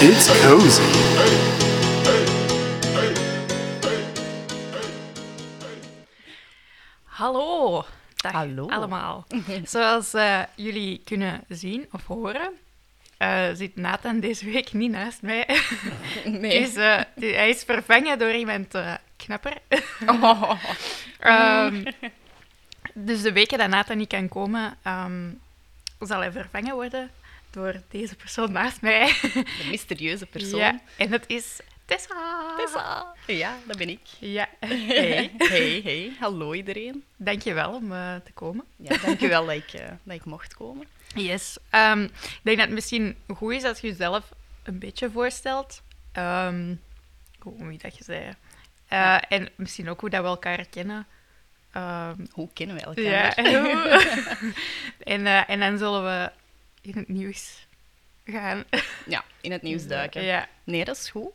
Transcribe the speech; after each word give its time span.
It's 0.00 0.28
cozy. 0.42 0.86
Hallo. 7.04 7.84
Dag 8.16 8.32
Hallo. 8.32 8.68
allemaal. 8.68 9.26
Zoals 9.64 10.14
eh, 10.14 10.40
jullie 10.54 11.00
kunnen 11.04 11.44
zien 11.48 11.86
of 11.92 12.06
horen, 12.06 12.52
eh, 13.16 13.46
zit 13.52 13.76
Nathan 13.76 14.20
deze 14.20 14.50
week 14.50 14.72
niet 14.72 14.90
naast 14.90 15.22
mij. 15.22 15.46
Nee. 16.24 16.60
Dus, 16.60 16.74
eh, 16.74 17.00
die- 17.14 17.34
hij 17.34 17.48
is 17.48 17.62
vervangen 17.62 18.18
door 18.18 18.32
iemand 18.32 18.74
knapper. 19.16 19.52
Oh. 20.06 20.52
Ehm, 21.18 21.84
dus 22.94 23.22
de 23.22 23.32
weken 23.32 23.58
dat 23.58 23.68
Nathan 23.68 23.96
niet 23.96 24.08
kan 24.08 24.28
komen, 24.28 24.76
ehm, 24.82 25.30
zal 26.00 26.20
hij 26.20 26.32
vervangen 26.32 26.74
worden 26.74 27.10
door 27.58 27.82
deze 27.90 28.16
persoon 28.16 28.52
naast 28.52 28.80
mij. 28.80 29.06
De 29.32 29.66
mysterieuze 29.70 30.26
persoon. 30.26 30.60
Ja, 30.60 30.80
en 30.96 31.10
dat 31.10 31.24
is 31.26 31.60
Tessa. 31.84 32.54
Tessa. 32.56 33.14
Ja, 33.26 33.56
dat 33.66 33.76
ben 33.76 33.88
ik. 33.88 34.00
Ja. 34.18 34.48
Hey. 34.60 35.30
Hey, 35.38 35.80
hey. 35.84 36.12
Hallo 36.20 36.54
iedereen. 36.54 37.04
Dankjewel 37.16 37.72
om 37.74 37.92
eh, 37.92 38.14
te 38.24 38.32
komen. 38.32 38.64
Ja, 38.76 38.96
dankjewel 38.96 39.46
dat 39.46 39.54
ik, 39.54 39.72
eh, 39.80 39.88
dat 40.02 40.14
ik 40.14 40.24
mocht 40.24 40.54
komen. 40.54 40.86
Yes. 41.14 41.56
Ehm, 41.70 42.02
ik 42.02 42.40
denk 42.42 42.56
dat 42.56 42.66
het 42.66 42.74
misschien 42.74 43.16
goed 43.34 43.52
is 43.52 43.64
als 43.64 43.80
je 43.80 43.86
jezelf 43.86 44.32
een 44.62 44.78
beetje 44.78 45.10
voorstelt. 45.10 45.82
Ehm 46.12 46.74
hoe 47.38 47.66
wie 47.66 47.78
dat 47.78 47.96
je 47.98 48.04
zei. 48.04 48.34
Eh, 48.88 49.16
En 49.28 49.48
misschien 49.56 49.88
ook 49.88 50.00
hoe 50.00 50.10
dat 50.10 50.20
we 50.22 50.26
elkaar 50.26 50.64
kennen. 50.66 51.06
Ehm, 51.72 52.26
Hoe 52.30 52.48
kennen 52.52 52.76
we 52.76 52.82
elkaar? 52.82 53.04
ja. 53.50 54.36
en, 54.98 55.26
en 55.46 55.60
dan 55.60 55.78
zullen 55.78 56.04
we 56.04 56.30
in 56.80 56.94
het 56.94 57.08
nieuws 57.08 57.66
gaan. 58.24 58.64
Ja, 59.06 59.24
in 59.40 59.52
het 59.52 59.62
nieuws 59.62 59.86
duiken. 59.86 60.22
Ja. 60.22 60.48
Nee, 60.64 60.84
dat 60.84 60.96
is 60.96 61.10
goed. 61.10 61.30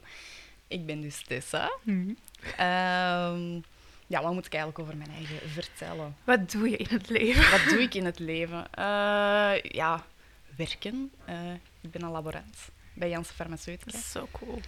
Ik 0.68 0.86
ben 0.86 1.02
dus 1.02 1.22
Tessa. 1.22 1.72
Mhm. 1.84 2.14
Ehm, 2.58 3.60
ja, 4.08 4.22
wat 4.22 4.34
moet 4.34 4.46
ik 4.46 4.54
eigenlijk 4.54 4.80
over 4.80 4.98
mijn 4.98 5.12
eigen 5.12 5.50
vertellen? 5.50 6.16
Wat 6.24 6.52
doe 6.52 6.70
je 6.70 6.78
in 6.78 6.88
het 6.90 7.10
leven? 7.10 7.52
Wat 7.52 7.70
doe 7.70 7.82
ik 7.82 7.94
in 8.02 8.06
het 8.06 8.20
leven? 8.20 8.66
Eh, 8.72 9.62
ja, 9.62 10.06
werken. 10.56 11.12
Eh, 11.26 11.54
ik 11.82 11.92
ben 11.92 12.02
een 12.04 12.12
laborant 12.12 12.58
bij 12.94 13.10
Janssen 13.10 13.36
Farmaceutica. 13.36 13.98
zo 13.98 14.28
cool. 14.32 14.60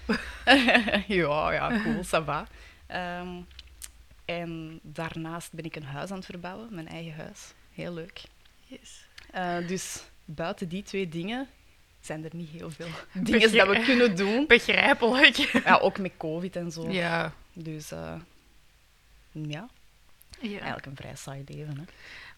ja, 1.08 1.52
ja, 1.52 1.82
cool, 1.84 2.04
ça 2.04 2.26
va. 2.26 2.48
Ehm, 2.88 3.42
en 4.26 4.80
daarnaast 4.84 5.54
ben 5.54 5.66
ik 5.66 5.76
een 5.76 5.84
huis 5.84 6.10
aan 6.12 6.18
het 6.18 6.26
verbouwen, 6.26 6.68
mijn 6.72 6.88
eigen 6.88 7.16
huis. 7.16 7.54
Heel 7.74 7.94
leuk. 7.94 8.22
Yes. 8.66 9.06
Eh, 9.32 9.68
dus 9.68 10.04
buiten 10.26 10.70
die 10.70 10.84
twee 10.84 11.10
dingen 11.10 11.48
zijn 12.00 12.24
er 12.24 12.36
niet 12.36 12.50
heel 12.50 12.70
veel 12.70 12.88
dingen 13.24 13.52
dat 13.52 13.68
we 13.68 13.84
kunnen 13.84 14.16
doen. 14.16 14.48
Begrijpelijk. 14.48 15.36
Ja, 15.36 15.78
ook 15.78 15.98
met 15.98 16.12
COVID 16.18 16.56
en 16.56 16.72
zo. 16.72 16.90
Ja. 16.90 17.34
Dus 17.54 17.92
eh, 17.92 18.16
ja, 19.32 19.70
ja. 20.40 20.50
eigenlijk 20.50 20.86
een 20.86 20.96
vrij 20.96 21.16
saai 21.16 21.44
leven. 21.48 21.78
Hè. 21.78 21.84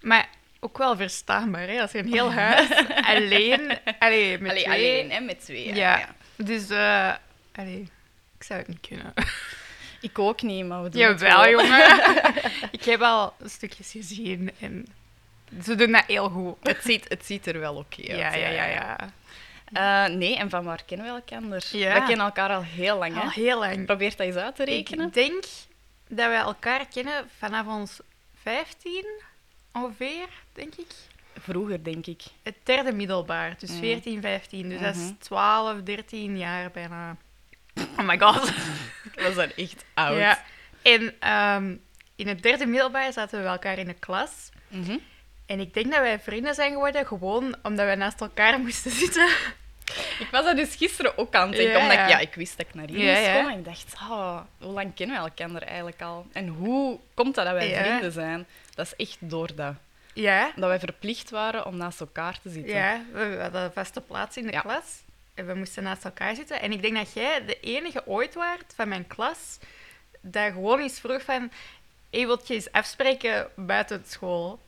Maar 0.07 0.29
ook 0.59 0.77
wel 0.77 0.95
verstaanbaar, 0.95 1.67
hè? 1.67 1.81
Als 1.81 1.91
je 1.91 1.97
een 1.97 2.11
heel 2.11 2.31
huis 2.43 2.69
alleen... 2.87 3.79
Allee, 3.99 4.37
met 4.37 4.51
Allee, 4.51 4.63
twee... 4.63 4.75
alleen, 4.75 5.11
hè, 5.11 5.19
met 5.19 5.39
twee. 5.39 5.73
Ja. 5.73 5.97
Ja. 5.97 6.15
Dus, 6.35 6.69
eh 6.69 7.13
allee, 7.55 7.89
ik 8.37 8.43
zou 8.43 8.59
het 8.59 8.67
niet 8.67 8.87
kunnen. 8.87 9.13
Ik 10.01 10.19
ook 10.19 10.41
niet, 10.41 10.65
maar 10.65 10.83
we 10.83 10.89
doen 10.89 11.01
het 11.01 11.19
Jawel, 11.19 11.41
wel. 11.41 11.49
jongen. 11.49 12.33
ik 12.77 12.83
heb 12.83 13.01
al 13.01 13.33
stukjes 13.45 13.91
gezien 13.91 14.51
en 14.59 14.87
ze 15.63 15.75
doen 15.75 15.91
dat 15.91 16.03
heel 16.07 16.29
goed. 16.29 16.55
Het 16.73 16.79
ziet, 16.83 17.05
het 17.09 17.25
ziet 17.25 17.45
er 17.47 17.59
wel 17.59 17.75
oké 17.75 17.97
uit. 17.97 18.07
Ja, 18.19 18.35
ja, 18.35 18.47
ja, 18.49 18.65
ja. 18.65 18.97
Eh, 19.73 20.13
nee, 20.15 20.37
en 20.37 20.49
van 20.49 20.63
waar 20.63 20.83
kennen 20.85 21.05
we 21.07 21.11
elkaar? 21.13 21.61
Ja. 21.71 21.93
We 21.93 22.05
kennen 22.07 22.25
elkaar 22.25 22.49
al 22.49 22.63
heel 22.63 22.97
lang. 22.97 23.13
Hè? 23.13 23.21
Al 23.21 23.29
heel 23.29 23.59
lang. 23.59 23.85
Probeer 23.85 24.09
dat 24.09 24.19
eens 24.19 24.35
uit 24.35 24.55
te 24.55 24.65
rekenen. 24.65 25.07
Ik 25.07 25.13
denk 25.13 25.43
dat 26.07 26.27
wij 26.27 26.37
elkaar 26.37 26.87
kennen 26.87 27.29
vanaf 27.37 27.67
ons 27.67 27.99
15 28.41 29.05
ongeveer, 29.73 30.27
denk 30.53 30.75
ik. 30.75 30.87
Vroeger, 31.39 31.83
denk 31.83 32.05
ik. 32.05 32.21
Het 32.43 32.55
derde 32.63 32.91
middelbaar, 32.93 33.55
dus 33.59 33.69
Mm. 33.71 33.79
14, 33.79 34.21
15. 34.21 34.69
Dus 34.69 34.79
dat 34.81 34.95
is 34.95 35.01
Mhm. 35.01 35.13
12, 35.19 35.81
13 35.83 36.37
jaar 36.37 36.71
bijna. 36.71 37.15
Oh 37.99 38.05
my 38.07 38.19
god. 38.19 38.51
We 39.15 39.31
zijn 39.33 39.51
echt 39.55 39.85
oud. 39.93 40.17
Ja. 40.17 40.43
En 40.81 41.15
ehm, 41.19 41.75
in 42.15 42.27
het 42.27 42.43
derde 42.43 42.65
middelbaar 42.65 43.13
zaten 43.13 43.41
we 43.41 43.47
elkaar 43.47 43.77
in 43.77 43.87
de 43.87 43.93
klas. 43.93 44.49
Mhm. 44.67 44.97
En 45.47 45.59
ik 45.59 45.73
denk 45.73 45.91
dat 45.91 46.01
wij 46.01 46.19
vrienden 46.19 46.53
zijn 46.55 46.71
geworden 46.71 47.07
gewoon 47.07 47.55
omdat 47.63 47.85
wij 47.85 47.95
naast 47.95 48.21
elkaar 48.21 48.59
moesten 48.65 48.91
zitten. 48.91 49.29
Ik 50.19 50.27
was 50.31 50.45
dat 50.45 50.55
dus 50.55 50.75
gisteren 50.75 51.17
ook 51.17 51.33
aan 51.35 51.47
het 51.47 51.57
denken, 51.57 51.73
Ja, 51.75 51.81
omdat 51.81 51.97
ja. 51.97 52.03
ik, 52.03 52.09
ja, 52.09 52.19
ik 52.19 52.35
wist 52.35 52.57
dat 52.57 52.67
ik 52.67 52.73
naar 52.73 52.87
hier 52.87 52.99
Ja, 52.99 53.11
moest 53.13 53.25
ja. 53.25 53.33
komen. 53.33 53.51
En 53.51 53.59
ik 53.59 53.65
dacht, 53.65 53.93
oh, 53.93 54.39
hoe 54.59 54.71
lang 54.71 54.95
kennen 54.95 55.23
we 55.23 55.29
elkaar 55.29 55.61
eigenlijk 55.61 56.01
al? 56.01 56.25
En 56.31 56.47
hoe 56.47 56.99
komt 57.13 57.35
dat 57.35 57.45
dat 57.45 57.53
wij 57.53 57.75
vrienden 57.83 58.11
zijn? 58.11 58.45
Dat 58.75 58.85
is 58.85 59.07
echt 59.07 59.17
door 59.19 59.55
dat. 59.55 59.73
Ja, 60.13 60.51
Dat 60.55 60.69
wij 60.69 60.79
verplicht 60.79 61.29
waren 61.29 61.65
om 61.65 61.77
naast 61.77 61.99
elkaar 61.99 62.39
te 62.41 62.49
zitten. 62.49 62.75
ja 62.75 63.01
we 63.13 63.37
hadden 63.41 63.61
een 63.61 63.71
vaste 63.73 64.01
plaats 64.01 64.37
in 64.37 64.45
de 64.47 64.59
klas. 64.59 65.01
En 65.33 65.47
we 65.47 65.53
moesten 65.53 65.83
naast 65.83 66.05
elkaar 66.05 66.35
zitten. 66.35 66.61
En 66.61 66.71
ik 66.71 66.81
denk 66.81 66.95
dat 66.95 67.13
jij 67.13 67.45
de 67.45 67.59
enige 67.59 68.07
ooit 68.07 68.33
waart 68.33 68.73
van 68.75 68.87
mijn 68.87 69.07
klas 69.07 69.57
dat 70.21 70.51
gewoon 70.51 70.79
eens 70.79 70.99
vroeg 70.99 71.21
van... 71.21 71.51
Hey, 72.09 72.25
wilt 72.25 72.47
je 72.47 72.53
eens 72.53 72.71
afspreken 72.71 73.47
buiten 73.55 74.03
school? 74.07 74.59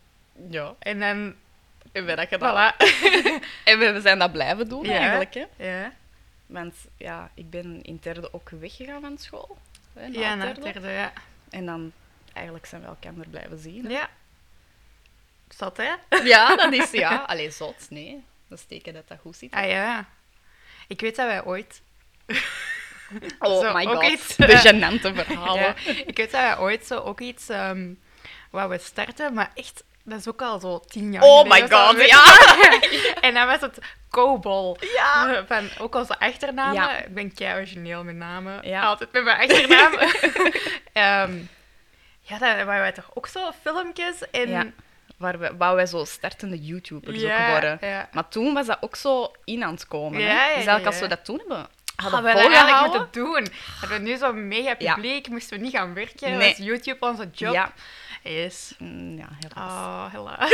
Ja. 0.49 0.75
En 0.79 0.99
dan... 0.99 1.35
En 1.91 2.05
we 2.05 2.15
dat 2.15 2.27
gedaan. 2.27 2.73
Voilà. 2.73 2.77
En 3.63 3.79
we 3.79 3.99
zijn 4.01 4.19
dat 4.19 4.31
blijven 4.31 4.69
doen 4.69 4.83
Ja. 4.85 4.97
eigenlijk. 4.97 5.33
Hè? 5.33 5.45
Ja, 5.81 5.91
Want 6.45 6.75
ja, 6.97 7.31
ik 7.33 7.49
ben 7.49 7.81
in 7.81 7.97
derde 8.01 8.33
ook 8.33 8.49
weggegaan 8.49 9.01
van 9.01 9.17
school. 9.17 9.57
Hè, 9.93 10.07
na 10.07 10.19
ja 10.19 10.35
na 10.35 10.53
derde. 10.53 10.89
ja. 10.89 11.13
En 11.49 11.65
dan 11.65 11.91
eigenlijk 12.33 12.65
zijn 12.65 12.81
we 12.81 12.87
elkaar 12.87 13.13
blijven 13.29 13.59
zien. 13.59 13.85
hè. 13.85 13.91
Ja. 13.91 14.09
Zat, 15.49 15.77
hè? 15.77 15.91
Ja, 16.23 16.55
dat 16.55 16.73
is 16.73 16.91
ja. 16.91 17.17
Allee, 17.31 17.51
zot, 17.51 17.85
nee. 17.89 18.23
Dat 18.47 18.57
is 18.59 18.65
teken 18.65 18.93
dat 18.93 19.07
dat 19.07 19.17
goed 19.21 19.35
zit. 19.35 19.51
Ah 19.51 19.67
ja. 19.69 20.05
Ik 20.87 21.01
weet 21.01 21.15
dat 21.15 21.25
wij 21.27 21.43
ooit... 21.43 21.81
Oh 23.39 23.61
Zo, 23.61 23.73
my 23.73 23.85
god. 23.85 24.03
iets. 24.03 24.35
De 24.35 24.45
gênante 24.57 25.15
verhalen. 25.15 25.61
Ja, 25.61 25.75
ik 26.05 26.17
weet 26.17 26.31
dat 26.31 26.41
wij 26.41 26.57
ooit 26.57 26.85
zo 26.85 26.99
ook 26.99 27.19
iets 27.19 27.49
ehm 27.49 27.93
wou 28.49 28.69
we 28.69 28.77
starten, 28.77 29.33
maar 29.33 29.51
echt, 29.55 29.83
dat 30.03 30.19
is 30.19 30.27
ook 30.27 30.41
al 30.41 30.59
zo 30.59 30.79
tien 30.79 31.11
jaar 31.11 31.23
Oh 31.23 31.49
my 31.49 31.61
god, 31.69 32.05
ja. 32.07 32.23
en 33.27 33.33
dan 33.33 33.47
was 33.47 33.61
het 33.61 33.77
Cobol. 34.09 34.77
Ja. 34.93 35.43
Van 35.47 35.69
ook 35.79 35.95
onze 35.95 36.19
achternamen. 36.19 36.73
Ja. 36.73 36.97
Ik 36.97 37.13
ben 37.13 37.33
kei 37.33 37.55
origineel 37.55 38.03
met 38.03 38.15
namen. 38.15 38.67
Ja. 38.67 38.81
Altijd 38.81 39.11
met 39.11 39.23
mijn 39.23 39.37
achternaam. 39.37 39.93
Ehm, 40.93 41.37
ja, 42.21 42.37
dan 42.37 42.65
waren 42.65 42.81
wij 42.81 42.91
toch 42.91 43.09
ook 43.13 43.27
zo 43.27 43.51
filmpjes. 43.61 44.29
En, 44.31 44.49
Ja. 44.49 44.65
Waar 45.17 45.39
we, 45.39 45.57
waar 45.57 45.75
wij 45.75 45.85
zo 45.85 46.05
startende 46.05 46.59
YouTubers 46.59 47.23
ook 47.23 47.47
worden. 47.49 47.79
Maar 48.11 48.27
toen 48.27 48.53
was 48.53 48.65
dat 48.65 48.77
ook 48.81 48.95
zo 48.95 49.31
in 49.43 49.63
aan 49.63 49.73
het 49.73 49.87
komen. 49.87 50.21
Ja, 50.21 50.27
hè? 50.27 50.33
ja, 50.33 50.45
dus 50.45 50.53
eigenlijk 50.55 50.85
als 50.85 50.99
we 50.99 51.07
dat 51.07 51.25
toen 51.25 51.37
hebben 51.37 51.67
Hadden 52.01 52.23
we 52.23 52.33
dat 52.33 52.51
eigenlijk 52.51 52.79
moeten 52.79 53.23
doen. 53.23 53.47
Hadden 53.79 53.97
we 53.97 54.09
nu 54.09 54.17
zo'n 54.17 54.47
mega 54.47 54.75
publiek, 54.75 55.27
moesten 55.27 55.57
we 55.57 55.63
niet 55.63 55.73
gaan 55.75 55.93
werken. 55.93 56.37
Nee. 56.37 56.49
Was 56.49 56.65
YouTube 56.65 57.05
onze 57.07 57.29
job? 57.33 57.73
Yes. 58.23 58.75
Mm, 58.79 59.17
ja, 59.17 59.29
helaas. 59.39 59.71
Oh, 59.71 60.11
helaas. 60.11 60.49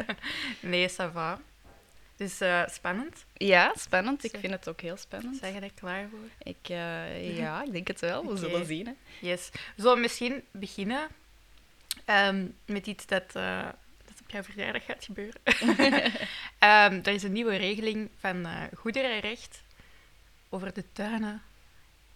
nee, 0.60 0.88
ça 0.88 1.12
va. 1.12 1.40
Dus 2.20 2.40
eh, 2.40 2.62
spannend. 2.66 3.24
Ja, 3.34 3.72
spannend. 3.76 4.24
Ik 4.24 4.36
vind 4.40 4.52
het 4.52 4.68
ook 4.68 4.80
heel 4.80 4.96
spannend. 4.96 5.36
Zijn 5.36 5.54
je 5.54 5.60
er 5.60 5.72
klaar 5.74 6.08
voor? 6.10 6.28
Ik, 6.42 6.68
eh, 6.68 7.36
ja, 7.38 7.62
ik 7.62 7.72
denk 7.72 7.88
het 7.88 8.00
wel. 8.00 8.26
We 8.26 8.36
zullen 8.36 8.66
zien. 8.66 8.86
Hè. 8.86 8.92
Yes. 9.20 9.48
We 9.52 9.82
zullen 9.82 10.00
misschien 10.00 10.42
beginnen 10.50 11.08
ehm, 12.04 12.46
met 12.64 12.86
iets 12.86 13.06
dat, 13.06 13.24
eh, 13.32 13.62
dat 14.04 14.20
op 14.22 14.30
jouw 14.30 14.42
verjaardag 14.42 14.84
gaat 14.84 15.04
gebeuren. 15.04 15.40
Ehm, 16.58 17.00
er 17.02 17.08
is 17.12 17.22
een 17.22 17.32
nieuwe 17.32 17.56
regeling 17.56 18.10
van 18.18 18.46
goederenrecht 18.74 19.62
over 20.48 20.72
de 20.74 20.84
tuinen. 20.92 21.42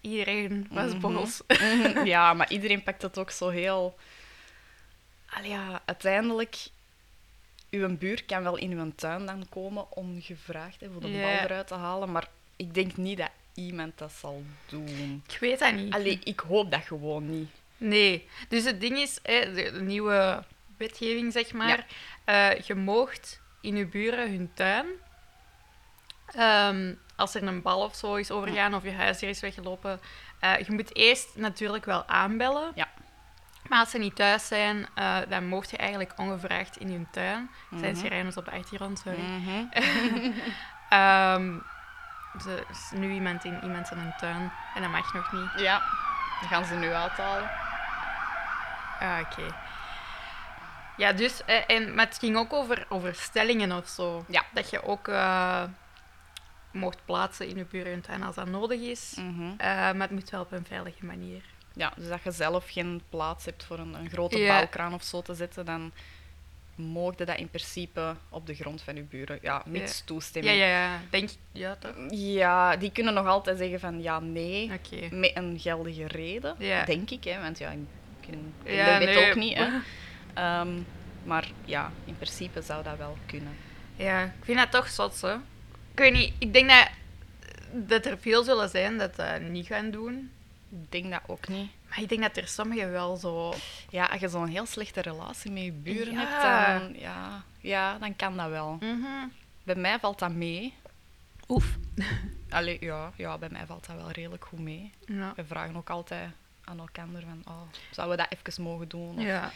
Iedereen 0.01 0.67
was. 0.71 1.43
Mhm, 1.47 2.05
ja, 2.05 2.35
maar 2.35 2.51
iedereen 2.51 2.83
pakt 2.83 3.03
het 3.03 3.19
ook 3.19 3.31
zo 3.31 3.49
heel... 3.49 3.99
Allee, 5.35 5.51
ja, 5.51 5.83
uiteindelijk... 5.85 6.57
Uw 7.71 7.97
buur 7.97 8.25
kan 8.25 8.43
wel 8.43 8.57
in 8.57 8.71
uw 8.71 8.93
tuin 8.95 9.27
dan 9.27 9.47
komen 9.49 9.97
ongevraagd 9.97 10.81
hè, 10.81 10.91
voor 10.91 11.01
de 11.01 11.09
bal 11.09 11.45
eruit 11.45 11.67
te 11.67 11.75
halen, 11.75 12.13
maar 12.13 12.29
ik 12.57 12.75
denk 12.75 12.97
niet 12.97 13.19
dat 13.19 13.31
iemand 13.55 13.99
dat 13.99 14.13
zal 14.13 14.43
doen. 14.69 15.23
Ik 15.29 15.39
weet 15.39 15.59
dat 15.59 15.75
niet. 15.75 15.95
Allee, 15.95 16.19
ik 16.25 16.41
hoop 16.41 16.71
dat 16.71 16.83
gewoon 16.83 17.31
niet. 17.31 17.49
Nee. 17.77 18.29
Dus 18.49 18.65
het 18.65 18.81
ding 18.81 18.99
is, 18.99 19.19
hè, 19.23 19.53
de, 19.53 19.81
nieuwe 19.83 20.45
wetgeving, 20.77 21.33
zeg 21.33 21.53
maar. 21.53 21.87
eh, 22.25 22.61
je 22.61 22.75
moogt 22.75 23.41
in 23.61 23.77
je 23.77 23.87
buren 23.87 24.31
hun 24.31 24.51
tuin, 24.55 24.87
ehm, 26.27 26.95
als 27.17 27.35
er 27.35 27.43
een 27.43 27.63
bal 27.63 27.83
of 27.83 27.95
zo 27.95 28.15
is 28.15 28.31
overgaan 28.31 28.75
of 28.75 28.83
je 28.83 28.93
huisdier 28.93 29.29
is 29.29 29.41
weggelopen, 29.41 30.01
eh, 30.41 30.59
je 30.59 30.73
moet 30.73 30.97
eerst 30.97 31.29
natuurlijk 31.37 31.85
wel 31.85 32.05
aanbellen. 32.07 32.73
Ja. 32.75 32.89
Maar 33.69 33.79
als 33.79 33.91
ze 33.91 33.99
niet 33.99 34.17
thuis 34.17 34.47
zijn, 34.47 34.87
eh, 34.95 35.17
dan 35.29 35.47
mocht 35.47 35.71
je 35.71 35.77
eigenlijk 35.77 36.13
ongevraagd 36.17 36.77
in 36.77 36.89
hun 36.91 37.07
tuin. 37.11 37.51
Er 37.73 37.79
zijn 37.79 37.93
Mhm. 37.93 38.01
sirenes 38.03 38.37
op 38.37 38.45
de 38.45 38.51
achtergrond, 38.51 38.99
sorry. 38.99 39.19
Er 42.47 42.65
is 42.71 42.91
nu 42.95 43.13
iemand 43.13 43.45
in 43.45 43.59
iemand 43.63 43.91
in 43.91 43.99
een 43.99 44.15
tuin 44.19 44.53
en 44.75 44.83
dat 44.83 44.91
mag 44.91 45.13
nog 45.15 45.33
niet. 45.33 45.51
Ja, 45.57 45.83
dat 46.41 46.49
gaan 46.49 46.65
ze 46.65 46.75
nu 46.75 46.93
uithalen. 46.93 47.51
Ah, 49.01 49.19
oké. 49.21 49.55
Ja, 50.97 51.13
dus, 51.13 51.45
eh, 51.45 51.63
en, 51.67 51.95
maar 51.95 52.05
het 52.07 52.19
ging 52.19 52.37
ook 52.37 52.53
over, 52.53 52.87
over 52.89 53.15
stellingen 53.15 53.73
of 53.73 53.89
zo. 53.89 54.25
Ja. 54.29 54.43
Dat 54.53 54.71
je 54.71 54.83
ook 54.85 55.09
eh, 55.09 55.63
mocht 56.71 57.05
plaatsen 57.05 57.49
in 57.49 57.57
je 57.57 57.65
burentuin 57.65 58.23
als 58.23 58.35
dat 58.35 58.47
nodig 58.49 58.81
is. 58.81 59.15
Mhm. 59.17 59.57
Maar 59.59 59.95
het 60.01 60.11
moet 60.11 60.31
wel 60.31 60.41
op 60.41 60.53
een 60.53 60.67
veilige 60.69 61.05
manier. 61.05 61.43
Ja, 61.77 61.93
dus 61.97 62.09
dat 62.09 62.23
je 62.25 62.31
zelf 62.31 62.71
geen 62.71 63.03
plaats 63.09 63.45
hebt 63.45 63.65
voor 63.65 63.79
een, 63.79 63.95
een 63.95 64.11
grote 64.11 64.39
Ja. 64.39 64.49
bouwkraan 64.57 64.95
of 64.95 65.03
zo 65.03 65.23
te 65.23 65.35
zetten, 65.35 65.65
dan 65.65 65.93
mogen 66.75 67.27
dat 67.27 67.39
in 67.39 67.49
principe 67.49 68.15
op 68.29 68.47
de 68.47 68.55
grond 68.55 68.83
van 68.83 68.95
je 68.95 69.03
buren. 69.03 69.39
Ja, 69.43 69.63
mits 69.67 69.99
Ja. 69.99 70.05
toestemming. 70.05 70.57
Ja, 70.57 70.65
ja, 70.67 70.85
ja. 70.93 71.01
Denk 71.11 71.29
ja, 71.53 71.77
toch? 71.77 71.95
Ja, 72.11 72.77
die 72.77 72.93
kunnen 72.93 73.15
nog 73.15 73.27
altijd 73.27 73.59
zeggen 73.59 73.81
van 73.81 74.03
ja, 74.03 74.21
nee, 74.21 74.71
met 75.11 75.31
een 75.37 75.59
geldige 75.61 76.07
reden, 76.07 76.55
Ja. 76.59 76.85
denk 76.85 77.11
ik. 77.11 77.25
Hè, 77.25 77.41
want 77.41 77.59
ja, 77.59 77.71
ik 77.71 77.79
ken, 78.21 78.55
ken 78.65 78.75
Ja, 78.75 78.99
de 78.99 79.05
wet 79.05 79.15
nee. 79.15 79.29
ook 79.29 79.35
niet. 79.37 79.57
Hè. 79.59 79.69
Ehm, 80.35 80.81
maar 81.25 81.51
ja, 81.65 81.93
in 82.05 82.17
principe 82.17 82.63
zou 82.63 82.83
dat 82.83 82.97
wel 82.97 83.17
kunnen. 83.27 83.57
Ja, 83.97 84.25
ik 84.25 84.45
vind 84.45 84.59
dat 84.59 84.71
toch 84.71 84.89
zot, 84.89 85.21
hè. 85.21 85.33
Ik 85.93 86.01
weet 86.01 86.13
niet, 86.13 86.33
ik 86.39 86.53
denk 86.53 86.71
dat, 86.71 86.89
dat 87.73 88.07
er 88.07 88.19
veel 88.19 88.45
zullen 88.45 88.69
zijn 88.69 88.99
dat 88.99 89.17
dat 89.17 89.41
niet 89.41 89.67
gaan 89.67 89.91
doen. 89.91 90.31
Ik 90.83 90.93
denk 90.93 91.11
dat 91.11 91.21
ook 91.27 91.49
niet. 91.49 91.71
Maar 91.89 92.01
ik 92.01 92.09
denk 92.09 92.21
dat 92.23 92.37
er 92.37 92.49
sommigen 92.49 92.91
wel 92.91 93.17
zo... 93.17 93.55
Ja, 93.91 94.07
als 94.07 94.21
je 94.21 94.29
zo'n 94.29 94.47
heel 94.49 94.67
slechte 94.67 95.01
relatie 95.01 95.51
met 95.51 95.63
je 95.63 95.73
buren 95.73 96.13
Ja. 96.13 96.19
hebt, 96.21 96.43
dan, 96.43 97.01
ja, 97.01 97.45
ja, 97.61 97.99
dan 97.99 98.17
kan 98.17 98.37
dat 98.37 98.49
wel. 98.49 98.77
Mhm. 98.81 99.27
Bij 99.63 99.75
mij 99.75 99.99
valt 99.99 100.19
dat 100.19 100.33
mee. 100.33 100.75
Oef. 101.49 101.77
Allee, 102.51 102.77
ja, 102.81 103.13
ja, 103.17 103.39
bij 103.39 103.49
mij 103.51 103.67
valt 103.67 103.87
dat 103.87 103.97
wel 103.97 104.11
redelijk 104.11 104.45
goed 104.45 104.59
mee. 104.59 104.93
Ja. 105.07 105.33
We 105.37 105.45
vragen 105.45 105.77
ook 105.77 105.91
altijd 105.91 106.31
aan 106.65 106.79
elkaar 106.79 107.07
van, 107.11 107.43
oh, 107.45 107.61
zouden 107.91 108.17
we 108.17 108.23
dat 108.29 108.39
even 108.41 108.63
mogen 108.63 108.89
doen? 108.89 109.17
Of, 109.19 109.23
Ja. 109.25 109.51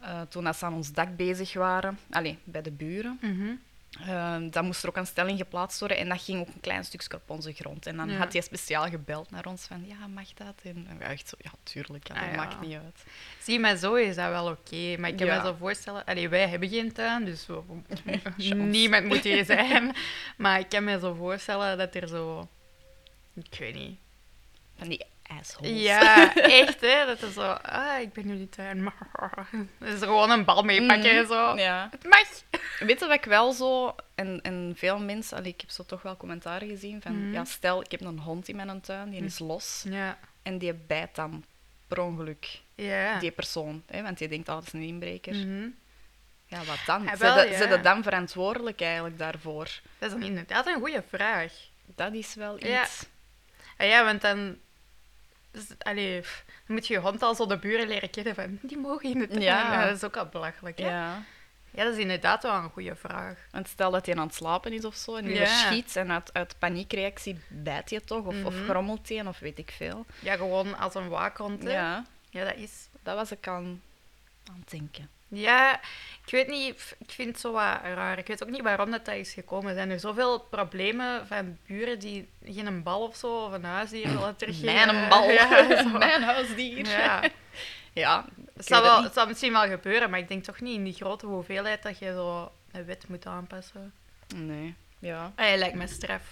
eh, 0.00 0.20
toen 0.28 0.44
dat 0.44 0.56
ze 0.56 0.64
aan 0.64 0.74
ons 0.74 0.92
dak 0.92 1.16
bezig 1.16 1.52
waren, 1.54 1.98
allee, 2.10 2.38
bij 2.44 2.62
de 2.62 2.70
buren, 2.70 3.18
Mhm. 3.22 3.50
Eh, 4.06 4.36
dan 4.50 4.64
moest 4.64 4.82
er 4.82 4.88
ook 4.88 4.96
een 4.96 5.06
stelling 5.06 5.38
geplaatst 5.38 5.78
worden 5.80 5.98
en 5.98 6.08
dat 6.08 6.22
ging 6.22 6.40
ook 6.40 6.48
een 6.54 6.60
klein 6.60 6.84
stukje 6.84 7.14
op 7.14 7.30
onze 7.30 7.52
grond. 7.52 7.86
En 7.86 7.96
dan 7.96 8.10
Ja. 8.10 8.16
had 8.16 8.32
hij 8.32 8.42
speciaal 8.42 8.88
gebeld 8.88 9.30
naar 9.30 9.46
ons 9.46 9.64
van, 9.66 9.84
ja, 9.86 10.06
mag 10.06 10.32
dat? 10.34 10.54
En 10.62 10.86
we 10.98 11.04
echt 11.04 11.28
zo, 11.28 11.34
ja, 11.38 11.50
tuurlijk, 11.62 12.08
ja, 12.08 12.14
dat 12.14 12.22
Ah, 12.22 12.30
ja. 12.30 12.36
maakt 12.36 12.60
niet 12.60 12.74
uit. 12.76 13.04
Zie, 13.42 13.58
maar 13.60 13.76
zo 13.76 13.94
is 13.94 14.14
dat 14.16 14.28
wel 14.28 14.46
oké. 14.50 14.96
Maar 14.98 15.10
ik 15.10 15.16
kan 15.16 15.26
me 15.26 15.40
zo 15.44 15.54
voorstellen... 15.58 16.04
Allee, 16.04 16.28
wij 16.28 16.48
hebben 16.48 16.68
geen 16.68 16.92
tuin, 16.92 17.24
dus 17.24 17.46
niemand 18.54 19.04
moet 19.06 19.22
hier 19.24 19.44
zijn. 19.54 19.94
Maar 20.36 20.58
ik 20.58 20.68
kan 20.68 20.84
me 20.84 20.98
zo 20.98 21.14
voorstellen 21.14 21.78
dat 21.78 21.94
er 21.94 22.08
zo... 22.08 22.48
Ik 23.34 23.56
weet 23.58 23.74
niet. 23.74 23.98
Van 24.76 24.88
die 24.88 25.04
assholes. 25.38 25.82
Ja, 25.82 26.34
echt, 26.60 26.80
hè. 26.80 27.06
Dat 27.06 27.22
is 27.22 27.34
zo... 27.34 27.40
Ah, 27.52 28.00
ik 28.00 28.12
ben 28.12 28.26
nu 28.26 28.34
niet 28.34 28.52
tuin. 28.52 28.84
Dat 29.78 29.88
is 29.88 29.98
gewoon 29.98 30.30
een 30.30 30.44
bal 30.44 30.62
meepakken 30.62 31.10
en 31.10 31.26
zo. 31.26 31.48
Mhm. 31.48 31.58
Ja. 31.58 31.88
Het 31.90 32.04
mag. 32.04 32.28
Weet 32.88 33.00
je 33.00 33.06
wat 33.06 33.16
ik 33.16 33.24
wel 33.24 33.52
zo, 33.52 33.94
en, 34.14 34.40
en 34.42 34.72
veel 34.76 34.98
mensen, 34.98 35.36
allee, 35.36 35.52
ik 35.52 35.60
heb 35.60 35.70
zo 35.70 35.84
toch 35.84 36.02
wel 36.02 36.16
commentaren 36.16 36.68
gezien 36.68 37.02
van, 37.02 37.18
Mhm. 37.24 37.32
ja, 37.32 37.44
stel, 37.44 37.80
ik 37.80 37.90
heb 37.90 38.00
een 38.00 38.18
hond 38.18 38.48
in 38.48 38.56
mijn 38.56 38.80
tuin, 38.80 39.10
die 39.10 39.18
Mhm. 39.18 39.28
is 39.28 39.38
los, 39.38 39.84
Ja. 39.88 40.18
en 40.42 40.58
die 40.58 40.74
bijt 40.74 41.14
dan 41.14 41.44
per 41.88 42.00
ongeluk 42.00 42.60
Ja. 42.74 43.18
die 43.18 43.30
persoon, 43.30 43.82
hè, 43.86 44.02
want 44.02 44.18
die 44.18 44.28
denkt, 44.28 44.48
oh, 44.48 44.54
dat 44.54 44.66
is 44.66 44.72
een 44.72 44.82
inbreker. 44.82 45.34
Mhm. 45.34 45.68
Ja, 46.46 46.64
wat 46.64 46.78
dan? 46.86 47.08
Ah, 47.08 47.16
Zijn 47.16 47.34
wel, 47.34 47.46
ja. 47.46 47.56
zijn 47.56 47.82
dan 47.82 48.02
verantwoordelijk 48.02 48.80
eigenlijk 48.80 49.18
daarvoor? 49.18 49.68
Dat 49.98 50.12
is 50.16 50.24
inderdaad 50.26 50.66
een 50.66 50.78
goede 50.80 51.02
vraag. 51.08 51.52
Dat 51.86 52.12
is 52.12 52.34
wel 52.34 52.56
iets. 52.56 52.66
Ja. 52.66 52.84
Ah 53.76 53.86
ja, 53.86 54.04
want 54.04 54.20
dan... 54.20 54.56
Dus, 55.50 55.66
allee, 55.78 56.20
pff, 56.20 56.44
dan 56.66 56.76
moet 56.76 56.86
je 56.86 56.94
je 56.94 57.00
hond 57.00 57.22
al 57.22 57.34
zo 57.34 57.46
de 57.46 57.58
buren 57.58 57.88
leren 57.88 58.10
kennen 58.10 58.34
van... 58.34 58.58
Die 58.62 58.78
mogen 58.78 59.10
in 59.10 59.20
het 59.20 59.30
tuin. 59.30 59.42
Ja. 59.42 59.84
Dat 59.86 59.96
is 59.96 60.04
ook 60.04 60.16
al 60.16 60.26
belachelijk, 60.26 60.78
hè? 60.78 60.88
Ja. 60.88 61.22
Ja. 61.70 61.84
dat 61.84 61.92
is 61.94 61.98
inderdaad 62.00 62.42
wel 62.42 62.54
een 62.54 62.70
goede 62.70 62.96
vraag. 62.96 63.38
Want 63.50 63.68
stel 63.68 63.90
dat 63.90 64.06
hij 64.06 64.14
aan 64.16 64.26
het 64.26 64.34
slapen 64.34 64.72
is 64.72 64.84
of 64.84 64.94
zo, 64.94 65.16
en 65.16 65.24
die 65.24 65.34
Ja. 65.34 65.46
verschiet, 65.46 65.96
en 65.96 66.12
uit, 66.12 66.32
uit 66.34 66.54
paniekreactie 66.58 67.38
bijt 67.48 67.90
je 67.90 68.00
toch, 68.04 68.24
of, 68.26 68.44
of 68.44 68.54
Mhm. 68.54 68.64
grommelt 68.64 69.08
hij, 69.08 69.26
of 69.26 69.38
weet 69.38 69.58
ik 69.58 69.70
veel. 69.76 70.06
Ja, 70.18 70.36
gewoon 70.36 70.78
als 70.78 70.94
een 70.94 71.08
waakhond, 71.08 71.62
hè? 71.62 71.70
Ja, 71.72 72.04
Ja, 72.30 72.44
dat 72.44 72.56
is... 72.56 72.88
dat 73.02 73.14
was 73.16 73.32
ik 73.32 73.48
aan, 73.48 73.82
aan 74.50 74.58
het 74.60 74.70
denken. 74.70 75.08
Ja, 75.32 75.80
ik 76.26 76.30
weet 76.30 76.48
niet, 76.48 76.94
ik 76.98 77.10
vind 77.10 77.28
het 77.28 77.40
zo 77.40 77.52
wat 77.52 77.78
raar. 77.82 78.18
Ik 78.18 78.26
weet 78.26 78.42
ook 78.42 78.50
niet 78.50 78.62
waarom 78.62 78.90
dat, 78.90 79.04
dat 79.04 79.14
is 79.14 79.32
gekomen. 79.32 79.68
Er 79.70 79.74
zijn 79.76 79.90
er 79.90 80.00
zoveel 80.00 80.40
problemen 80.40 81.26
van 81.26 81.58
buren 81.66 81.98
die 81.98 82.28
geen 82.44 82.82
bal 82.82 83.06
of 83.06 83.16
zo, 83.16 83.44
of 83.44 83.52
een 83.52 83.64
huisdier 83.64 84.08
willen 84.08 84.36
teruggeven. 84.36 84.94
Mijn 84.94 85.08
bal, 85.08 85.30
Ja, 85.30 85.48
mijn 85.98 86.22
huisdier. 86.22 86.86
Ja. 86.88 87.22
Ja, 87.92 88.24
Het 88.56 88.66
zal, 88.66 88.76
het 88.82 88.86
wel, 88.92 89.02
het 89.02 89.12
zal 89.14 89.26
misschien 89.26 89.52
wel 89.52 89.68
gebeuren, 89.68 90.10
maar 90.10 90.18
ik 90.18 90.28
denk 90.28 90.44
toch 90.44 90.60
niet 90.60 90.76
in 90.76 90.84
die 90.84 90.92
grote 90.92 91.26
hoeveelheid 91.26 91.82
dat 91.82 91.98
je 91.98 92.06
zo 92.12 92.52
een 92.72 92.84
wet 92.84 93.08
moet 93.08 93.26
aanpassen. 93.26 93.92
Nee, 94.34 94.74
ja, 94.98 95.32
Ah, 95.36 95.56
lijkt 95.56 95.74
me 95.76 95.86
straf. 95.86 96.22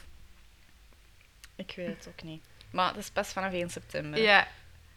ik 1.57 1.73
weet 1.77 1.87
het 1.97 2.09
ook 2.09 2.23
niet. 2.23 2.45
Maar 2.71 2.89
dat 2.93 3.03
is 3.03 3.11
pas 3.11 3.29
vanaf 3.33 3.53
1 3.53 3.71
september. 3.71 4.21
Ja, 4.21 4.39
Dat 4.39 4.49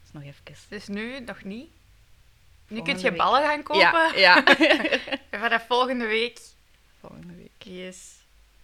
is 0.04 0.12
nog 0.12 0.22
even. 0.22 0.66
dus 0.68 0.86
nu 0.88 1.20
nog 1.20 1.44
niet. 1.44 1.70
Nu 2.72 2.82
kun 2.82 2.96
je 2.96 3.02
week. 3.02 3.16
ballen 3.16 3.42
gaan 3.42 3.62
kopen. 3.62 3.80
Ja, 3.80 4.12
ja. 4.26 4.44
En 5.30 5.40
vanaf 5.40 5.66
volgende 5.66 6.06
week. 6.06 6.38
Volgende 7.00 7.34
week. 7.34 7.50
Yes. 7.58 7.98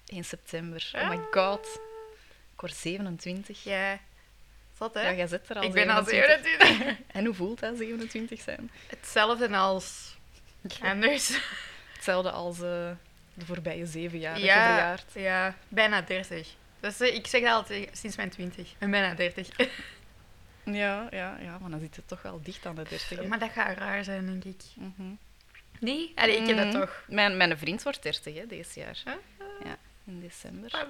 1 0.06 0.24
september. 0.24 0.90
Oh 0.94 1.08
my 1.08 1.18
god. 1.30 1.66
Ik 2.54 2.60
word 2.60 2.74
27. 2.74 3.64
Ja, 3.64 3.90
Ja. 3.90 3.98
Zat, 4.78 4.94
hè? 4.94 5.08
jij 5.10 5.26
zit 5.26 5.48
er 5.48 5.56
al 5.56 5.62
ik 5.62 5.72
ben 5.72 5.88
al 5.88 6.04
27. 6.04 6.66
27. 6.66 6.96
En 7.16 7.24
hoe 7.24 7.34
voelt 7.34 7.60
dat, 7.60 7.76
27 7.76 8.40
zijn? 8.40 8.70
Hetzelfde 8.86 9.56
als 9.56 10.16
anders. 10.82 11.38
Hetzelfde 11.94 12.30
als 12.30 12.56
eh, 12.56 12.90
de 13.34 13.44
voorbije 13.46 13.86
zeven 13.86 14.18
jaar 14.18 14.38
Ja, 14.38 14.66
verjaard. 14.66 15.04
ja, 15.14 15.54
bijna 15.68 16.00
30. 16.02 16.48
Dus 16.80 17.00
eh, 17.00 17.14
ik 17.14 17.26
zeg 17.26 17.42
dat 17.42 17.50
altijd 17.52 17.88
sinds 17.92 18.16
mijn 18.16 18.30
20. 18.30 18.66
Ik 18.70 18.76
ben 18.78 18.90
bijna 18.90 19.14
30. 19.14 19.48
Ja, 20.74 21.06
ja, 21.10 21.38
ja, 21.40 21.58
maar 21.58 21.70
dan 21.70 21.80
zit 21.80 21.96
het 21.96 22.08
toch 22.08 22.22
wel 22.22 22.40
dicht 22.42 22.66
aan 22.66 22.74
de 22.74 22.82
30. 22.88 23.18
hè. 23.18 23.26
maar 23.26 23.38
dat 23.38 23.50
gaat 23.50 23.78
raar 23.78 24.04
zijn, 24.04 24.26
denk 24.26 24.44
ik. 24.44 24.62
Mhm. 24.74 25.08
Nee? 25.80 26.12
Allee, 26.14 26.36
ik 26.40 26.46
heb 26.46 26.56
dat 26.56 26.66
Mhm. 26.66 26.78
toch. 26.78 27.04
Mijn, 27.08 27.36
mijn 27.36 27.58
vriend 27.58 27.82
wordt 27.82 28.02
30 28.02 28.34
hè, 28.34 28.46
deze 28.46 28.80
jaar. 28.80 29.02
Huh? 29.04 29.14
Ja, 29.64 29.76
in 30.04 30.20
december. 30.20 30.72
Eh, 30.74 30.80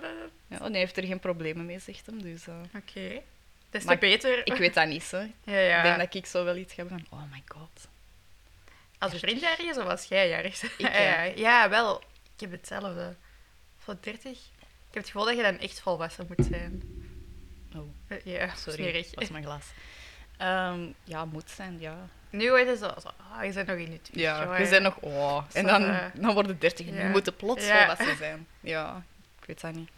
Ja, 0.47 0.61
en 0.61 0.70
hij 0.70 0.80
heeft 0.80 0.97
er 0.97 1.04
geen 1.04 1.20
problemen 1.20 1.66
mee, 1.66 1.78
zegt 1.78 2.06
hem. 2.06 2.23
Dus 2.23 2.47
eh, 2.47 2.54
Oké. 2.75 3.20
Des 3.70 3.80
te 3.80 3.87
Maar 3.87 3.94
ik- 3.94 4.00
beter. 4.00 4.47
ik 4.47 4.54
weet 4.54 4.75
dat 4.75 4.87
niet. 4.88 5.11
Hè. 5.11 5.18
Ja, 5.52 5.58
ja. 5.58 5.76
Ik 5.76 5.82
denk 5.82 5.99
dat 5.99 6.14
ik 6.14 6.26
zo 6.26 6.44
wel 6.44 6.56
iets 6.56 6.75
heb 6.75 6.88
van, 6.88 7.06
oh 7.11 7.23
my 7.30 7.42
god. 7.47 7.88
Als 8.99 9.12
je 9.12 9.18
vriend 9.18 9.40
jarig 9.40 9.58
is 9.70 9.76
of 9.76 9.85
als 9.87 10.04
jij 10.04 10.28
jarig 10.28 10.61
bent? 10.61 10.73
Ik, 10.78 10.88
ja. 10.92 11.00
ja. 11.02 11.23
ja, 11.23 11.68
wel. 11.68 11.99
Ik 12.35 12.40
heb 12.40 12.50
hetzelfde. 12.50 13.14
Voor 13.78 13.97
30. 14.00 14.30
Ik 14.30 14.94
heb 14.94 15.02
het 15.02 15.06
gevoel 15.06 15.25
dat 15.25 15.37
je 15.37 15.42
dan 15.42 15.58
echt 15.58 15.80
volwassen 15.80 16.26
moet 16.37 16.47
zijn. 16.50 16.82
Oh, 17.76 18.16
Ja, 18.25 18.54
sorry, 18.54 18.78
smerig. 18.82 19.06
dat 19.06 19.14
was 19.14 19.28
mijn 19.30 19.44
glas. 19.44 19.64
Ehm, 20.37 20.80
ja, 21.04 21.25
moet 21.25 21.50
zijn, 21.50 21.80
ja. 21.80 21.96
Nu 22.30 22.48
wordt 22.50 22.66
het 22.66 22.78
zo, 22.78 22.90
zo 23.00 23.08
ah, 23.32 23.44
je 23.44 23.52
bent 23.52 23.66
nog 23.68 23.76
in 23.76 23.92
het 23.92 24.08
Ja, 24.12 24.48
we 24.48 24.66
zijn 24.66 24.82
nog, 24.82 24.96
oh. 25.00 25.42
En 25.52 25.66
dan, 25.66 25.84
eh, 25.84 26.04
dan 26.14 26.34
worden 26.34 26.58
30 26.58 26.87
en 26.87 26.94
ja. 26.94 27.02
nu 27.02 27.10
moeten 27.10 27.37
plots 27.37 27.66
Ja. 27.66 27.78
volwassen 27.78 28.16
zijn. 28.16 28.46
Ja, 28.60 29.02
ik 29.40 29.46
weet 29.46 29.60
dat 29.60 29.75
niet. 29.75 29.88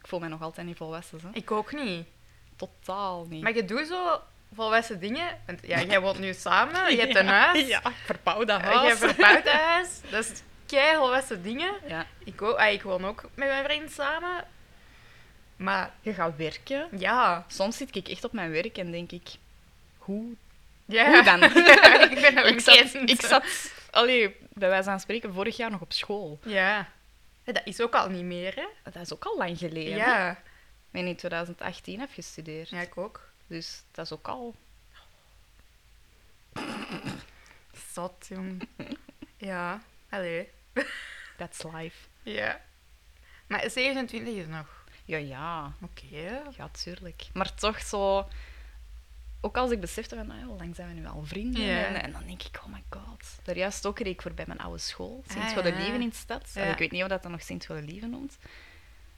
Ik 0.00 0.06
voel 0.10 0.18
mij 0.20 0.28
nog 0.28 0.42
altijd 0.42 0.66
niet 0.66 0.76
volwassen. 0.76 1.20
Hè. 1.22 1.28
Ik 1.32 1.50
ook 1.50 1.72
niet. 1.72 2.06
Totaal 2.56 3.26
niet. 3.28 3.42
Maar 3.42 3.54
je 3.54 3.64
doet 3.64 3.86
zo 3.86 4.20
volwassen 4.54 5.00
dingen. 5.00 5.38
Want 5.46 5.60
ja, 5.66 5.82
jij 5.82 6.00
woont 6.00 6.18
nu 6.18 6.32
samen, 6.34 6.92
je 6.94 7.00
hebt 7.00 7.16
een 7.16 7.26
huis. 7.44 7.66
Ja, 7.66 7.78
ik 7.78 7.94
verbouw 8.04 8.44
dat 8.44 8.60
eh, 8.60 8.66
huis. 8.66 8.86
Jij 8.86 8.96
verbouwt 8.96 9.46
een 9.46 9.52
huis. 9.58 10.00
Dat 10.10 10.24
is 10.24 10.42
kei 10.66 10.96
volwassen 10.96 11.42
dingen. 11.42 11.74
Ja. 11.86 12.06
Ik, 12.24 12.42
ook, 12.42 12.56
ah, 12.56 12.72
ik 12.72 12.82
woon 12.82 13.04
ook 13.04 13.22
met 13.34 13.48
mijn 13.48 13.64
vriend 13.64 13.90
samen. 13.92 14.44
Maar 15.56 15.92
Je 16.00 16.14
gaat 16.14 16.36
werken. 16.36 16.88
ja. 16.98 17.44
Soms 17.48 17.76
zit 17.76 17.96
ik 17.96 18.08
echt 18.08 18.24
op 18.24 18.32
mijn 18.32 18.50
werk 18.50 18.78
en 18.78 18.90
denk 18.90 19.12
ik, 19.12 19.30
hoe? 19.98 20.32
ja. 20.84 21.10
Hoe 21.12 21.22
dan? 21.22 21.42
ik 22.14 22.20
ben 22.20 22.46
ik, 22.46 22.60
zat, 22.60 22.94
ik 22.94 23.20
zat, 23.20 23.44
allee, 23.90 24.36
bij 24.52 24.68
wijze 24.68 24.88
van 24.90 25.00
spreken, 25.00 25.34
vorig 25.34 25.56
jaar 25.56 25.70
nog 25.70 25.80
op 25.80 25.92
school. 25.92 26.38
Ja. 26.44 26.88
Dat 27.44 27.60
is 27.64 27.80
ook 27.80 27.94
al 27.94 28.08
niet 28.08 28.24
meer, 28.24 28.54
hè? 28.54 28.66
Dat 28.92 29.02
is 29.02 29.12
ook 29.12 29.24
al 29.24 29.36
lang 29.38 29.58
geleden. 29.58 29.96
Ja. 29.96 30.30
Ik 30.30 31.00
ben 31.00 31.06
in 31.06 31.16
2018 31.16 32.00
heb 32.00 32.10
gestudeerd. 32.12 32.68
Ja, 32.68 32.80
ik 32.80 32.96
ook. 32.96 33.28
Dus 33.46 33.82
dat 33.92 34.04
is 34.04 34.12
ook 34.12 34.28
al... 34.28 34.54
Zot, 37.92 38.26
jong. 38.28 38.68
Ja. 39.36 39.82
Allee. 40.10 40.48
That's 41.36 41.62
life. 41.62 41.96
Ja. 42.22 42.60
Maar 43.46 43.70
27 43.70 44.34
is 44.34 44.46
nog. 44.46 44.83
Ja, 45.04 45.16
ja. 45.16 45.72
Oké. 45.82 46.42
Ja, 46.56 46.68
tuurlijk. 46.68 47.28
Maar 47.32 47.54
toch 47.54 47.80
zo... 47.80 48.28
Ook 49.40 49.56
als 49.56 49.70
ik 49.70 49.80
besefte 49.80 50.16
van, 50.16 50.26
nou, 50.26 50.40
ja, 50.40 50.46
hoe 50.46 50.58
lang 50.58 50.74
zijn 50.74 50.88
we 50.88 50.94
nu 50.94 51.06
al 51.06 51.24
vrienden? 51.24 51.86
En, 51.86 52.02
en 52.02 52.12
dan 52.12 52.26
denk 52.26 52.42
ik, 52.42 52.60
oh 52.64 52.72
my 52.72 52.82
god. 52.90 53.38
Daar 53.42 53.56
juist 53.56 53.86
ook 53.86 53.98
reed 53.98 54.12
ik 54.12 54.22
voorbij 54.22 54.44
mijn 54.46 54.60
oude 54.60 54.78
school. 54.78 55.24
Ah, 55.26 55.32
Sint-Goede 55.32 55.68
ja. 55.68 55.76
Lieven 55.76 56.00
in 56.00 56.08
de 56.08 56.14
stad. 56.14 56.50
Ja. 56.54 56.62
Ik 56.62 56.78
weet 56.78 56.90
niet 56.90 57.02
of 57.02 57.08
dat 57.08 57.22
dan 57.22 57.30
nog 57.30 57.42
Sint-Goede 57.42 57.82
Lieven 57.82 58.10
noemt. 58.10 58.38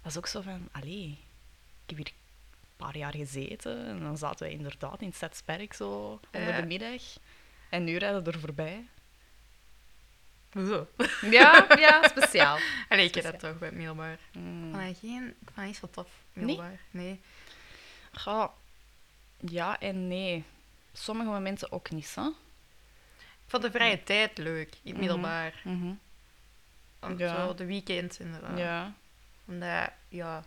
Dat 0.02 0.10
is 0.12 0.16
ook 0.18 0.26
zo 0.26 0.40
van, 0.40 0.68
allee, 0.72 1.18
ik 1.84 1.96
heb 1.96 1.96
hier 1.96 2.06
een 2.06 2.76
paar 2.76 2.96
jaar 2.96 3.14
gezeten 3.14 3.86
en 3.86 4.00
dan 4.00 4.18
zaten 4.18 4.46
we 4.46 4.52
inderdaad 4.52 5.02
in 5.02 5.12
Stadsperk 5.12 5.72
zo 5.72 6.20
onder 6.32 6.56
de 6.56 6.66
middag. 6.66 7.02
En 7.68 7.84
nu 7.84 7.96
rijden 7.96 8.24
we 8.24 8.30
er 8.30 8.40
voorbij. 8.40 8.86
Zo. 10.56 10.86
Ja, 11.30 11.66
ja, 11.78 12.08
speciaal. 12.08 12.58
Allee, 12.88 13.04
ik 13.06 13.14
heb 13.14 13.24
dat 13.24 13.38
toch 13.40 13.58
bij 13.58 13.68
het 13.68 13.76
middelbaar. 13.76 14.18
Mm. 14.32 14.64
Ik 14.66 14.72
vond 14.74 14.86
dat 14.86 14.96
geen... 15.00 15.26
Ik 15.28 15.34
vond 15.44 15.56
dat 15.56 15.64
niet 15.64 15.76
zo 15.76 15.90
tof, 15.90 16.08
middelbaar. 16.32 16.80
Nee. 16.90 17.20
Goh, 18.12 18.48
ja 19.40 19.80
en 19.80 20.08
nee. 20.08 20.44
Sommige 20.92 21.28
momenten 21.30 21.72
ook 21.72 21.90
niet, 21.90 22.14
hè? 22.14 22.26
Ik 23.18 23.52
vond 23.52 23.62
de 23.62 23.70
vrije 23.70 24.02
tijd 24.02 24.38
leuk, 24.38 24.68
in 24.68 24.76
het 24.82 24.90
Mhm. 24.92 24.98
middelbaar. 25.00 25.62
Om 27.00 27.18
Ja. 27.18 27.34
Zo 27.46 27.54
de 27.54 27.64
weekends 27.64 28.18
inderdaad. 28.18 28.58
Ja. 28.58 28.92
Omdat, 29.44 29.90
ja, 30.08 30.44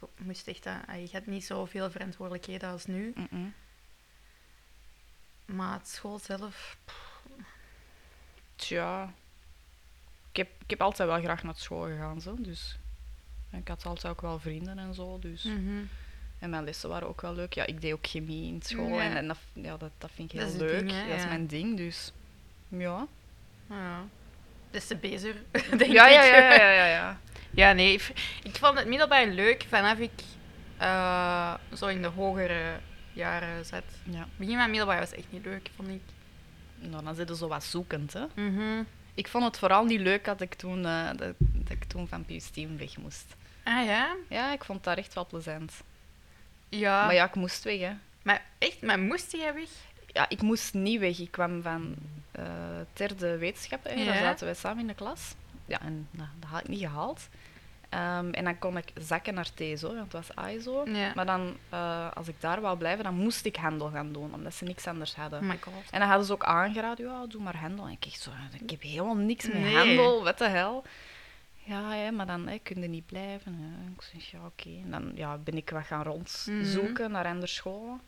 je 0.00 0.06
moest 0.16 0.46
echt... 0.48 0.66
aan- 0.66 1.00
Je 1.00 1.08
had 1.12 1.26
niet 1.26 1.44
zoveel 1.44 1.90
verantwoordelijkheden 1.90 2.70
als 2.70 2.86
nu. 2.86 3.14
Maar 5.44 5.72
het 5.78 5.88
school 5.88 6.18
zelf... 6.18 6.76
Tja. 8.56 9.12
Ik 10.32 10.38
heb, 10.38 10.48
ik 10.64 10.70
heb 10.70 10.80
altijd 10.82 11.08
wel 11.08 11.20
graag 11.20 11.42
naar 11.42 11.54
school 11.56 11.82
gegaan, 11.86 12.20
zo, 12.20 12.34
dus... 12.38 12.78
en 13.50 13.58
Ik 13.58 13.68
had 13.68 13.86
altijd 13.86 14.12
ook 14.12 14.20
wel 14.20 14.38
vrienden 14.38 14.78
en 14.78 14.94
zo, 14.94 15.18
dus... 15.18 15.42
Mhm. 15.42 15.82
En 16.38 16.50
mijn 16.50 16.64
lessen 16.64 16.88
waren 16.88 17.08
ook 17.08 17.20
wel 17.20 17.34
leuk. 17.34 17.52
Ja, 17.52 17.66
ik 17.66 17.80
deed 17.80 17.92
ook 17.92 18.06
chemie 18.06 18.52
in 18.52 18.62
school 18.62 18.88
Ja. 18.88 19.00
en, 19.02 19.16
en 19.16 19.28
dat, 19.28 19.38
ja, 19.52 19.76
dat, 19.76 19.90
dat 19.98 20.10
vind 20.14 20.32
ik 20.32 20.38
Dat 20.38 20.52
heel 20.52 20.54
is 20.54 20.70
leuk. 20.70 20.78
ding, 20.78 20.90
hè, 20.90 21.08
dat 21.08 21.16
is 21.18 21.24
mijn 21.26 21.46
ding, 21.46 21.76
dus... 21.76 22.12
Ja. 22.68 23.06
Ja. 23.68 24.04
Des 24.70 24.86
te 24.86 24.96
beter, 24.96 25.34
denk 25.78 25.92
Ja, 25.92 26.06
ja, 26.08 26.22
ik. 26.22 26.32
ja, 26.32 26.54
ja, 26.54 26.70
ja, 26.70 26.86
ja. 26.86 27.20
Ja, 27.50 27.72
nee. 27.72 27.92
Ik, 27.92 28.12
ik 28.42 28.56
vond 28.56 28.78
het 28.78 28.86
middelbaar 28.86 29.26
leuk 29.26 29.64
vanaf 29.68 29.98
ik 29.98 30.10
eh, 30.76 31.54
zo 31.72 31.86
in 31.86 32.02
de 32.02 32.08
hogere 32.08 32.78
jaren 33.12 33.64
zat. 33.64 33.84
ja. 34.04 34.28
Begin 34.36 34.56
van 34.56 34.70
middelbaar 34.70 34.98
was 34.98 35.12
echt 35.12 35.26
niet 35.30 35.44
leuk, 35.44 35.70
vond 35.76 35.88
ik. 35.88 36.00
Nou, 36.78 37.04
dan 37.04 37.14
zit 37.14 37.28
je 37.28 37.36
zo 37.36 37.48
wat 37.48 37.64
zoekend, 37.64 38.12
hè. 38.12 38.24
Mhm. 38.34 38.82
Ik 39.14 39.28
vond 39.28 39.44
het 39.44 39.58
vooral 39.58 39.84
niet 39.84 40.00
leuk 40.00 40.24
dat 40.24 40.40
ik 40.40 40.54
toen, 40.54 40.86
eh, 40.86 41.06
dat, 41.06 41.34
dat 41.38 41.70
ik 41.70 41.84
toen 41.84 42.08
van 42.08 42.24
Pius 42.24 42.50
Team 42.50 42.78
weg 42.78 42.96
moest. 42.96 43.24
Ah 43.64 43.84
ja? 43.86 44.14
Ja, 44.28 44.52
ik 44.52 44.64
vond 44.64 44.84
dat 44.84 44.96
echt 44.96 45.14
wel 45.14 45.26
plezant. 45.26 45.72
Ja. 46.68 47.04
Maar 47.04 47.14
ja, 47.14 47.24
ik 47.24 47.34
moest 47.34 47.64
weg, 47.64 47.80
hè. 47.80 47.92
Maar 48.22 48.42
echt, 48.58 48.82
maar 48.82 48.98
moest 48.98 49.32
jij 49.32 49.54
weg? 49.54 49.68
Ja, 50.06 50.28
ik 50.28 50.42
moest 50.42 50.74
niet 50.74 51.00
weg. 51.00 51.18
Ik 51.18 51.30
kwam 51.30 51.62
van 51.62 51.94
eh 52.32 52.44
derde 52.92 53.36
wetenschap. 53.38 53.84
Hè. 53.84 53.94
Daar 53.94 54.04
Ja. 54.04 54.20
zaten 54.20 54.44
wij 54.46 54.54
samen 54.54 54.80
in 54.80 54.86
de 54.86 54.94
klas. 54.94 55.34
Ja, 55.66 55.80
en 55.80 56.08
nou, 56.10 56.28
dat 56.40 56.50
had 56.50 56.60
ik 56.60 56.68
niet 56.68 56.80
gehaald. 56.80 57.28
Ehm, 57.92 58.30
en 58.30 58.44
dan 58.44 58.58
kon 58.58 58.76
ik 58.76 58.92
zakken 59.00 59.34
naar 59.34 59.50
TSO, 59.54 59.94
want 59.94 60.12
het 60.12 60.26
was. 60.26 60.86
Ja. 60.86 61.12
Maar 61.14 61.26
dan, 61.26 61.56
eh, 61.68 62.10
als 62.14 62.28
ik 62.28 62.40
daar 62.40 62.60
wou 62.60 62.78
blijven, 62.78 63.04
dan 63.04 63.14
moest 63.14 63.44
ik 63.44 63.56
handel 63.56 63.90
gaan 63.90 64.12
doen, 64.12 64.34
omdat 64.34 64.54
ze 64.54 64.64
niks 64.64 64.86
anders 64.86 65.14
hadden. 65.14 65.40
Oh 65.40 65.48
my 65.48 65.58
god. 65.60 65.90
En 65.90 65.98
dan 65.98 66.08
hadden 66.08 66.26
ze 66.26 66.32
ook 66.32 66.44
aangeraden, 66.44 67.06
ja, 67.06 67.26
doe 67.26 67.42
maar 67.42 67.56
handel. 67.56 67.86
En 67.86 67.92
ik 67.92 68.04
echt 68.06 68.20
zo, 68.20 68.30
ik 68.60 68.70
heb 68.70 68.82
helemaal 68.82 69.14
niks 69.14 69.44
met 69.44 69.54
Nee. 69.54 69.76
handel, 69.76 70.24
wat 70.24 70.38
de 70.38 70.48
hel. 70.48 70.84
Ja, 71.64 71.94
ja 71.94 72.10
maar 72.10 72.26
dan 72.26 72.46
hè, 72.48 72.58
kun 72.58 72.80
je 72.82 72.88
niet 72.88 73.06
blijven. 73.06 73.54
hè. 73.54 73.90
Ik 73.92 74.02
zeg, 74.12 74.30
ja, 74.30 74.38
oké. 74.46 74.68
En 74.84 74.90
dan 74.90 75.12
ja, 75.14 75.36
ben 75.36 75.56
ik 75.56 75.70
wat 75.70 75.84
gaan 75.84 76.02
rondzoeken 76.02 77.10
naar 77.10 77.26
andere 77.26 77.46
scholen. 77.46 78.00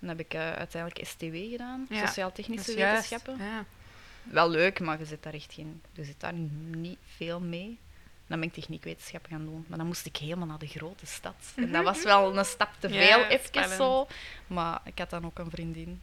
En 0.00 0.06
dan 0.06 0.08
heb 0.08 0.20
ik 0.20 0.34
eh, 0.34 0.52
uiteindelijk 0.52 1.06
STW 1.06 1.34
gedaan, 1.50 1.86
Ja, 1.88 2.06
Sociaal-Technische. 2.06 2.74
Wetenschappen. 2.74 3.36
Ja. 3.38 3.64
Wel 4.22 4.50
leuk, 4.50 4.80
maar 4.80 4.98
je 4.98 5.04
zit 5.04 5.22
daar 5.22 5.34
echt 5.34 5.52
geen, 5.52 5.82
je 5.92 6.04
zit 6.04 6.20
daar 6.20 6.32
niet 6.70 6.98
veel 7.16 7.40
mee. 7.40 7.78
Dan 8.26 8.40
ben 8.40 8.48
ik 8.48 8.54
techniekwetenschap 8.54 9.26
gaan 9.28 9.44
doen. 9.44 9.64
Maar 9.68 9.78
dan 9.78 9.86
moest 9.86 10.06
ik 10.06 10.16
helemaal 10.16 10.46
naar 10.46 10.58
de 10.58 10.66
grote 10.66 11.06
stad. 11.06 11.34
En 11.56 11.72
dat 11.72 11.84
was 11.84 12.02
wel 12.02 12.36
een 12.38 12.44
stap 12.44 12.70
te 12.78 12.88
Ja, 12.88 13.06
veel, 13.06 13.24
even 13.24 13.46
spannend. 13.46 13.74
zo. 13.74 14.06
Maar 14.46 14.80
ik 14.84 14.98
had 14.98 15.10
dan 15.10 15.24
ook 15.26 15.38
een 15.38 15.50
vriendin 15.50 16.02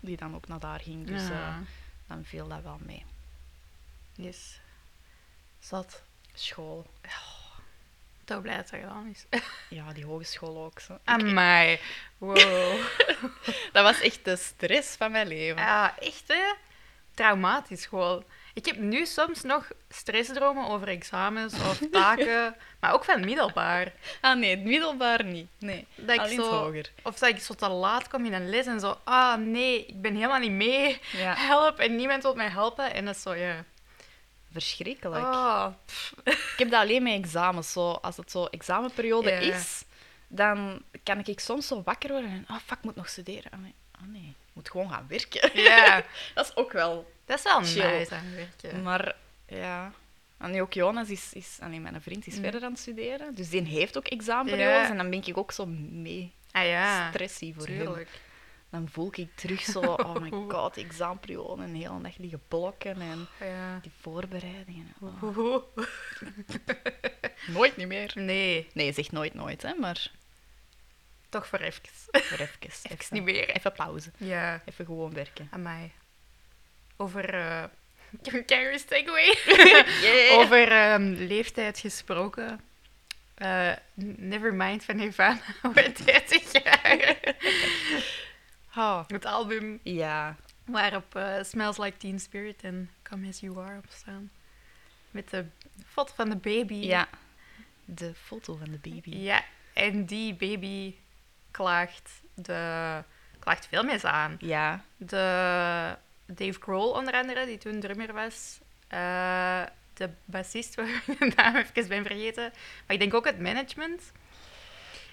die 0.00 0.16
dan 0.16 0.34
ook 0.34 0.48
naar 0.48 0.58
daar 0.58 0.80
ging. 0.80 1.06
Dus 1.06 1.22
eh, 1.22 1.28
Ja. 1.28 1.62
dan 2.06 2.24
viel 2.24 2.48
dat 2.48 2.62
wel 2.62 2.78
mee. 2.80 3.04
Yes. 4.14 4.60
Zat. 5.58 6.02
School. 6.34 6.86
Toch 8.24 8.42
blij 8.42 8.56
dat 8.56 8.70
dat 8.70 8.80
gedaan 8.80 9.06
is. 9.14 9.24
Ja, 9.70 9.92
die 9.92 10.04
hogeschool 10.04 10.64
ook. 10.64 10.80
Zo. 10.80 10.98
Amai. 11.04 11.78
Wow. 12.18 12.36
dat 13.72 13.82
was 13.84 14.00
echt 14.00 14.24
de 14.24 14.36
stress 14.36 14.96
van 14.96 15.10
mijn 15.10 15.26
leven. 15.26 15.62
Ja, 15.62 15.98
echt 15.98 16.24
hè? 16.26 16.52
Traumatisch 17.14 17.86
gewoon. 17.86 18.24
Ik 18.54 18.64
heb 18.66 18.76
nu 18.76 19.06
soms 19.06 19.42
nog 19.42 19.70
stressdromen 19.88 20.66
over 20.68 20.88
examens 20.88 21.54
of 21.54 21.80
taken, 21.92 22.56
maar 22.80 22.92
ook 22.92 23.04
van 23.04 23.24
middelbaar. 23.24 23.92
Ah 24.20 24.38
nee, 24.38 24.50
het 24.50 24.64
middelbaar 24.64 25.24
niet. 25.24 25.48
Nee, 25.58 25.86
Dat 25.94 26.14
ik 26.14 26.20
alleen 26.20 26.36
het 26.36 26.46
zo, 26.46 26.52
hoger. 26.52 26.90
of 27.02 27.18
dat 27.18 27.28
ik 27.28 27.38
zo 27.40 27.54
te 27.54 27.68
laat 27.68 28.08
kom 28.08 28.24
in 28.24 28.32
een 28.32 28.48
les 28.50 28.66
en 28.66 28.80
zo, 28.80 28.98
ah 29.04 29.36
nee, 29.36 29.86
ik 29.86 30.00
ben 30.02 30.14
helemaal 30.14 30.38
niet 30.38 30.50
mee. 30.50 31.00
Ja, 31.12 31.34
Help 31.48 31.78
en 31.78 31.96
niemand 31.96 32.22
wil 32.22 32.34
mij 32.34 32.48
helpen. 32.48 32.94
En 32.94 33.04
dat 33.04 33.14
is 33.16 33.22
zo, 33.22 33.34
ja. 33.34 33.64
verschrikkelijk. 34.52 35.24
Oh, 35.24 35.66
Ik 36.24 36.54
heb 36.56 36.70
dat 36.70 36.80
alleen 36.80 37.02
met 37.02 37.12
examens. 37.12 37.72
Zo, 37.72 37.90
als 37.90 38.16
het 38.16 38.30
zo 38.30 38.44
examenperiode 38.44 39.30
Ja. 39.30 39.38
is, 39.38 39.84
dan 40.28 40.82
kan 41.02 41.22
ik 41.24 41.40
soms 41.40 41.66
zo 41.66 41.82
wakker 41.84 42.10
worden 42.10 42.30
en 42.30 42.44
oh 42.50 42.56
fuck, 42.66 42.78
ik 42.78 42.84
moet 42.84 42.96
nog 42.96 43.08
studeren. 43.08 43.50
Ah 43.50 43.58
nee, 43.60 43.74
ah, 43.92 44.06
nee 44.06 44.34
ik 44.48 44.53
moet 44.64 44.70
gewoon 44.82 44.90
gaan 44.90 45.06
werken. 45.08 45.62
ja. 45.62 46.04
dat 46.34 46.44
is 46.46 46.56
ook 46.56 46.72
wel. 46.72 47.12
Dat 47.24 47.38
is 47.38 47.44
wel 47.44 47.62
Chill. 47.62 47.98
nice 47.98 48.14
aan 48.14 48.34
werken. 48.34 48.82
Maar 48.82 49.16
ja. 49.46 49.92
En 50.38 50.50
nu 50.50 50.60
ook 50.60 50.72
Jonas 50.72 51.08
is, 51.08 51.32
is 51.32 51.56
alleen 51.60 51.82
mijn 51.82 52.02
vriend 52.02 52.26
is 52.26 52.34
Mm. 52.34 52.42
verder 52.42 52.62
aan 52.64 52.70
het 52.70 52.80
studeren. 52.80 53.34
Dus 53.34 53.48
die 53.50 53.62
heeft 53.62 53.96
ook 53.96 54.06
examenperiodes. 54.08 54.82
Ja. 54.82 54.90
En 54.90 54.96
dan 54.96 55.10
ben 55.10 55.26
ik 55.26 55.36
ook 55.36 55.52
zo 55.52 55.66
mee 55.90 56.32
Ah 56.52 56.66
ja, 56.66 57.08
stressy 57.10 57.54
voor 57.54 57.66
hem. 57.66 57.78
tuurlijk. 57.78 58.08
Dan 58.70 58.88
voel 58.92 59.10
ik 59.14 59.28
terug 59.34 59.60
zo, 59.62 59.80
oh 60.06 60.14
my 60.16 60.30
god, 60.48 60.76
examenperiode. 60.76 61.62
En 61.62 61.74
heel 61.74 62.00
dag 62.02 62.16
liggen 62.16 62.42
blokken 62.48 63.00
en 63.00 63.28
Ja. 63.40 63.78
die 63.82 63.92
voorbereidingen. 64.00 64.94
Oh. 65.22 65.56
Nooit 67.46 67.76
niet 67.76 67.86
meer. 67.86 68.12
Nee, 68.14 68.68
Nee, 68.72 68.92
zeg 68.92 69.10
nooit 69.12 69.34
nooit, 69.34 69.62
hè, 69.62 69.74
maar 69.74 70.10
toch 71.40 71.46
voor 71.46 71.58
even. 71.58 71.82
voor 72.12 72.38
even. 72.46 72.58
Even 72.82 73.06
niet 73.10 73.22
meer. 73.22 73.48
Even 73.48 73.72
pauze. 73.72 74.10
Ja, 74.16 74.62
Even 74.64 74.84
gewoon 74.84 75.14
werken. 75.14 75.48
aan 75.50 75.62
mij. 75.62 75.92
Over. 76.96 77.34
eh 77.34 77.64
een 78.22 78.44
keiharde 78.44 78.78
segue. 78.88 79.36
Yeah. 80.00 80.38
Over 80.38 80.68
ehm, 80.72 81.02
leeftijd 81.26 81.78
gesproken. 81.78 82.60
Eh, 83.34 83.72
Nevermind 84.16 84.84
van 84.84 84.96
Nirvana 84.96 85.40
wordt 85.74 86.04
30 86.06 86.62
jaar. 86.62 87.16
Oh, 88.76 89.00
Het 89.06 89.24
album 89.24 89.80
ja. 89.82 90.36
waarop 90.64 91.14
eh, 91.16 91.34
Smells 91.42 91.78
Like 91.78 91.96
Teen 91.96 92.18
Spirit 92.20 92.62
en 92.62 92.90
Come 93.02 93.28
As 93.28 93.40
You 93.40 93.58
Are 93.58 93.78
op 93.78 93.84
staan. 93.88 94.30
Met 95.10 95.30
de 95.30 95.44
foto 95.86 96.12
van 96.14 96.30
de 96.30 96.36
baby. 96.36 96.74
ja. 96.74 97.08
De 97.84 98.12
foto 98.14 98.56
van 98.56 98.70
de 98.70 98.90
baby. 98.90 99.16
Ja, 99.16 99.44
en 99.72 100.04
die 100.04 100.34
baby 100.34 100.94
klaagt, 101.54 102.10
de, 102.34 103.02
klaagt 103.38 103.66
veel 103.66 103.82
mensen 103.84 104.10
aan. 104.10 104.36
Ja. 104.38 104.80
De 104.96 105.96
Dave 106.26 106.60
Grohl 106.60 106.90
onder 106.92 107.14
andere, 107.14 107.46
die 107.46 107.58
toen 107.58 107.80
drummer 107.80 108.12
was. 108.12 108.58
Eh, 108.88 109.62
de 109.94 110.10
bassist, 110.24 110.74
waar 110.76 110.88
ik 111.06 111.18
de 111.18 111.32
naam 111.36 111.56
even 111.56 111.88
ben 111.88 112.04
vergeten. 112.06 112.42
Maar 112.86 112.96
ik 112.96 112.98
denk 112.98 113.14
ook 113.14 113.24
het 113.26 113.40
management. 113.40 114.12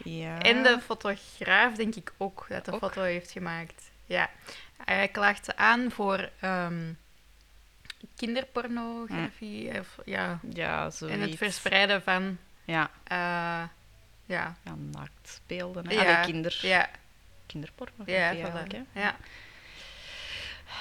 Ja. 0.03 0.39
En 0.39 0.63
de 0.63 0.79
fotograaf 0.83 1.75
denk 1.75 1.95
ik 1.95 2.13
ook 2.17 2.45
dat 2.49 2.65
de 2.65 2.71
Ook? 2.71 2.79
foto 2.79 3.01
heeft 3.01 3.31
gemaakt. 3.31 3.91
Ja. 4.05 4.29
Hij 4.85 5.07
klaagt 5.07 5.45
ze 5.45 5.55
aan 5.57 5.91
voor 5.91 6.29
ehm, 6.39 6.93
kinderpornografie. 8.15 9.79
Of, 9.79 9.97
ja, 10.05 10.39
Ja, 10.53 10.89
zoiets. 10.89 11.17
en 11.17 11.23
het 11.29 11.37
verspreiden 11.37 12.01
van... 12.03 12.37
Ja. 12.65 12.89
eh, 13.03 13.63
ja, 14.31 14.55
Ja, 14.63 14.75
naaktbeelden. 14.91 15.87
Hè? 15.87 15.93
Ja, 15.93 16.01
Allee, 16.01 16.25
kinder... 16.25 16.59
ja, 16.61 16.89
Kinderpornografie 17.45 18.37
ja, 18.37 18.51
voilà. 18.51 18.91
ja. 18.93 19.15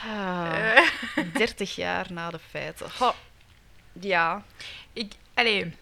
Ah, 0.04 0.78
Eh, 1.16 1.24
30 1.34 1.74
jaar 1.74 2.06
na 2.12 2.30
de 2.30 2.38
feiten. 2.38 2.86
Ja. 3.92 4.42
ik, 4.92 5.12
allee, 5.34 5.74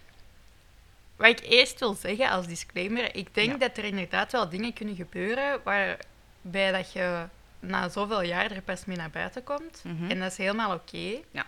wat 1.16 1.28
ik 1.28 1.40
eerst 1.40 1.78
wil 1.80 1.94
zeggen 1.94 2.28
als 2.30 2.46
disclaimer, 2.46 3.14
ik 3.16 3.34
denk 3.34 3.52
Ja. 3.52 3.58
dat 3.58 3.76
er 3.76 3.84
inderdaad 3.84 4.32
wel 4.32 4.48
dingen 4.48 4.72
kunnen 4.72 4.96
gebeuren 4.96 5.60
waarbij 5.64 6.72
dat 6.72 6.92
je 6.92 7.26
na 7.60 7.88
zoveel 7.88 8.22
jaar 8.22 8.50
er 8.50 8.62
pas 8.62 8.84
mee 8.84 8.96
naar 8.96 9.10
buiten 9.10 9.44
komt. 9.44 9.80
Mhm. 9.84 10.10
En 10.10 10.18
dat 10.18 10.30
is 10.30 10.36
helemaal 10.38 10.74
oké. 10.74 11.16
Ja. 11.30 11.46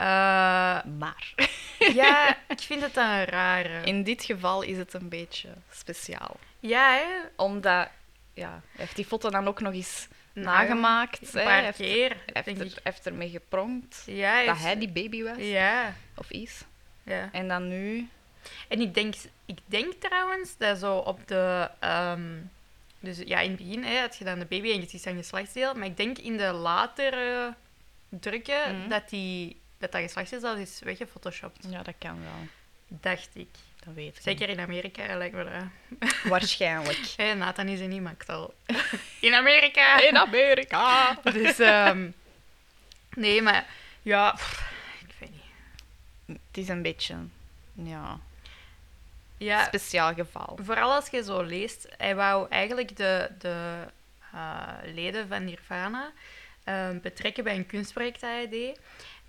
Eh, 0.00 0.84
Maar 0.98 1.34
ja, 2.00 2.36
ik 2.48 2.60
vind 2.60 2.82
het 2.82 2.96
een 2.96 3.24
rare. 3.24 3.80
in 3.84 4.02
dit 4.02 4.24
geval 4.24 4.62
is 4.62 4.76
het 4.76 4.94
een 4.94 5.08
beetje 5.08 5.48
speciaal. 5.70 6.36
Ja, 6.60 6.92
hè? 6.92 7.06
Omdat, 7.36 7.88
ja, 8.34 8.50
hij 8.50 8.60
heeft 8.84 8.96
die 8.96 9.04
foto 9.04 9.30
dan 9.30 9.48
ook 9.48 9.60
nog 9.60 9.72
eens 9.72 10.08
Nou, 10.32 10.46
nagemaakt. 10.46 11.34
Een 11.34 11.38
hè. 11.40 11.44
Paar 11.44 11.62
heeft, 11.62 11.76
keer, 11.76 12.16
hij 12.32 12.42
heeft, 12.44 12.60
er, 12.60 12.80
heeft 12.82 13.06
ermee 13.06 13.28
gepronkt 13.30 14.02
Ja, 14.06 14.44
dat 14.44 14.56
is- 14.56 14.62
hij 14.62 14.78
die 14.78 14.88
baby 14.90 15.22
was. 15.22 15.36
Ja, 15.38 15.94
Of 16.16 16.30
is. 16.30 16.60
ja. 17.02 17.28
En 17.32 17.48
dan 17.48 17.68
nu 17.68 18.08
En 18.68 18.80
ik 18.80 18.94
denk, 18.94 19.14
ik 19.46 19.58
denk 19.66 19.92
trouwens 19.92 20.56
dat 20.56 20.78
zo 20.78 20.96
op 20.96 21.28
de... 21.28 21.70
ehm, 21.78 22.22
dus 23.00 23.18
ja, 23.24 23.40
in 23.40 23.50
het 23.50 23.58
begin 23.58 23.84
hè, 23.84 23.98
had 24.00 24.16
je 24.16 24.24
dan 24.24 24.38
de 24.38 24.44
baby 24.46 24.70
en 24.72 24.80
je 24.80 24.88
ziet 24.88 25.02
zijn 25.02 25.16
geslachtsdeel. 25.16 25.74
Maar 25.74 25.86
ik 25.86 25.96
denk 25.96 26.18
in 26.18 26.36
de 26.36 26.52
latere 26.52 27.54
drukken 28.08 28.78
Mhm. 28.78 28.88
dat, 28.88 29.08
die, 29.08 29.59
dat 29.80 29.92
dat 29.92 30.00
geslachtsdeel 30.02 30.40
zelfs 30.40 30.60
is 30.60 30.80
weggefotoshopt. 30.84 31.66
Ja, 31.68 31.82
dat 31.82 31.94
kan 31.98 32.20
wel. 32.20 32.46
Dacht 32.88 33.28
ik. 33.32 33.48
Dat 33.84 33.94
weet 33.94 34.16
ik. 34.16 34.22
Zeker 34.22 34.48
in 34.48 34.60
Amerika 34.60 35.16
lijkt 35.16 35.34
me 35.34 35.44
dat. 35.44 36.12
Waarschijnlijk. 36.32 36.98
Hé, 37.16 37.34
Nathan 37.34 37.68
is 37.68 37.80
er 37.80 37.88
niet, 37.88 38.02
maar 38.02 38.12
ik 38.12 38.22
zal... 38.26 38.54
In 39.20 39.34
Amerika! 39.34 40.00
In 40.00 40.16
Amerika! 40.18 41.14
Dus, 41.22 41.58
ehm, 41.58 42.08
nee, 43.14 43.42
maar 43.42 43.66
ja, 44.02 44.32
pff, 44.32 44.72
ik 45.08 45.14
weet 45.18 45.30
niet. 45.30 46.36
Het 46.46 46.56
is 46.56 46.68
een 46.68 46.82
beetje... 46.82 47.16
Ja, 47.72 48.18
Ja, 49.36 49.64
speciaal 49.64 50.14
geval. 50.14 50.58
vooral 50.62 50.92
als 50.92 51.08
je 51.08 51.22
zo 51.22 51.42
leest, 51.42 51.88
hij 51.96 52.14
wou 52.14 52.46
eigenlijk 52.50 52.96
de, 52.96 53.30
de 53.38 53.76
eh, 54.32 54.68
leden 54.84 55.28
van 55.28 55.44
Nirvana 55.44 56.12
ehm, 56.64 57.00
betrekken 57.00 57.44
bij 57.44 57.56
een 57.56 57.66
kunstproject 57.66 58.20
dat 58.20 58.30
hij 58.30 58.48
deed. 58.48 58.78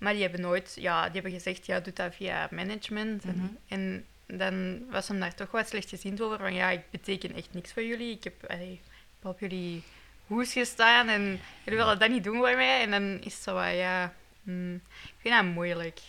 Maar 0.02 0.12
die 0.12 0.22
hebben 0.22 0.40
nooit, 0.40 0.76
ja, 0.80 1.02
die 1.04 1.12
hebben 1.12 1.32
gezegd, 1.32 1.66
ja, 1.66 1.80
doe 1.80 1.92
dat 1.92 2.14
via 2.14 2.48
management. 2.50 3.24
Mhm. 3.24 3.38
En, 3.68 4.06
en 4.26 4.38
dan 4.38 4.84
was 4.90 5.08
hem 5.08 5.20
daar 5.20 5.34
toch 5.34 5.50
wat 5.50 5.68
slecht 5.68 5.88
gezien 5.88 6.22
over, 6.22 6.38
van 6.38 6.54
ja, 6.54 6.70
ik 6.70 6.90
beteken 6.90 7.34
echt 7.34 7.48
niks 7.52 7.72
voor 7.72 7.82
jullie. 7.84 8.16
Ik 8.16 8.24
heb, 8.24 8.34
allee, 8.50 8.72
ik 8.72 8.80
heb 9.20 9.32
op 9.32 9.40
jullie 9.40 9.82
hoes 10.26 10.52
gestaan 10.52 11.08
en 11.08 11.22
jullie 11.64 11.78
willen 11.78 11.98
dat 11.98 12.10
niet 12.10 12.24
doen 12.24 12.36
voor 12.36 12.56
mij. 12.56 12.82
En 12.82 12.90
dan 12.90 13.20
is 13.20 13.34
het 13.34 13.42
zo 13.42 13.54
wat, 13.54 13.74
ja, 13.74 14.14
hmm, 14.42 14.74
ik 15.04 15.14
vind 15.18 15.34
dat 15.34 15.44
moeilijk. 15.44 16.00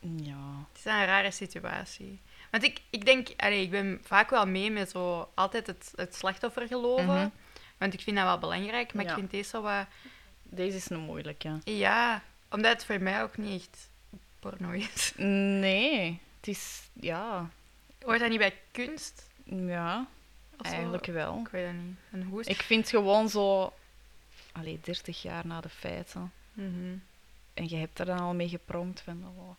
Ja. 0.00 0.66
Het 0.68 0.78
is 0.78 0.84
een 0.84 1.04
rare 1.04 1.30
situatie. 1.30 2.18
Want 2.50 2.62
ik, 2.62 2.80
ik 2.90 3.04
denk, 3.04 3.28
allee, 3.36 3.62
ik 3.62 3.70
ben 3.70 4.00
vaak 4.04 4.30
wel 4.30 4.46
mee 4.46 4.70
met 4.70 4.90
zo 4.90 5.30
altijd 5.34 5.66
het, 5.66 5.92
het 5.94 6.14
slachtoffer 6.14 6.66
geloven. 6.66 7.04
Mhm. 7.04 7.28
Want 7.76 7.94
ik 7.94 8.00
vind 8.00 8.16
dat 8.16 8.24
wel 8.24 8.38
belangrijk, 8.38 8.94
maar 8.94 9.04
Ja. 9.04 9.10
ik 9.10 9.16
vind 9.16 9.30
deze 9.30 9.48
zo 9.48 9.62
wat... 9.62 9.86
Deze 10.42 10.76
is 10.76 10.90
een 10.90 10.98
moeilijke. 11.00 11.58
Ja, 11.64 12.22
omdat 12.50 12.72
het 12.72 12.84
voor 12.84 13.02
mij 13.02 13.22
ook 13.22 13.36
niet 13.36 13.62
echt 13.62 13.88
porno 14.38 14.70
is. 14.70 15.12
Nee, 15.60 16.20
het 16.36 16.48
is... 16.48 16.88
Ja, 16.92 17.50
Hoort 18.04 18.20
dat 18.20 18.28
niet 18.28 18.38
bij 18.38 18.54
kunst? 18.72 19.26
ja 19.44 20.06
eigenlijk 20.62 21.06
wel. 21.06 21.40
Ik 21.40 21.48
weet 21.48 21.66
het 21.66 21.74
niet. 21.74 21.96
Een 22.12 22.22
hoes? 22.22 22.46
Ik 22.46 22.62
vind 22.62 22.88
gewoon 22.88 23.28
zo... 23.28 23.72
Allee, 24.52 24.80
30 24.82 25.22
jaar 25.22 25.46
na 25.46 25.60
de 25.60 25.68
feiten. 25.68 26.32
Mhm. 26.52 26.96
En 27.54 27.68
je 27.68 27.76
hebt 27.76 27.98
er 27.98 28.06
dan 28.06 28.18
al 28.18 28.34
mee 28.34 28.48
geprompt 28.48 29.00
van... 29.00 29.24
oh. 29.36 29.50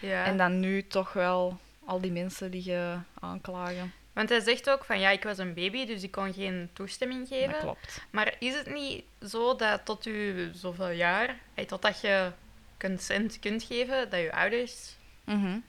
Ja. 0.00 0.24
En 0.24 0.36
dan 0.36 0.60
nu 0.60 0.86
toch 0.86 1.12
wel 1.12 1.58
al 1.84 2.00
die 2.00 2.12
mensen 2.12 2.50
die 2.50 2.64
je 2.64 2.98
aanklagen. 3.20 3.92
Want 4.20 4.32
hij 4.32 4.40
zegt 4.40 4.70
ook 4.70 4.84
van, 4.84 5.00
ja, 5.00 5.10
ik 5.10 5.22
was 5.22 5.38
een 5.38 5.54
baby, 5.54 5.86
dus 5.86 6.02
ik 6.02 6.10
kon 6.10 6.32
geen 6.32 6.70
toestemming 6.72 7.28
geven. 7.28 7.50
Dat 7.52 7.60
klopt. 7.60 8.00
Maar 8.10 8.34
is 8.38 8.54
het 8.54 8.72
niet 8.72 9.04
zo 9.28 9.56
dat 9.56 9.84
tot 9.84 10.06
u 10.06 10.50
zoveel 10.54 10.90
jaar, 10.90 11.36
totdat 11.66 12.00
je 12.00 12.30
consent 12.78 13.38
kunt 13.38 13.62
geven, 13.62 14.10
dat 14.10 14.20
je 14.20 14.32
ouders 14.32 14.96
Mhm. 15.24 15.44
Dus 15.52 15.60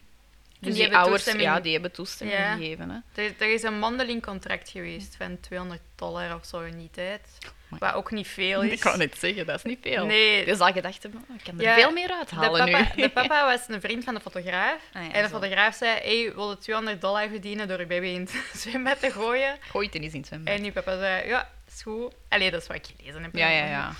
die 0.59 0.71
die, 0.71 0.81
hebben 0.81 0.99
ouders, 0.99 1.23
toestemming- 1.23 1.55
ja, 1.55 1.59
die 1.61 1.71
hebben 1.71 1.91
toestemming 1.91 2.39
Ja. 2.39 2.55
gegeven. 2.55 2.89
Hè. 2.89 3.23
Er, 3.23 3.33
er 3.39 3.53
is 3.53 3.63
een 3.63 3.79
mondeling 3.79 4.21
contract 4.25 4.69
geweest 4.69 5.15
van 5.15 5.39
200 5.39 5.81
dollar 5.95 6.35
of 6.35 6.45
zo 6.45 6.59
in 6.61 6.77
die 6.77 6.89
tijd. 6.91 7.21
Maar- 7.71 7.79
Wat 7.79 7.93
ook 7.93 8.11
niet 8.11 8.27
veel 8.27 8.61
is. 8.63 8.71
Ik 8.71 8.79
kan 8.79 8.97
net 8.97 9.17
zeggen, 9.19 9.45
dat 9.45 9.55
is 9.55 9.63
niet 9.63 9.79
veel. 9.81 10.05
Nee, 10.05 10.45
Dus 10.45 10.59
al 10.59 10.71
gedacht 10.71 11.03
hebben, 11.03 11.25
ik 11.37 11.43
kan 11.43 11.55
er 11.57 11.61
Ja, 11.63 11.73
veel 11.75 11.91
meer 11.91 12.07
de 12.07 12.15
uithalen 12.15 12.71
papa, 12.71 12.91
nu. 12.95 13.01
de 13.01 13.09
papa 13.09 13.45
was 13.51 13.61
een 13.67 13.81
vriend 13.81 14.03
van 14.03 14.13
de 14.13 14.19
fotograaf. 14.19 14.79
Ah 14.93 15.03
ja, 15.05 15.11
en 15.11 15.23
de 15.23 15.29
zo. 15.29 15.39
fotograaf 15.39 15.75
zei, 15.75 15.99
hey, 15.99 16.31
wil 16.35 16.49
je 16.49 16.57
200 16.57 17.01
dollar 17.01 17.27
verdienen 17.29 17.67
door 17.67 17.79
je 17.79 17.85
baby 17.85 18.05
in 18.07 18.21
het 18.21 18.41
zwembad 18.61 18.99
te 18.99 19.11
gooien? 19.11 19.57
Gooi 19.61 19.85
het 19.91 19.95
eens 19.95 20.13
in 20.13 20.19
het 20.19 20.27
zwembad. 20.27 20.53
En 20.55 20.61
die 20.61 20.71
papa 20.71 20.97
zei, 20.97 21.27
ja, 21.27 21.49
is 21.75 21.81
goed. 21.81 22.13
Allee, 22.29 22.51
dat 22.51 22.61
is 22.61 22.67
wat 22.67 22.77
ik 22.77 22.85
gelezen 22.97 23.23
heb. 23.23 23.35
Ja, 23.35 23.49
ja, 23.49 23.65
ja. 23.65 23.93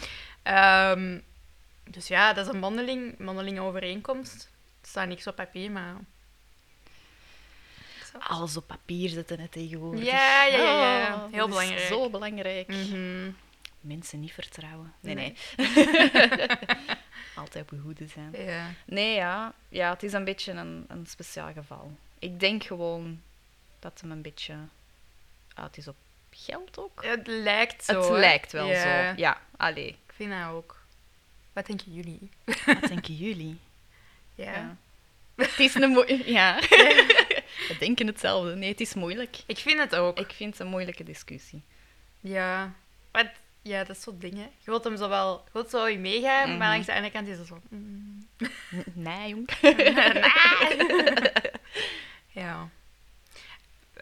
Ehm, 0.44 1.20
dus 1.90 2.08
ja, 2.08 2.34
dat 2.34 2.46
is 2.48 2.54
een 2.54 2.60
mondeling, 2.60 3.18
mondeling 3.20 3.60
overeenkomst. 3.60 4.34
Het 4.82 4.90
staat 4.90 5.08
niks 5.08 5.28
op 5.28 5.36
papier, 5.36 5.72
maar... 5.72 5.96
Zo. 8.12 8.18
Alles 8.20 8.58
op 8.58 8.68
papier 8.68 9.10
zetten 9.10 9.40
hè, 9.40 9.48
tegenwoordig. 9.48 10.06
Ja, 10.06 10.46
ja, 10.46 10.58
ja, 10.58 10.98
ja. 10.98 11.14
Oh, 11.16 11.32
Heel 11.34 11.48
belangrijk. 11.48 11.80
Zo 11.80 12.10
belangrijk. 12.10 12.68
Mhm. 12.68 13.30
Mensen 13.82 14.20
niet 14.20 14.34
vertrouwen. 14.34 14.94
Nee, 15.00 15.16
Nee. 15.16 15.36
nee. 15.56 15.68
Altijd 17.36 17.64
op 17.64 17.70
je 17.70 17.78
hoede 17.78 18.08
zijn. 18.08 18.46
Ja. 18.46 18.70
Nee, 18.86 19.16
ja. 19.16 19.54
Ja, 19.70 19.90
het 19.90 20.04
is 20.04 20.14
een 20.14 20.24
beetje 20.24 20.52
een, 20.52 20.86
een 20.88 21.06
speciaal 21.06 21.54
geval. 21.54 21.92
Ik 22.20 22.40
denk 22.40 22.64
gewoon 22.64 23.22
dat 23.80 24.02
hem 24.02 24.12
een 24.12 24.22
beetje... 24.22 24.56
Het 25.54 25.78
is 25.78 25.88
op 25.88 25.96
geld 26.30 26.78
ook. 26.80 27.04
Het 27.06 27.28
lijkt 27.28 27.84
zo. 27.86 28.00
het 28.00 28.10
hè. 28.10 28.18
lijkt 28.20 28.52
wel 28.52 28.68
Ja, 28.68 29.14
zo. 29.14 29.22
Ja, 29.22 29.42
allee. 29.58 29.88
Ik 29.88 30.14
vind 30.16 30.32
dat 30.32 30.50
ook. 30.50 30.80
Wat 31.54 31.66
denken 31.66 31.94
jullie? 31.94 32.30
Wat 32.66 32.88
denken 32.88 33.16
jullie? 33.16 33.60
Ja. 34.36 34.52
Ja. 34.52 34.76
Het 35.46 35.60
is 35.60 35.76
een 35.76 35.90
moeilijke... 35.90 36.32
Ja. 36.32 36.60
We 37.68 37.76
denken 37.80 38.08
hetzelfde. 38.08 38.56
Nee, 38.56 38.70
het 38.70 38.82
is 38.82 38.94
moeilijk. 38.94 39.38
Ik 39.46 39.58
vind 39.58 39.80
het 39.80 39.96
ook. 39.96 40.20
Ik 40.20 40.32
vind 40.32 40.52
het 40.52 40.62
een 40.62 40.72
moeilijke 40.72 41.04
discussie. 41.04 41.62
Ja. 42.20 42.74
Wat, 43.12 43.28
ja, 43.62 43.84
dat 43.84 43.98
soort 44.02 44.22
dingen. 44.22 44.44
Je 44.58 44.66
wilt 44.72 44.84
hem 44.84 44.98
zo 44.98 45.10
wel... 45.10 45.42
Je 45.46 45.50
wilt 45.54 45.70
zo 45.70 45.86
in 45.86 46.02
meegaan, 46.02 46.50
Mhm. 46.50 46.58
maar 46.58 46.70
langs 46.70 46.86
de 46.86 46.94
andere 46.94 47.12
kant 47.14 47.28
is 47.28 47.38
het 47.38 47.48
zo... 47.48 47.62
mm. 47.70 48.28
Nee, 48.94 49.30
jong. 49.30 49.50
ja. 52.42 52.70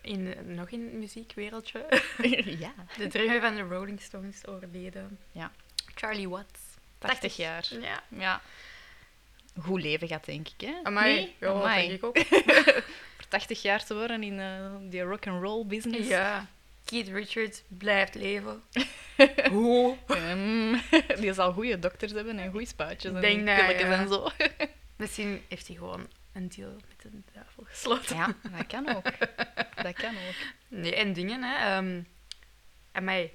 In, 0.02 0.36
nog 0.56 0.70
in 0.70 0.82
het 0.84 0.94
muziekwereldje. 0.94 1.86
ja. 2.60 2.74
De 2.98 3.08
drummer 3.08 3.42
van 3.42 3.56
de 3.56 3.62
Rolling 3.62 4.02
Stones 4.02 4.48
overleden. 4.48 5.20
Ja. 5.32 5.52
Charlie 5.96 6.30
Watts. 6.30 6.60
80 6.98 7.36
jaar. 7.38 7.68
Ja. 7.82 8.04
Ja. 8.08 8.42
Goed 9.62 9.82
leven 9.82 10.08
gaat, 10.08 10.26
denk 10.26 10.48
ik, 10.48 10.68
hè? 10.68 10.74
Amai. 10.84 11.14
Nee? 11.16 11.36
Ja, 11.40 11.48
dat 11.48 11.56
Amai. 11.56 11.88
denk 11.88 12.00
ik 12.00 12.04
ook. 12.06 12.18
Voor 13.18 13.28
80 13.28 13.62
jaar 13.62 13.86
te 13.86 13.94
worden 13.96 14.24
in 14.24 14.40
eh 14.40 14.76
die 14.90 15.02
rock'n'roll 15.02 15.66
business. 15.66 16.08
Ja. 16.08 16.48
Keith 16.90 17.08
Richards 17.08 17.64
blijft 17.68 18.16
leven. 18.16 18.64
Hoe? 19.52 19.98
Ehm, 20.08 20.78
die 21.22 21.34
zal 21.34 21.54
goede 21.54 21.80
dokters 21.80 22.12
hebben 22.12 22.40
en 22.40 22.52
goede 22.52 22.66
spuitjes 22.66 23.14
en 23.14 23.22
Denk 23.22 23.46
pilletjes 23.46 23.82
ja. 23.82 24.00
en 24.00 24.08
zo. 24.08 24.30
Misschien 24.96 25.42
heeft 25.48 25.68
hij 25.68 25.76
gewoon 25.76 26.08
een 26.34 26.50
deal 26.50 26.72
met 26.72 27.02
de 27.02 27.22
duivel 27.34 27.64
gesloten. 27.68 28.16
Ja, 28.16 28.36
dat 28.52 28.68
kan 28.68 28.96
ook. 28.96 29.12
Dat 29.84 29.94
kan 29.94 30.16
ook. 30.16 30.36
Nee, 30.68 30.96
en 30.96 31.14
dingen, 31.14 31.44
hè. 31.44 31.78
Um, 31.78 32.08
en 32.92 33.04
mij. 33.04 33.34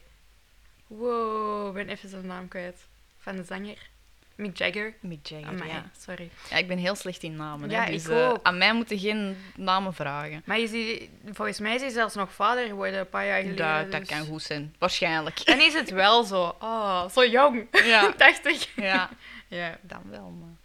Wow, 0.86 1.68
ik 1.68 1.74
ben 1.74 1.88
even 1.88 2.08
zijn 2.08 2.26
naam 2.26 2.48
kwijt. 2.48 2.86
Van 3.18 3.36
de 3.36 3.44
zanger. 3.44 3.90
Mick 4.36 4.56
Jagger. 4.58 4.94
Mick 5.00 5.26
Jagger, 5.26 5.48
Amai, 5.48 5.68
ja. 5.68 5.90
sorry. 5.98 6.30
ja. 6.50 6.56
Ik 6.56 6.68
ben 6.68 6.78
heel 6.78 6.94
slecht 6.94 7.22
in 7.22 7.36
namen, 7.36 7.70
Ja, 7.70 7.84
hè, 7.84 7.90
dus 7.90 8.04
ik 8.04 8.10
eh, 8.10 8.28
ook. 8.30 8.38
aan 8.42 8.58
mij 8.58 8.74
moeten 8.74 8.98
geen 8.98 9.36
namen 9.56 9.94
vragen. 9.94 10.42
Maar 10.44 10.58
is 10.58 10.70
hij, 10.70 11.10
volgens 11.32 11.58
mij 11.60 11.74
is 11.74 11.80
hij 11.80 11.90
zelfs 11.90 12.14
nog 12.14 12.32
vader 12.32 12.66
geworden 12.66 13.00
een 13.00 13.08
paar 13.08 13.26
jaar 13.26 13.40
geleden. 13.42 13.82
Dat, 13.82 13.90
dat 13.92 14.00
dus- 14.00 14.08
kan 14.08 14.26
goed 14.26 14.42
zijn. 14.42 14.74
Waarschijnlijk. 14.78 15.44
Dan 15.44 15.60
is 15.60 15.74
het 15.74 15.90
wel 15.90 16.24
zo. 16.24 16.56
Oh, 16.60 17.08
zo 17.08 17.26
jong. 17.26 17.66
Ja. 17.84 18.12
80. 18.16 18.68
Ja, 18.76 19.10
Ja, 19.48 19.78
dan 19.82 20.02
wel, 20.10 20.30
maar... 20.30 20.56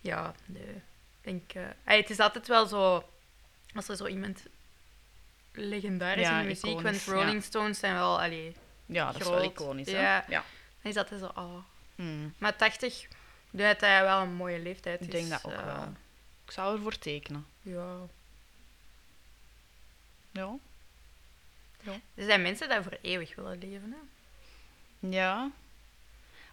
ja 0.00 0.34
nee. 0.46 0.82
Denk, 1.22 1.52
ey, 1.84 1.96
het 1.96 2.10
is 2.10 2.18
altijd 2.18 2.48
wel 2.48 2.66
zo... 2.66 3.04
Als 3.74 3.88
er 3.88 3.96
zo 3.96 4.06
iemand 4.06 4.42
legendarisch 5.52 6.26
Ja, 6.26 6.36
in 6.36 6.42
de 6.42 6.48
muziek... 6.48 6.80
Want. 6.80 7.04
Rolling 7.06 7.42
Stones 7.42 7.78
zijn 7.78 7.94
wel... 7.94 8.20
Allee, 8.20 8.54
Ja, 8.86 9.12
dat 9.12 9.20
is 9.20 9.28
wel 9.28 9.42
iconisch, 9.42 9.90
hè? 9.90 10.00
Ja. 10.00 10.24
ja. 10.28 10.44
dan 10.82 10.90
is 10.90 10.94
dat 10.94 11.08
zo... 11.18 11.30
Oh. 11.34 11.54
Hmm, 11.94 12.34
Maar 12.38 12.56
80, 12.56 13.06
ik 13.50 13.58
denk 13.58 13.70
dat 13.72 13.80
hij 13.80 14.02
wel 14.02 14.20
een 14.22 14.32
mooie 14.34 14.58
leeftijd 14.58 15.00
is. 15.00 15.06
ik 15.06 15.12
denk 15.12 15.28
dat 15.30 15.44
ook 15.44 15.52
eh, 15.52 15.64
wel. 15.64 15.82
Ik 16.44 16.50
zou 16.52 16.76
ervoor 16.76 16.98
tekenen. 16.98 17.46
Ja. 17.62 17.96
Ja. 20.30 20.56
Er 22.14 22.24
zijn 22.24 22.42
mensen 22.42 22.68
die 22.68 22.82
voor 22.82 22.98
eeuwig 23.00 23.34
willen 23.34 23.58
leven, 23.58 23.92
hè. 23.92 25.08
Ja. 25.08 25.50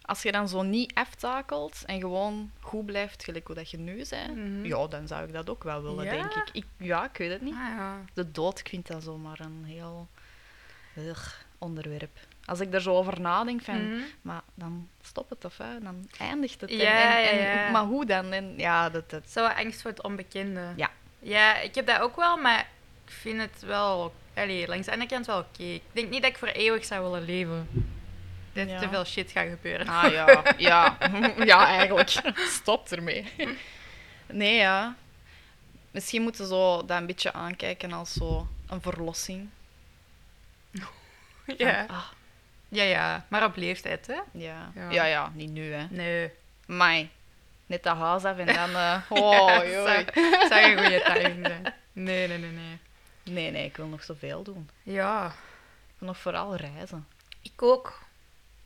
Als 0.02 0.22
je 0.22 0.32
dan 0.32 0.48
zo 0.48 0.62
niet 0.62 0.94
aftakelt 0.94 1.82
en 1.86 2.00
gewoon 2.00 2.50
goed 2.60 2.86
blijft, 2.86 3.24
gelijk 3.24 3.46
hoe 3.46 3.54
dat 3.56 3.70
je 3.70 3.78
nu 3.78 4.04
bent, 4.10 4.36
Mhm. 4.36 4.64
ja, 4.64 4.86
dan 4.86 5.06
zou 5.06 5.26
ik 5.26 5.32
dat 5.32 5.50
ook 5.50 5.62
wel 5.64 5.82
willen, 5.82 6.04
Ja? 6.04 6.10
denk 6.10 6.32
ik. 6.34 6.48
ik. 6.54 6.64
Ja, 6.76 7.04
ik 7.08 7.16
weet 7.16 7.30
het 7.30 7.40
niet. 7.40 7.54
Ah, 7.54 7.60
ja. 7.60 8.04
De 8.14 8.30
dood, 8.30 8.58
ik 8.58 8.68
vind 8.68 8.86
dat 8.86 9.02
zomaar 9.02 9.40
een 9.40 9.64
heel 9.64 10.08
ugh, 10.96 11.34
onderwerp. 11.58 12.18
Als 12.46 12.60
ik 12.60 12.74
er 12.74 12.82
zo 12.82 12.94
over 12.94 13.20
nadenk, 13.20 13.62
van, 13.62 13.88
Mhm. 13.92 14.02
maar 14.22 14.42
dan 14.54 14.88
stop 15.02 15.30
het 15.30 15.44
of 15.44 15.56
hè? 15.58 15.80
dan 15.80 16.08
eindigt 16.18 16.60
het. 16.60 16.70
En- 16.70 16.76
Ja, 16.76 17.18
en, 17.22 17.30
en, 17.30 17.38
ja, 17.38 17.64
ja. 17.64 17.70
Maar 17.70 17.82
hoe 17.84 18.06
dan? 18.06 18.32
En, 18.32 18.54
ja, 18.56 18.90
dat, 18.90 19.10
dat, 19.10 19.30
Zo 19.30 19.44
angst 19.46 19.82
voor 19.82 19.90
het 19.90 20.02
onbekende. 20.02 20.60
Ja. 20.76 20.90
Ja, 21.18 21.56
ik 21.58 21.74
heb 21.74 21.86
dat 21.86 22.00
ook 22.00 22.16
wel, 22.16 22.36
maar 22.36 22.58
ik 23.04 23.12
vind 23.12 23.40
het 23.40 23.62
wel... 23.62 24.14
Allee, 24.34 24.68
langs 24.68 24.86
de 24.86 24.92
andere 24.92 25.10
kant 25.10 25.26
wel 25.26 25.38
oké. 25.38 25.62
Ik 25.62 25.82
denk 25.92 26.10
niet 26.10 26.22
dat 26.22 26.30
ik 26.30 26.38
voor 26.38 26.48
eeuwig 26.48 26.84
zou 26.84 27.02
willen 27.02 27.24
leven. 27.24 27.68
Dat 28.52 28.68
Ja. 28.68 28.78
te 28.78 28.88
veel 28.88 29.04
shit 29.04 29.30
gaat 29.30 29.48
gebeuren. 29.48 29.88
Ah 29.88 30.12
ja, 30.12 30.42
ja. 30.58 30.96
ja, 31.44 31.66
eigenlijk. 31.66 32.08
Stop 32.48 32.88
ermee. 32.90 33.32
Nee, 34.26 34.54
ja. 34.54 34.94
Misschien 35.90 36.22
moeten 36.22 36.42
we 36.42 36.48
zo 36.48 36.84
dat 36.84 36.98
een 36.98 37.06
beetje 37.06 37.32
aankijken 37.32 37.92
als 37.92 38.12
zo 38.12 38.48
een 38.68 38.80
verlossing. 38.80 39.48
Van, 40.72 41.54
Ja. 41.58 41.84
ah, 41.88 42.04
ja, 42.68 42.82
ja. 42.82 43.26
Maar 43.28 43.44
op 43.44 43.56
leeftijd, 43.56 44.06
hè? 44.06 44.20
ja. 44.32 44.70
Ja. 44.74 44.90
Ja. 44.90 45.04
ja, 45.04 45.30
niet 45.34 45.50
nu, 45.50 45.72
hè. 45.72 45.86
Nee. 45.90 46.30
Mai. 46.66 47.10
Net 47.66 47.82
dat 47.82 47.96
huis 47.96 48.24
af 48.24 48.38
en 48.38 48.46
dan... 48.46 48.70
eh, 48.70 49.02
oh, 49.22 49.48
joh. 49.64 49.86
zou 50.48 50.60
een 50.72 50.78
goede 50.78 51.02
timing 51.04 51.46
zijn. 51.46 51.74
Nee, 51.92 52.28
nee, 52.28 52.38
nee, 52.38 52.50
nee. 52.50 52.78
Nee, 53.22 53.50
nee, 53.50 53.64
ik 53.64 53.76
wil 53.76 53.86
nog 53.86 54.04
zoveel 54.04 54.42
doen. 54.42 54.70
Ja, 54.82 55.26
Ik 55.26 55.94
wil 55.98 56.08
nog 56.08 56.18
vooral 56.18 56.56
reizen. 56.56 57.06
ik 57.42 57.62
ook. 57.62 57.98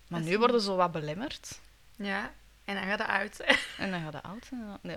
Maar 0.08 0.20
Dat 0.20 0.28
nu 0.28 0.38
worden 0.38 0.60
ze 0.60 0.72
wat 0.72 0.92
belemmerd. 0.92 1.58
Ja. 1.96 2.32
En 2.64 2.74
dan 2.74 2.84
gaat 2.84 2.98
het 2.98 3.08
uit. 3.08 3.40
En 3.78 3.90
dan 3.90 4.02
gaat 4.02 4.12
het 4.12 4.22
oud 4.22 4.46
zijn. 4.46 4.78
Nee, 4.80 4.96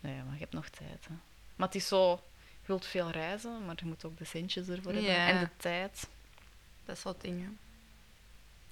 nee. 0.00 0.22
Maar 0.22 0.32
je 0.34 0.38
hebt 0.40 0.52
nog 0.52 0.68
tijd. 0.68 1.06
Hè. 1.08 1.14
Maar 1.56 1.66
het 1.66 1.76
is 1.76 1.88
zo... 1.88 2.10
Je 2.60 2.72
wilt 2.72 2.86
veel 2.86 3.10
reizen, 3.10 3.64
maar 3.64 3.74
je 3.78 3.86
moet 3.86 4.04
ook 4.04 4.18
de 4.18 4.24
centjes 4.24 4.68
ervoor 4.68 4.92
hebben. 4.92 5.10
Ja. 5.12 5.28
En 5.28 5.40
de 5.40 5.48
tijd. 5.56 6.08
Dat 6.84 6.98
soort 6.98 7.20
dingen. 7.20 7.58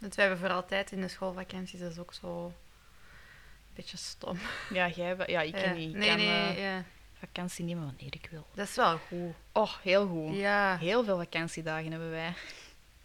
Dat 0.05 0.15
we 0.15 0.21
hebben 0.21 0.39
voor 0.39 0.51
altijd 0.53 0.93
in 0.93 1.01
de 1.01 1.09
schoolvakanties, 1.09 1.81
dat 1.81 1.91
is 1.91 1.99
ook 1.99 2.13
zo... 2.15 2.45
Een 2.47 3.75
beetje 3.75 3.97
stom. 3.97 4.39
Ja, 4.71 4.89
jij... 4.89 5.17
Ja, 5.27 5.41
ik 5.41 5.59
Ja. 5.59 5.71
niet. 5.73 5.89
Ik 5.91 5.97
Nee, 5.97 6.09
kan 6.09 6.17
nee, 6.17 6.29
eh, 6.57 6.63
ja. 6.63 6.85
vakantie 7.19 7.65
nemen 7.65 7.85
wanneer 7.85 8.15
ik 8.15 8.29
wil. 8.31 8.47
Dat 8.55 8.69
is 8.69 8.75
wel 8.77 8.99
goed. 9.09 9.35
Oh, 9.53 9.73
heel 9.83 10.07
goed. 10.07 10.37
Ja. 10.37 10.77
Heel 10.79 11.05
veel 11.05 11.17
vakantiedagen 11.19 11.91
hebben 11.91 12.11
wij. 12.11 12.33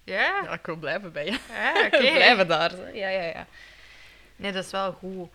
Ja? 0.03 0.41
Ja, 0.43 0.53
ik 0.53 0.65
wil 0.65 0.75
blijven 0.75 1.11
bij 1.11 1.25
je. 1.25 1.39
Ja, 1.49 1.85
oké. 1.85 1.97
Blijven 2.21 2.47
daar. 2.47 2.71
hè. 2.71 2.87
Ja, 2.87 3.09
ja, 3.09 3.23
ja. 3.23 3.47
Nee, 4.35 4.51
dat 4.51 4.65
is 4.65 4.71
wel 4.71 4.91
goed. 4.91 5.29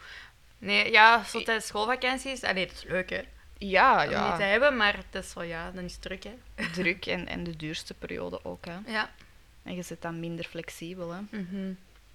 Nee, 0.58 0.90
ja, 0.90 1.24
zo 1.24 1.42
tijdens 1.42 1.66
schoolvakanties... 1.66 2.40
Nee, 2.40 2.66
dat 2.66 2.76
is 2.76 2.84
leuk, 2.84 3.10
hè. 3.10 3.22
Ja, 3.58 3.92
Om 3.94 4.00
niet 4.08 4.36
te 4.36 4.42
ja. 4.42 4.48
hebben, 4.48 4.76
maar 4.76 4.96
het 4.96 5.24
is 5.24 5.34
wel, 5.34 5.44
ja, 5.44 5.70
dan 5.70 5.84
is 5.84 5.92
het 5.92 6.02
druk, 6.02 6.24
hè. 6.24 6.34
Druk 6.72 7.06
en, 7.06 7.26
en 7.28 7.44
de 7.44 7.56
duurste 7.56 7.94
periode 7.94 8.44
ook. 8.44 8.64
Hè. 8.64 8.76
Ja. 8.86 9.10
En 9.64 9.74
je 9.74 9.82
zit 9.82 10.02
dan 10.02 10.20
minder 10.20 10.44
flexibel. 10.44 11.10
Hè. 11.10 11.20
Mhm. 11.30 11.72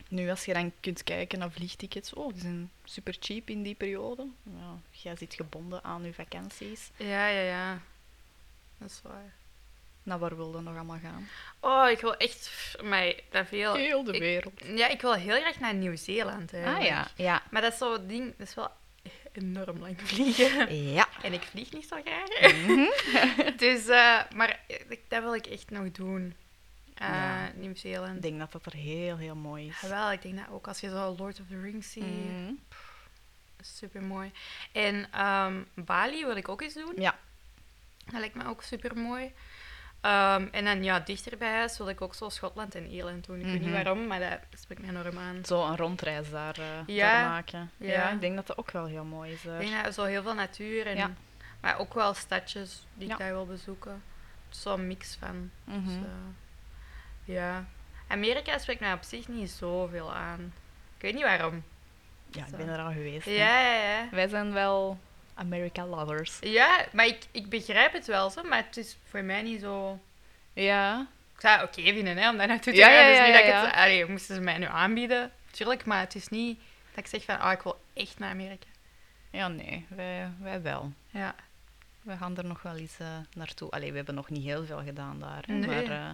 Nu, 0.08 0.30
als 0.30 0.46
je 0.46 0.54
dan 0.54 0.72
kunt 0.80 1.04
kijken 1.04 1.40
naar 1.40 1.52
vliegtickets, 1.52 2.14
oh, 2.14 2.34
die 2.34 2.42
zijn 2.42 2.72
super 2.84 3.16
cheap 3.20 3.50
in 3.50 3.64
die 3.64 3.76
periode. 3.76 4.28
Ja, 4.44 4.78
jij 4.92 5.16
zit 5.16 5.34
gebonden 5.34 5.84
aan 5.84 6.04
je 6.04 6.14
vakanties. 6.14 6.90
Ja, 6.98 7.28
ja, 7.28 7.42
ja. 7.42 7.82
Dat 8.78 8.90
is 8.90 9.00
waar. 9.04 9.34
Naar 10.04 10.20
waar 10.20 10.36
wil 10.36 10.56
je 10.56 10.62
nog 10.62 10.76
allemaal 10.76 11.00
gaan? 11.00 11.28
Oh, 11.60 11.90
ik 11.90 12.00
wil 12.00 12.16
echt... 12.18 12.76
mij 12.84 13.24
dat 13.30 13.48
veel... 13.48 13.74
Heel 13.76 14.04
de 14.04 14.12
ik- 14.12 14.20
wereld. 14.20 14.62
Ja, 14.76 14.88
ik 14.88 15.02
wil 15.02 15.14
heel 15.14 15.40
graag 15.40 15.60
naar 15.60 15.74
Nieuw-Zeeland, 15.74 16.54
Ah 16.54 16.84
ja, 16.84 17.08
ja. 17.16 17.44
Maar 17.52 17.62
dat 17.62 17.72
is 17.72 17.78
zo'n 17.78 18.08
ding... 18.08 18.34
Dat 18.38 18.48
is 18.48 18.56
wel 18.56 18.72
enorm 19.32 19.80
lang 19.80 20.02
vliegen. 20.02 20.76
Ja. 20.94 21.08
En 21.22 21.34
ik 21.34 21.42
vlieg 21.42 21.72
niet 21.74 21.88
zo 21.88 21.98
graag. 22.06 22.54
Mhm. 22.54 22.86
dus, 23.64 23.88
eh, 23.88 24.22
maar 24.36 24.60
dat 25.08 25.24
wil 25.24 25.34
ik 25.36 25.48
echt 25.48 25.70
nog 25.70 25.92
doen. 25.92 26.36
Ja. 27.00 27.52
Nieuw-Zeeland. 27.56 28.16
Ik 28.16 28.22
denk 28.22 28.40
dat 28.40 28.52
dat 28.52 28.66
er 28.66 28.74
heel, 28.74 29.18
heel 29.18 29.36
mooi 29.36 29.68
is. 29.68 29.80
Jawel, 29.82 30.12
ik 30.12 30.22
denk 30.22 30.36
dat 30.38 30.46
ook 30.52 30.68
als 30.68 30.80
je 30.80 30.90
zo 30.90 31.16
Lord 31.18 31.40
of 31.40 31.46
the 31.50 31.62
Rings 31.62 31.92
ziet, 31.92 32.04
Mhm. 32.04 32.52
super 33.62 34.02
mooi. 34.04 34.32
En 34.72 35.08
ehm, 35.12 35.62
Bali 35.76 36.26
wil 36.26 36.36
ik 36.36 36.50
ook 36.50 36.62
eens 36.62 36.74
doen. 36.74 36.94
Ja. 36.96 37.18
Dat 38.06 38.20
lijkt 38.20 38.36
me 38.36 38.46
ook 38.46 38.62
super 38.64 38.98
mooi. 38.98 39.32
en 40.52 40.64
dan 40.66 40.84
ja, 40.84 41.00
dichter 41.00 41.38
bij 41.38 41.52
huis 41.54 41.78
wil 41.78 41.90
ik 41.90 42.02
ook 42.02 42.16
zo 42.16 42.30
Schotland 42.30 42.76
en 42.76 42.88
Ierland 42.88 43.26
doen. 43.26 43.40
Ik 43.40 43.44
weet 43.46 43.54
niet 43.54 43.62
Mhm. 43.62 43.72
waarom, 43.72 44.08
maar 44.08 44.20
dat 44.20 44.40
spreekt 44.60 44.82
me 44.82 44.88
enorm 44.88 45.18
aan. 45.18 45.46
Zo 45.46 45.66
een 45.66 45.78
rondreis 45.78 46.30
daar, 46.30 46.56
Ja, 46.86 47.12
daar 47.12 47.30
maken. 47.30 47.72
Ja. 47.78 47.92
ja. 47.92 48.10
ik 48.10 48.22
denk 48.22 48.36
dat 48.36 48.48
dat 48.48 48.58
ook 48.58 48.72
wel 48.72 48.86
heel 48.86 49.04
mooi 49.04 49.32
is. 49.32 49.46
Ik 49.46 49.60
denk 49.60 49.84
dat 49.84 49.94
zo 49.94 50.04
heel 50.04 50.22
veel 50.24 50.34
natuur 50.34 50.88
en 50.88 50.96
Ja. 50.96 51.12
maar 51.62 51.80
ook 51.80 51.94
wel 51.94 52.14
stadjes 52.14 52.86
die 52.94 53.12
ik 53.12 53.18
daar 53.18 53.32
wil 53.32 53.46
bezoeken. 53.46 54.04
Zo'n 54.50 54.88
mix 54.88 55.16
van. 55.16 55.52
Dus, 55.64 55.94
eh, 55.94 56.02
ja. 57.34 57.66
Amerika 58.08 58.58
spreekt 58.58 58.80
mij 58.80 58.94
op 58.94 59.04
zich 59.04 59.28
niet 59.28 59.50
zoveel 59.52 60.14
aan. 60.14 60.54
Ik 60.96 61.02
weet 61.02 61.14
niet 61.14 61.24
waarom. 61.24 61.64
Ja, 62.32 62.46
ik 62.46 62.56
ben 62.58 62.68
er 62.68 62.80
al 62.80 62.92
geweest. 62.92 63.26
hè. 63.26 63.32
Ja, 63.32 63.60
ja, 63.62 63.74
ja. 63.98 64.08
Wij 64.12 64.28
zijn 64.28 64.54
wel 64.54 65.00
America 65.34 65.86
lovers. 65.86 66.38
Ja, 66.42 66.86
maar 66.92 67.06
ik, 67.06 67.20
ik 67.32 67.50
begrijp 67.50 67.94
het 67.94 68.06
wel 68.06 68.30
zo, 68.30 68.44
maar 68.44 68.64
het 68.66 68.78
is 68.78 68.98
voor 69.10 69.24
mij 69.24 69.42
niet 69.42 69.62
zo. 69.62 70.00
Ja. 70.54 71.08
Ik 71.36 71.42
zou 71.42 71.60
het 71.60 71.70
oké 71.70 71.82
vinden 71.94 72.18
hè, 72.18 72.30
om 72.30 72.38
daar 72.38 72.48
naartoe 72.48 72.74
te 72.74 72.80
Ja, 72.80 72.86
gaan. 72.86 72.96
ja, 72.96 73.08
dus 73.10 73.18
ja, 73.18 73.24
niet 73.26 73.34
dat 73.34 73.44
ik 73.44 73.54
het. 73.54 73.74
Allee, 73.76 74.06
moesten 74.06 74.36
ze 74.36 74.42
mij 74.42 74.58
nu 74.58 74.66
aanbieden, 74.66 75.32
tuurlijk, 75.52 75.86
maar 75.86 76.00
het 76.00 76.16
is 76.16 76.28
niet 76.28 76.60
dat 76.90 76.98
ik 77.04 77.08
zeg 77.08 77.24
van, 77.24 77.40
ah, 77.40 77.52
ik 77.52 77.62
wil 77.62 77.82
echt 77.94 78.20
naar 78.20 78.30
Amerika. 78.32 78.68
Ja, 79.32 79.48
nee, 79.48 79.86
wij, 79.90 80.30
wij 80.40 80.62
wel. 80.62 80.92
Ja. 81.10 81.36
We 82.02 82.18
gaan 82.18 82.38
er 82.38 82.46
nog 82.46 82.62
wel 82.62 82.76
eens 82.76 83.00
eh, 83.00 83.08
naartoe. 83.36 83.70
Allee, 83.72 83.90
we 83.92 83.98
hebben 83.98 84.16
nog 84.16 84.30
niet 84.30 84.44
heel 84.44 84.66
veel 84.66 84.82
gedaan 84.84 85.20
daar. 85.20 85.44
Hè, 85.48 85.54
Nee. 85.54 85.68
Maar 85.88 85.98
eh, 86.06 86.12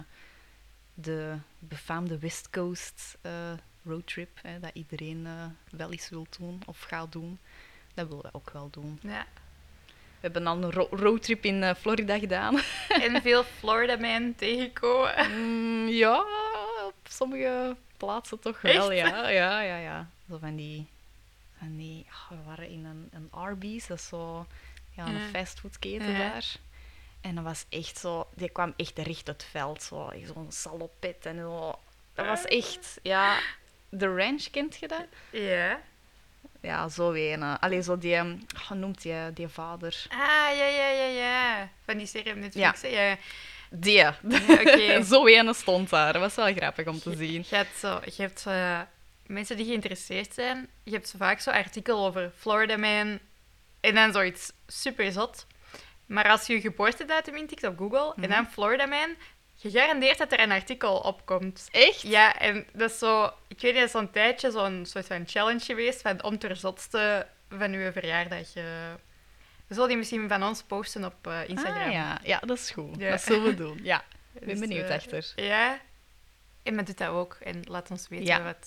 de 0.98 1.36
befaamde 1.58 2.18
West 2.18 2.50
Coast 2.50 3.16
eh, 3.20 3.32
roadtrip, 3.84 4.38
hè, 4.42 4.60
dat 4.60 4.70
iedereen 4.72 5.26
eh, 5.26 5.32
wel 5.78 5.90
eens 5.92 6.08
wil 6.08 6.26
doen 6.38 6.62
of 6.66 6.80
gaat 6.80 7.12
doen, 7.12 7.38
dat 7.94 8.08
willen 8.08 8.22
we 8.22 8.28
ook 8.32 8.50
wel 8.50 8.70
doen. 8.70 8.98
ja. 9.02 9.26
We 10.20 10.32
hebben 10.32 10.46
al 10.46 10.62
een 10.62 10.72
ro- 10.72 10.88
roadtrip 10.90 11.44
in 11.44 11.62
eh, 11.62 11.74
Florida 11.74 12.18
gedaan. 12.18 12.60
En 13.02 13.22
veel 13.22 13.44
Florida 13.44 13.96
man 13.96 14.34
tegenkomen. 14.34 15.30
Mm, 15.30 15.88
ja, 15.88 16.18
op 16.86 16.94
sommige 17.08 17.76
plaatsen 17.96 18.38
toch 18.38 18.60
wel, 18.60 18.92
Echt? 18.92 19.00
ja. 19.08 19.28
Ja, 19.28 19.60
ja, 19.60 19.76
ja. 19.76 20.08
Zo 20.28 20.38
van 20.38 20.56
die... 20.56 20.86
Van 21.58 21.76
die 21.76 22.06
ah, 22.10 22.28
we 22.30 22.36
waren 22.46 22.68
in 22.68 22.84
een, 22.84 23.08
een 23.12 23.28
Arby's, 23.30 23.86
dat 23.86 23.98
is 23.98 24.08
zo 24.08 24.46
ja, 24.96 25.06
een 25.06 25.20
fastfoodketen 25.32 26.10
Ja. 26.10 26.18
daar. 26.18 26.56
En 27.26 27.34
dat 27.34 27.44
was 27.44 27.64
echt 27.68 27.98
zo... 27.98 28.28
Die 28.34 28.50
kwam 28.50 28.72
echt 28.76 28.98
recht 28.98 29.26
het 29.26 29.46
veld, 29.50 29.82
zo. 29.82 30.12
Zo'n 30.34 30.52
salopet 30.52 31.26
en 31.26 31.36
zo. 31.38 31.78
Dat 32.14 32.26
was 32.26 32.44
echt... 32.44 32.98
Ja, 33.02 33.38
de 33.88 34.16
ranch, 34.16 34.50
kent 34.50 34.76
je 34.76 34.88
dat? 34.88 35.06
Ja. 35.30 35.80
Ja, 36.60 36.88
zo 36.88 37.12
een. 37.12 37.42
Allee, 37.42 37.82
zo 37.82 37.98
die... 37.98 38.14
ehm, 38.14 38.36
Hoe 38.68 38.76
noemt 38.76 39.02
die, 39.02 39.32
die 39.32 39.48
vader? 39.48 40.06
Ah, 40.08 40.18
ja, 40.56 40.66
ja, 40.66 40.88
ja, 40.88 41.06
ja. 41.06 41.68
Van 41.84 41.96
die 41.96 42.06
serie 42.06 42.32
op 42.32 42.38
Netflix. 42.38 42.80
Ja. 42.80 43.16
Die. 43.70 43.92
Ja, 43.92 45.02
zo 45.12 45.26
een 45.26 45.54
stond 45.54 45.90
daar. 45.90 46.12
Dat 46.12 46.22
was 46.22 46.34
wel 46.34 46.54
grappig 46.54 46.86
om 46.86 46.98
te 47.00 47.16
zien. 47.16 47.44
Je 47.48 47.56
hebt, 47.56 47.76
zo, 47.78 48.00
je 48.04 48.22
hebt 48.22 48.44
eh, 48.46 48.80
mensen 49.26 49.56
die 49.56 49.66
geïnteresseerd 49.66 50.34
zijn. 50.34 50.68
Je 50.82 50.92
hebt 50.92 51.08
zo 51.08 51.18
vaak 51.18 51.40
zo'n 51.40 51.52
artikel 51.52 52.06
over 52.06 52.32
Florida 52.38 52.76
Man. 52.76 53.18
En 53.80 53.94
dan 53.94 54.12
zoiets 54.12 54.52
super 54.66 55.12
zot. 55.12 55.46
Maar 56.06 56.28
als 56.30 56.46
je 56.46 56.52
je 56.54 56.60
geboortedatum 56.60 57.36
intikt 57.36 57.64
op 57.64 57.78
Google 57.78 58.12
en 58.14 58.20
Mhm. 58.20 58.30
dan 58.30 58.46
Florida 58.50 58.86
Man, 58.86 59.14
gegarandeerd 59.56 60.18
dat 60.18 60.32
er 60.32 60.40
een 60.40 60.50
artikel 60.52 60.96
opkomt. 60.98 61.68
Echt? 61.70 62.00
Ja, 62.02 62.38
en 62.38 62.66
dat 62.72 62.90
is 62.90 62.98
zo... 62.98 63.24
Ik 63.48 63.60
weet 63.60 63.62
niet, 63.72 63.74
dat 63.74 63.84
is 63.84 63.90
zo'n 63.90 64.10
tijdje 64.10 64.50
zo'n 64.50 64.86
soort 64.86 65.06
van 65.06 65.22
challenge 65.26 65.64
geweest 65.64 66.00
van 66.02 66.22
om 66.24 66.38
ter 66.38 66.56
zotste 66.56 67.26
van 67.48 67.72
uw 67.72 67.92
verjaardag. 67.92 68.54
eh. 68.54 68.64
We 69.66 69.74
zullen 69.74 69.88
die 69.88 69.96
misschien 69.98 70.28
van 70.28 70.42
ons 70.42 70.62
posten 70.62 71.04
op 71.04 71.26
eh, 71.26 71.48
Instagram. 71.48 71.86
Ah, 71.86 71.92
ja. 71.92 72.18
ja, 72.22 72.38
dat 72.38 72.58
is 72.58 72.70
goed. 72.70 72.96
Ja. 72.98 73.10
Dat 73.10 73.22
zullen 73.22 73.44
we 73.44 73.54
doen. 73.54 73.80
Ja, 73.82 74.04
ik 74.34 74.40
ben 74.40 74.48
Dus, 74.48 74.58
benieuwd 74.58 74.88
eh, 74.88 74.94
achter. 74.94 75.32
Ja. 75.36 75.80
En 76.62 76.74
men 76.74 76.84
doet 76.84 76.98
dat 76.98 77.08
ook. 77.08 77.36
En 77.40 77.60
laat 77.68 77.90
ons 77.90 78.08
weten 78.08 78.26
Ja. 78.26 78.42
wat, 78.42 78.66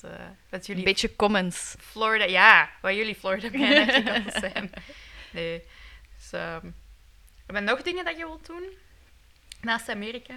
wat 0.50 0.60
Een 0.60 0.60
jullie 0.66 0.84
beetje 0.84 1.16
comments. 1.16 1.76
Florida... 1.80 2.26
Ja, 2.26 2.70
wat 2.82 2.96
jullie 2.96 3.16
Florida 3.16 3.58
Man 3.58 3.88
artikels 3.88 4.34
zijn. 4.34 4.70
Nee. 5.32 5.64
Dus, 6.18 6.32
ehm, 6.32 6.68
hebben 7.56 7.64
nog 7.76 7.82
dingen 7.82 8.06
dat 8.06 8.18
je 8.18 8.26
wilt 8.26 8.46
doen? 8.46 8.64
Naast 9.62 9.90
Amerika? 9.90 10.34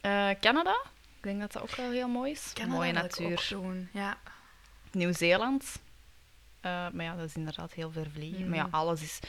Eh, 0.00 0.30
Canada? 0.40 0.76
Ik 1.16 1.22
denk 1.22 1.40
dat 1.40 1.52
dat 1.52 1.62
ook 1.62 1.74
wel 1.76 1.90
heel 1.90 2.08
mooi 2.08 2.30
is. 2.30 2.50
Canada 2.54 2.74
Mooie 2.76 2.92
natuur. 2.92 3.46
doen. 3.50 3.88
Ja. 3.92 4.18
Nieuw-Zeeland. 4.92 5.64
Eh, 6.60 6.70
maar 6.92 7.04
ja, 7.04 7.14
dat 7.16 7.28
is 7.28 7.34
inderdaad 7.34 7.72
heel 7.72 7.90
ver 7.90 8.10
vliegen. 8.10 8.48
Maar 8.48 8.58
ja, 8.58 8.66
Mhm. 8.66 8.74
alles 8.74 9.02
is... 9.02 9.20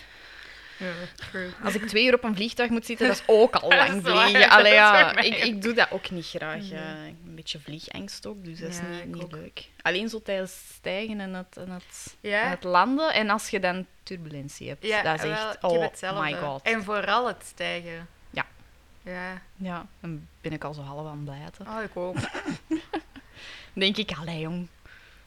Als 1.63 1.75
ik 1.75 1.87
twee 1.87 2.05
uur 2.05 2.13
op 2.13 2.23
een 2.23 2.35
vliegtuig 2.35 2.69
moet 2.69 2.85
zitten, 2.85 3.07
dat 3.07 3.15
is 3.15 3.23
ook 3.27 3.55
al 3.55 3.69
Dat 3.69 3.77
lang 3.77 3.93
is 4.05 4.11
vliegen. 4.11 4.39
dat 4.39 4.49
Allee, 4.49 4.71
is 4.71 4.77
ja, 4.77 5.17
ik, 5.17 5.35
ik 5.35 5.61
doe 5.61 5.73
dat 5.73 5.91
ook 5.91 6.09
niet 6.09 6.25
graag. 6.27 6.71
Eh, 6.71 6.79
een 7.05 7.35
beetje 7.35 7.59
vliegangst 7.59 8.25
ook, 8.25 8.45
dus 8.45 8.59
dat 8.59 8.69
is 8.69 8.77
Ja, 8.77 8.83
niet, 9.05 9.23
ik 9.23 9.31
leuk. 9.31 9.69
Alleen 9.81 10.09
zo 10.09 10.21
tijdens 10.21 10.51
het 10.51 10.75
stijgen 10.75 11.19
en 11.19 11.33
het, 11.33 11.57
en, 11.57 11.69
het, 11.69 12.15
en 12.21 12.49
het 12.49 12.63
landen. 12.63 13.13
En 13.13 13.29
als 13.29 13.49
je 13.49 13.59
dan 13.59 13.85
turbulentie 14.03 14.67
hebt. 14.67 14.85
ja 14.85 15.01
dat 15.01 15.23
is 15.23 15.29
echt... 15.31 15.55
ik 15.55 15.63
Oh 15.63 16.19
my 16.21 16.33
god. 16.33 16.61
En 16.61 16.83
vooral 16.83 17.27
het 17.27 17.43
stijgen. 17.45 18.07
Ja. 18.29 18.45
Ja. 19.03 19.41
Ja, 19.55 19.85
dan 19.99 20.27
ben 20.41 20.51
ik 20.53 20.63
al 20.63 20.73
zo 20.73 20.81
half 20.81 21.07
aan 21.07 21.15
het 21.15 21.23
blijten. 21.23 21.67
Oh, 21.67 21.83
ik 21.83 21.97
ook. 21.97 22.15
denk 23.73 23.97
ik, 23.97 24.11
allee 24.19 24.39
jong, 24.39 24.67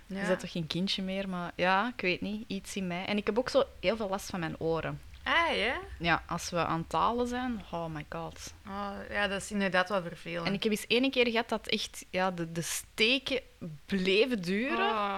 Ja. 0.07 0.21
je 0.21 0.27
bent 0.27 0.41
toch 0.41 0.51
geen 0.51 0.67
kindje 0.67 1.03
meer? 1.03 1.29
Maar 1.29 1.53
ja, 1.55 1.93
ik 1.97 2.01
weet 2.01 2.21
niet, 2.21 2.45
iets 2.49 2.77
in 2.77 2.87
mij. 2.87 3.05
En 3.05 3.17
ik 3.17 3.27
heb 3.27 3.39
ook 3.39 3.49
zo 3.49 3.65
heel 3.81 3.97
veel 3.97 4.09
last 4.09 4.31
van 4.31 4.41
mijn 4.41 4.61
oren. 4.61 5.01
Ah, 5.29 5.57
ja? 5.57 5.79
Ja, 5.99 6.23
als 6.27 6.51
we 6.51 6.57
aan 6.65 6.87
talen 6.87 7.27
zijn, 7.27 7.63
oh 7.71 7.87
my 7.87 8.07
god. 8.09 8.55
Oh, 8.67 8.91
ja, 9.11 9.27
dat 9.29 9.43
is 9.43 9.51
inderdaad 9.51 9.89
wel 9.89 10.03
vervelend. 10.03 10.47
En 10.47 10.53
ik 10.53 10.63
heb 10.63 10.73
eens 10.73 10.85
ene 10.89 11.11
keer 11.11 11.29
gehad 11.31 11.49
dat 11.49 11.67
echt 11.67 12.05
ja, 12.11 12.31
de, 12.31 12.53
de 12.53 12.63
steken 12.63 13.41
bleven 13.87 14.43
duren. 14.43 14.79
Oh, 14.91 15.17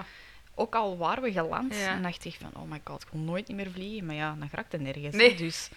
Ook 0.55 0.75
al 0.75 0.97
waren 0.97 1.23
we 1.23 1.31
geland. 1.31 1.75
Ja. 1.75 1.87
En 1.87 2.01
dacht 2.03 2.25
ik 2.25 2.37
van, 2.41 2.51
oh 2.61 2.69
my 2.69 2.81
god, 2.83 3.01
ik 3.01 3.07
wil 3.11 3.21
nooit 3.21 3.47
niet 3.47 3.57
meer 3.57 3.71
vliegen. 3.71 4.05
Maar 4.05 4.15
ja, 4.15 4.35
dan 4.39 4.49
raakt 4.51 4.71
het 4.71 4.81
nergens. 4.81 5.15
Nee. 5.15 5.35
Dus 5.35 5.69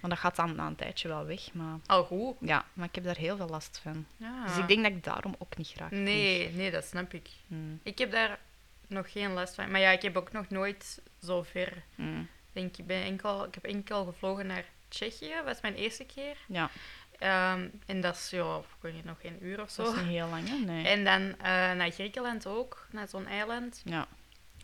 Maar 0.00 0.10
dat 0.10 0.18
gaat 0.18 0.36
dan 0.36 0.54
na 0.54 0.66
een 0.66 0.76
tijdje 0.76 1.08
wel 1.08 1.24
weg. 1.26 1.52
Maar 1.52 1.78
Al 1.86 2.04
goed. 2.04 2.36
ja, 2.40 2.64
maar 2.72 2.86
ik 2.88 2.94
heb 2.94 3.04
daar 3.04 3.16
heel 3.16 3.36
veel 3.36 3.48
last 3.48 3.80
van. 3.82 4.06
Ja. 4.16 4.44
Dus 4.46 4.56
ik 4.56 4.68
denk 4.68 4.82
dat 4.82 4.92
ik 4.92 5.04
daarom 5.04 5.34
ook 5.38 5.56
niet 5.56 5.68
graag 5.68 5.88
vlieg. 5.88 6.00
Nee, 6.02 6.50
nee, 6.50 6.70
dat 6.70 6.84
snap 6.84 7.12
ik. 7.14 7.28
Mm, 7.46 7.80
Ik 7.82 7.98
heb 7.98 8.10
daar 8.10 8.38
nog 8.86 9.12
geen 9.12 9.32
last 9.32 9.54
van. 9.54 9.70
Maar 9.70 9.80
ja, 9.80 9.90
ik 9.90 10.02
heb 10.02 10.16
ook 10.16 10.32
nog 10.32 10.48
nooit 10.50 11.00
zo 11.22 11.42
ver. 11.42 11.82
mm. 11.94 12.28
Ik 12.58 12.64
denk, 12.64 12.76
ik, 12.76 12.86
ben 12.86 13.02
enkel, 13.02 13.44
ik 13.44 13.54
heb 13.54 13.64
enkel 13.64 14.04
gevlogen 14.04 14.46
naar 14.46 14.64
Tsjechië. 14.88 15.32
Dat 15.34 15.44
was 15.44 15.60
mijn 15.60 15.74
eerste 15.74 16.04
keer. 16.04 16.36
Ja, 16.46 16.70
Ehm, 17.18 17.68
en 17.86 18.00
dat 18.00 18.16
is, 18.16 18.30
ja, 18.30 18.56
ik 18.56 18.64
weet 18.80 18.94
niet, 18.94 19.04
nog 19.04 19.20
geen 19.20 19.38
uur 19.40 19.60
of 19.60 19.72
dat 19.72 19.86
zo. 19.86 19.92
is 19.92 19.98
niet 20.00 20.08
heel 20.08 20.28
lang, 20.28 20.48
hè? 20.48 20.56
Nee. 20.56 20.86
En 20.86 21.04
dan 21.04 21.20
eh, 21.38 21.72
naar 21.72 21.90
Griekenland 21.90 22.46
ook, 22.46 22.86
naar 22.90 23.08
zo'n 23.08 23.26
eiland. 23.26 23.80
Ja. 23.84 24.06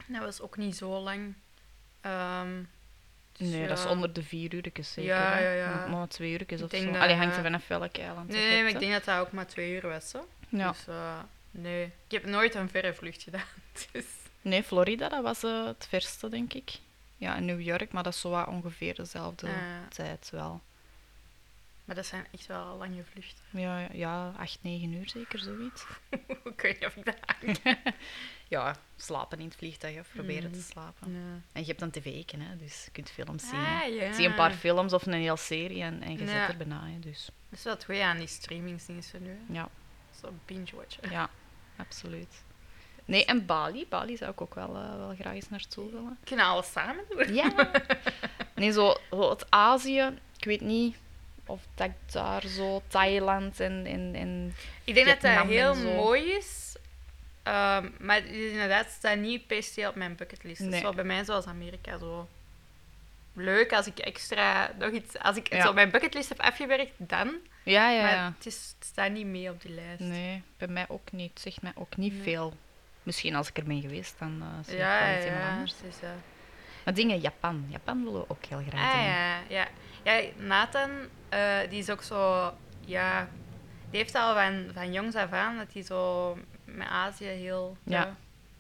Dat 0.07 0.23
was 0.23 0.41
ook 0.41 0.57
niet 0.57 0.77
zo 0.77 0.99
lang. 1.01 1.35
Ehm, 2.01 2.63
dus 3.33 3.49
Nee, 3.49 3.69
dat 3.69 3.79
is 3.79 3.87
onder 3.87 4.13
de 4.13 4.23
vier 4.23 4.55
uur 4.55 4.63
zeker. 4.81 5.03
Ja, 5.03 5.39
ja, 5.39 5.51
ja. 5.53 5.87
Maar 5.87 6.09
twee 6.09 6.33
uur 6.33 6.41
Ik 6.41 6.51
of 6.51 6.59
zo. 6.59 6.67
dat- 6.67 6.97
Allee, 6.97 7.17
hangt 7.17 7.37
er 7.37 7.43
vanaf 7.43 7.69
welk 7.69 7.97
eiland. 7.97 8.29
Nee, 8.29 8.37
je 8.41 8.43
nee, 8.47 8.51
hebt, 8.57 8.63
maar 8.63 8.73
ik 8.83 8.89
denk 8.89 8.93
dat 8.93 9.05
dat 9.05 9.27
ook 9.27 9.33
maar 9.33 9.47
twee 9.47 9.73
uur 9.75 9.89
was. 9.89 10.11
Zo. 10.11 10.29
Ja. 10.49 10.71
Dus 10.71 10.87
eh, 10.87 11.19
nee, 11.51 11.85
ik 11.85 11.93
heb 12.13 12.25
nooit 12.25 12.55
een 12.55 12.69
verre 12.69 12.95
vlucht 12.95 13.23
gedaan. 13.23 13.47
Dus. 13.93 14.05
Nee, 14.43 14.63
Florida, 14.63 15.09
dat 15.09 15.23
was 15.23 15.43
eh, 15.43 15.67
het 15.67 15.87
verste, 15.89 16.29
denk 16.29 16.53
ik. 16.53 16.73
Ja, 17.17 17.37
en 17.37 17.45
New 17.45 17.61
York, 17.61 17.93
maar 17.93 18.03
dat 18.03 18.15
is 18.15 18.21
zo 18.21 18.31
wat 18.31 18.47
ongeveer 18.47 18.95
dezelfde 18.95 19.47
eh, 19.47 19.55
tijd 19.89 20.31
wel. 20.31 20.61
maar 21.85 21.97
dat 21.97 22.07
zijn 22.07 22.27
echt 22.31 22.47
wel 22.47 22.77
lange 22.77 23.05
vluchten. 23.05 23.43
Ja, 23.51 23.79
ja, 23.81 23.89
ja, 23.93 24.29
acht, 24.37 24.59
negen 24.61 24.93
uur 24.93 25.09
zeker, 25.09 25.39
zoiets. 25.39 25.85
ik 26.55 26.61
weet 26.61 26.81
niet 26.81 26.89
of 26.89 26.97
ik 26.97 27.05
dat 27.05 27.17
hang. 27.27 27.59
Ja, 28.49 28.77
slapen 28.97 29.39
in 29.39 29.45
het 29.45 29.57
vliegtuig, 29.57 29.99
of 30.01 30.09
proberen 30.13 30.51
te 30.53 30.59
Mm. 30.59 30.65
slapen. 30.65 31.13
Nee. 31.13 31.41
En 31.53 31.61
je 31.61 31.67
hebt 31.67 31.81
een 31.81 31.91
tv, 31.91 32.25
hè, 32.31 32.57
dus 32.57 32.85
je 32.85 32.91
kunt 32.91 33.11
films 33.11 33.49
zien. 33.49 33.59
Ah, 33.61 33.95
ja. 33.95 34.13
Zie 34.13 34.27
een 34.27 34.35
paar 34.35 34.53
films 34.53 34.93
of 34.93 35.07
een 35.07 35.13
hele 35.13 35.37
serie 35.37 35.83
en, 35.83 36.03
en 36.03 36.13
je 36.13 36.25
Ja. 36.25 36.41
zit 36.41 36.49
er 36.49 36.57
bijna. 36.57 36.87
hè, 36.87 36.99
Dus 36.99 37.29
Dat 37.63 37.79
is 37.81 37.87
wel 37.87 38.03
aan 38.03 38.19
die 38.19 38.27
streamingsdiensten 38.27 39.23
nu. 39.23 39.29
hè. 39.47 39.55
ja, 39.55 39.69
Zo 40.21 40.33
binge-watchen. 40.45 41.11
ja, 41.11 41.31
absoluut. 41.77 42.43
Nee, 43.05 43.25
en 43.25 43.47
Bali. 43.47 43.87
Bali 43.89 44.17
zou 44.17 44.31
ik 44.31 44.41
ook 44.41 44.55
wel, 44.55 44.75
eh, 44.77 44.97
wel 44.97 45.15
graag 45.21 45.35
eens 45.35 45.49
naartoe 45.49 45.91
willen. 45.91 46.19
Kunnen 46.25 46.45
alles 46.47 46.73
samen 46.73 47.05
doen. 47.09 47.35
Ja. 47.35 47.53
Nee, 48.55 48.73
zo, 48.73 48.95
zo 49.11 49.31
het 49.31 49.47
Azië. 49.51 50.19
Ik 50.37 50.45
weet 50.45 50.61
niet 50.61 50.97
of 51.47 51.61
dat 51.75 51.87
ik 51.87 52.13
daar 52.13 52.47
zo 52.47 52.83
Thailand 52.89 53.61
en... 53.61 53.87
en, 53.87 54.15
en 54.15 54.55
Ik 54.85 54.95
denk 54.95 55.07
dat 55.07 55.21
dat 55.21 55.47
heel 55.47 55.75
mooi 55.75 56.23
is. 56.33 56.77
Ehm, 57.43 57.89
maar 58.01 58.17
het 58.17 58.25
is 58.31 58.51
inderdaad 58.53 58.89
staat 58.91 59.19
niet 59.19 59.47
per 59.47 59.63
se 59.63 59.89
op 59.89 59.95
mijn 59.95 60.17
bucketlist. 60.17 60.59
Het 60.59 60.67
Nee. 60.69 60.77
is 60.77 60.83
wel 60.83 60.95
bij 60.95 61.05
mij 61.05 61.25
zoals 61.25 61.47
Amerika 61.47 61.99
zo 61.99 62.29
leuk 63.33 63.73
als 63.73 63.87
ik 63.87 63.99
extra 63.99 64.71
nog 64.79 64.91
iets... 64.91 65.19
Als 65.19 65.37
ik 65.37 65.53
Ja. 65.53 65.63
zo 65.63 65.73
mijn 65.73 65.91
bucketlist 65.91 66.29
heb 66.29 66.41
afgewerkt, 66.41 66.93
dan. 66.97 67.35
ja, 67.63 67.91
ja, 67.91 68.03
Maar 68.03 68.15
ja. 68.15 68.33
het, 68.37 68.47
is, 68.47 68.75
het 68.79 68.87
staat 68.89 69.11
niet 69.11 69.27
mee 69.27 69.51
op 69.51 69.63
die 69.63 69.75
lijst. 69.75 70.01
Nee, 70.01 70.43
bij 70.57 70.69
mij 70.69 70.85
ook 70.89 71.13
niet. 71.13 71.31
Het 71.31 71.41
zegt 71.41 71.63
mij 71.63 71.73
ook 71.75 71.97
niet 71.97 72.13
Nee. 72.13 72.23
veel. 72.23 72.55
Misschien 73.05 73.35
als 73.35 73.49
ik 73.49 73.57
er 73.59 73.65
ben 73.65 73.81
geweest, 73.81 74.19
dan 74.19 74.43
uh, 74.43 74.59
is 74.61 74.67
het 74.67 74.77
Ja, 74.77 75.05
wel 75.07 75.15
iets 75.17 75.25
helemaal 75.25 75.47
ja. 75.49 75.55
anders. 75.55 75.75
eh, 76.03 76.09
Maar 76.85 76.95
dingen, 76.95 77.21
Japan. 77.21 77.67
Japan 77.69 78.05
willen 78.05 78.21
we 78.21 78.31
ook 78.31 78.45
heel 78.45 78.63
graag 78.69 78.81
Ah 78.89 78.93
doen. 78.95 79.03
ja, 79.03 79.39
ja. 79.49 79.69
Ja, 80.03 80.29
Nathan, 80.37 80.91
eh, 81.29 81.59
die 81.71 81.79
is 81.79 81.91
ook 81.91 82.03
zo... 82.03 82.53
Ja, 82.87 83.29
die 83.91 83.99
heeft 84.01 84.15
al 84.15 84.35
van, 84.35 84.67
van 84.75 84.93
jongs 84.93 85.15
af 85.15 85.33
aan 85.33 85.57
dat 85.57 85.73
hij 85.73 85.83
zo 85.83 86.39
met 86.65 86.89
Azië 86.89 87.25
heel... 87.27 87.77
Ja. 87.83 88.17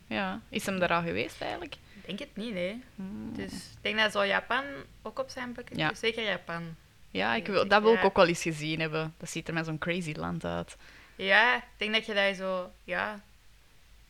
Ja. 0.06 0.40
Is 0.48 0.66
hem 0.66 0.78
daar 0.78 0.92
al 0.92 1.02
geweest 1.02 1.40
eigenlijk? 1.40 1.74
Ik 1.74 2.06
denk 2.06 2.18
het 2.18 2.36
niet, 2.36 2.52
nee. 2.54 2.82
Hmm. 2.94 3.32
Dus 3.36 3.52
ik 3.52 3.78
denk 3.82 3.98
dat 3.98 4.12
zo 4.12 4.24
Japan 4.24 4.64
ook 5.02 5.18
op 5.18 5.28
zijn 5.30 5.56
Ja. 5.72 5.90
is. 5.90 5.98
Zeker 5.98 6.22
Japan. 6.24 6.76
Ja, 7.10 7.34
ik 7.34 7.44
denk 7.44 7.56
wil, 7.56 7.68
dat 7.68 7.82
wil 7.82 7.94
ik 7.94 8.04
ook 8.04 8.16
wel 8.16 8.26
eens 8.26 8.42
gezien 8.42 8.80
hebben. 8.80 9.14
Dat 9.18 9.30
ziet 9.30 9.48
er 9.48 9.54
met 9.54 9.66
zo'n 9.66 9.78
crazy 9.78 10.12
land 10.16 10.44
uit. 10.44 10.76
Ja, 11.16 11.56
ik 11.56 11.62
denk 11.76 11.92
dat 11.92 12.06
je 12.06 12.14
daar 12.14 12.34
zo... 12.34 12.70
Ja, 12.84 13.20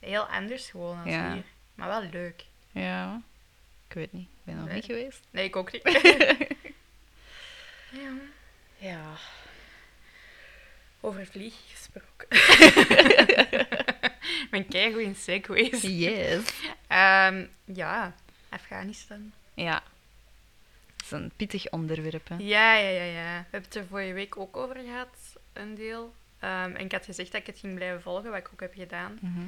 heel 0.05 0.27
anders 0.27 0.71
gewoon 0.71 1.01
als 1.03 1.11
Ja. 1.11 1.33
hier. 1.33 1.43
Maar 1.75 1.89
wel 1.89 2.03
leuk. 2.11 2.45
Ja, 2.73 3.21
ik 3.89 3.95
weet 3.95 4.13
niet. 4.13 4.29
Ik 4.29 4.45
ben 4.45 4.57
nog 4.57 4.65
Nee. 4.67 4.75
niet 4.75 4.85
geweest. 4.85 5.21
Nee, 5.31 5.45
ik 5.45 5.57
ook 5.57 5.73
niet. 5.73 5.83
ja. 7.91 8.11
Ja. 8.77 9.01
Over 11.01 11.27
vlieg 11.27 11.55
gesproken. 11.71 12.29
ik 14.45 14.49
ben 14.51 14.69
keigoed 14.69 15.01
in 15.03 15.15
segways. 15.15 15.81
Yes. 15.83 16.43
Ehm, 16.87 17.47
ja, 17.65 18.15
Afghanistan. 18.49 19.33
Ja. 19.55 19.83
Dat 20.97 21.05
is 21.05 21.11
een 21.11 21.33
pittig 21.37 21.71
onderwerp, 21.71 22.29
hè. 22.29 22.35
Ja, 22.39 22.75
ja, 22.77 22.89
ja, 22.89 23.03
ja. 23.05 23.37
We 23.39 23.47
hebben 23.51 23.63
het 23.63 23.75
er 23.75 23.87
vorige 23.87 24.13
week 24.13 24.37
ook 24.37 24.57
over 24.57 24.77
gehad, 24.77 25.37
een 25.53 25.75
deel. 25.75 26.15
Ehm, 26.39 26.75
en 26.75 26.85
ik 26.85 26.93
had 26.93 27.05
gezegd 27.05 27.33
dat 27.33 27.41
ik 27.41 27.47
het 27.47 27.59
ging 27.59 27.75
blijven 27.75 28.03
volgen, 28.03 28.31
wat 28.31 28.39
ik 28.39 28.49
ook 28.53 28.61
heb 28.61 28.75
gedaan. 28.75 29.19
Mhm. 29.21 29.47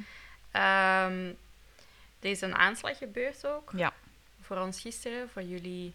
Ehm, 0.57 1.33
er 2.21 2.31
is 2.31 2.40
een 2.40 2.55
aanslag 2.55 2.99
gebeurd 2.99 3.47
ook. 3.47 3.73
Ja. 3.77 3.92
Voor 4.40 4.57
ons 4.59 4.81
gisteren, 4.81 5.31
voor 5.31 5.42
jullie 5.42 5.95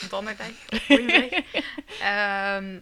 donderdag. 0.10 0.68
Ehm, 2.00 2.78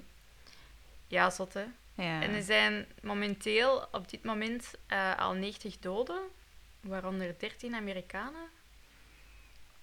ja, 1.07 1.31
zot 1.31 1.55
hè. 1.55 1.65
Ja. 1.95 2.23
En 2.23 2.35
er 2.35 2.43
zijn 2.43 2.87
momenteel, 3.03 3.89
op 3.93 4.11
dit 4.11 4.25
moment, 4.25 4.75
eh, 4.87 5.19
al 5.19 5.33
90 5.33 5.79
doden, 5.79 6.21
waaronder 6.81 7.35
13 7.39 7.75
Amerikanen. 7.75 8.49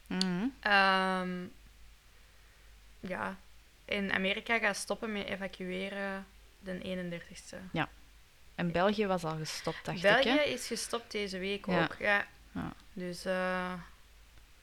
Mhm. 0.08 0.48
Ehm, 0.60 1.45
ja, 3.00 3.38
en 3.86 4.12
Amerika 4.12 4.60
gaat 4.60 4.76
stoppen 4.76 5.12
met 5.12 5.26
evacueren 5.26 6.28
de 6.60 6.80
31ste. 6.82 7.58
En 8.55 8.71
België 8.71 9.05
was 9.07 9.23
al 9.23 9.37
gestopt, 9.37 9.85
dacht 9.85 10.01
België 10.01 10.29
ik, 10.29 10.35
hè? 10.39 10.41
is 10.43 10.67
gestopt 10.67 11.11
deze 11.11 11.37
week 11.37 11.65
Ja. 11.65 11.83
ook. 11.83 11.95
Ja. 11.99 12.25
Ja. 12.51 12.73
Dus 12.93 13.25
eh, 13.25 13.73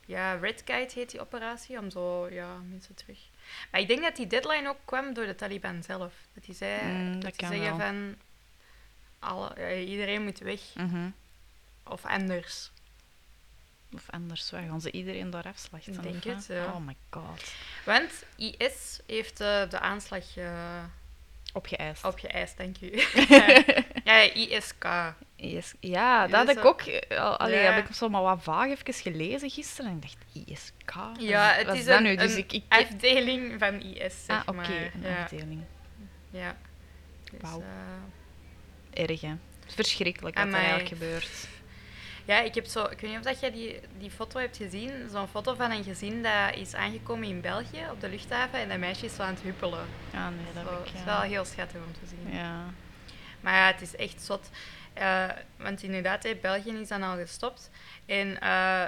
ja, 0.07 0.35
Red 0.35 0.65
Kite 0.65 0.93
heet 0.95 1.11
die 1.11 1.21
operatie, 1.21 1.79
om 1.79 1.91
zo 1.91 2.29
ja, 2.31 2.57
mensen 2.71 2.95
terug. 2.95 3.19
Maar 3.71 3.81
ik 3.81 3.89
denk 3.89 4.03
dat 4.03 4.17
die 4.17 4.27
deadline 4.27 4.69
ook 4.69 4.79
kwam 4.85 5.15
door 5.15 5.27
de 5.27 5.35
Taliban 5.35 5.83
zelf. 5.83 6.13
Dat 6.35 6.45
die, 6.45 6.55
zei, 6.55 6.83
Mm, 6.83 7.13
dat 7.13 7.23
dat 7.23 7.39
die 7.39 7.49
zeggen 7.49 7.77
wel. 7.77 7.87
van 7.87 8.17
alle, 9.19 9.85
iedereen 9.85 10.23
moet 10.23 10.39
weg 10.39 10.61
Mhm. 10.75 11.09
of 11.85 12.05
anders. 12.05 12.71
Of 13.95 14.11
anders, 14.11 14.51
wij 14.51 14.67
gaan 14.67 14.81
ze 14.81 14.91
iedereen 14.91 15.31
daar 15.31 15.45
afslachten. 15.47 15.93
Ik 15.95 16.03
denk 16.03 16.25
het, 16.25 16.47
ja. 16.47 16.65
Oh 16.65 16.77
my 16.87 16.97
god. 17.11 17.53
Want 17.85 18.25
IS 18.37 19.01
heeft 19.07 19.41
eh, 19.41 19.69
de 19.71 19.79
aanslag 19.79 20.37
eh, 20.37 20.85
Opgeëist. 21.53 22.05
opgeëist, 22.05 22.57
dank 22.57 22.77
u. 22.81 22.91
ja, 24.05 24.21
ISK. 24.35 24.85
IS 25.37 25.75
Ja, 25.81 26.27
dat 26.27 26.37
had 26.47 26.49
ik 26.57 26.63
zo- 26.63 26.69
ook. 26.69 26.81
eh, 26.81 27.19
al- 27.21 27.37
Allee, 27.39 27.59
Ja. 27.63 27.73
heb 27.73 27.89
ik 27.89 27.95
zo 27.95 28.09
maar 28.09 28.23
wat 28.23 28.43
vaag 28.43 28.69
even 28.69 28.95
gelezen 28.95 29.51
gisteren. 29.51 29.91
En 29.91 29.97
ik 29.97 30.03
dacht, 30.03 30.49
ISK? 30.49 30.95
Ja, 31.19 31.53
het 31.53 31.67
wat 31.67 31.77
is 31.77 31.87
een? 31.87 32.17
Dus 32.17 32.33
een 32.33 32.39
ik, 32.39 32.53
ik... 32.53 32.63
afdeling 32.69 33.55
van 33.59 33.81
IS, 33.81 34.25
zeg 34.25 34.47
Ah, 34.47 34.57
oké, 34.59 34.73
een 34.95 35.03
Ja, 35.03 35.23
afdeling. 35.23 35.65
ja. 36.31 36.57
Dus, 37.31 37.41
Wauw. 37.41 37.63
eh, 38.93 39.03
Erg, 39.03 39.21
hè? 39.21 39.35
Verschrikkelijk 39.67 40.37
wat 40.37 40.45
er 40.45 40.55
eigenlijk 40.55 40.89
gebeurt. 40.89 41.49
Ja, 42.25 42.41
ik 42.41 42.55
heb 42.55 42.67
zo... 42.67 42.85
Ik 42.85 43.01
weet 43.01 43.11
niet 43.11 43.19
of 43.19 43.25
dat 43.25 43.41
jij 43.41 43.53
die, 43.53 43.81
die 43.99 44.11
foto 44.11 44.39
hebt 44.39 44.57
gezien. 44.57 45.09
Zo'n 45.11 45.29
foto 45.29 45.55
van 45.55 45.71
een 45.71 45.85
gezin 45.85 46.23
dat 46.23 46.55
is 46.55 46.75
aangekomen 46.75 47.29
in 47.29 47.41
België 47.41 47.87
op 47.91 48.01
de 48.01 48.09
luchthaven 48.09 48.59
en 48.59 48.69
dat 48.69 48.79
meisje 48.79 49.05
is 49.05 49.15
zo 49.15 49.23
aan 49.23 49.35
het 49.35 49.43
huppelen. 49.43 49.87
Ah, 50.15 50.29
nee, 50.29 50.53
dat 50.55 50.65
Zo, 50.65 50.71
heb 50.71 50.79
ik... 50.81 50.85
Het 50.87 50.95
is 50.95 51.01
ja. 51.01 51.07
wel 51.07 51.21
heel 51.21 51.45
schattig 51.45 51.81
om 51.81 51.93
te 51.93 52.07
zien. 52.09 52.35
Ja. 52.37 52.65
Maar 53.41 53.55
ja, 53.55 53.67
het 53.67 53.81
is 53.81 53.97
echt 53.97 54.23
zot. 54.23 54.51
Eh, 54.93 55.29
want 55.57 55.83
inderdaad, 55.83 56.23
hè, 56.23 56.35
België 56.35 56.71
is 56.81 56.89
dan 56.89 57.03
al 57.03 57.17
gestopt. 57.17 57.71
En 58.07 58.41
eh, 58.41 58.85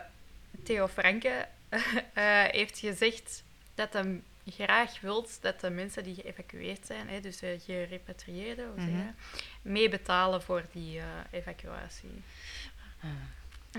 Theo 0.65 0.89
Franke 0.89 1.29
eh, 1.69 2.43
heeft 2.45 2.79
gezegd 2.79 3.43
dat 3.75 3.93
hij 3.93 4.21
graag 4.47 5.01
wilt 5.01 5.43
dat 5.43 5.61
de 5.61 5.71
mensen 5.71 6.03
die 6.05 6.15
geëvacueerd 6.15 6.87
zijn, 6.87 7.09
hè, 7.09 7.21
dus 7.21 7.37
de 7.37 7.59
gerepatrieerden, 7.65 8.73
Mhm. 8.77 8.97
dat, 8.97 9.05
meebetalen 9.63 10.43
voor 10.43 10.65
die 10.73 11.01
evacuatie. 11.31 12.23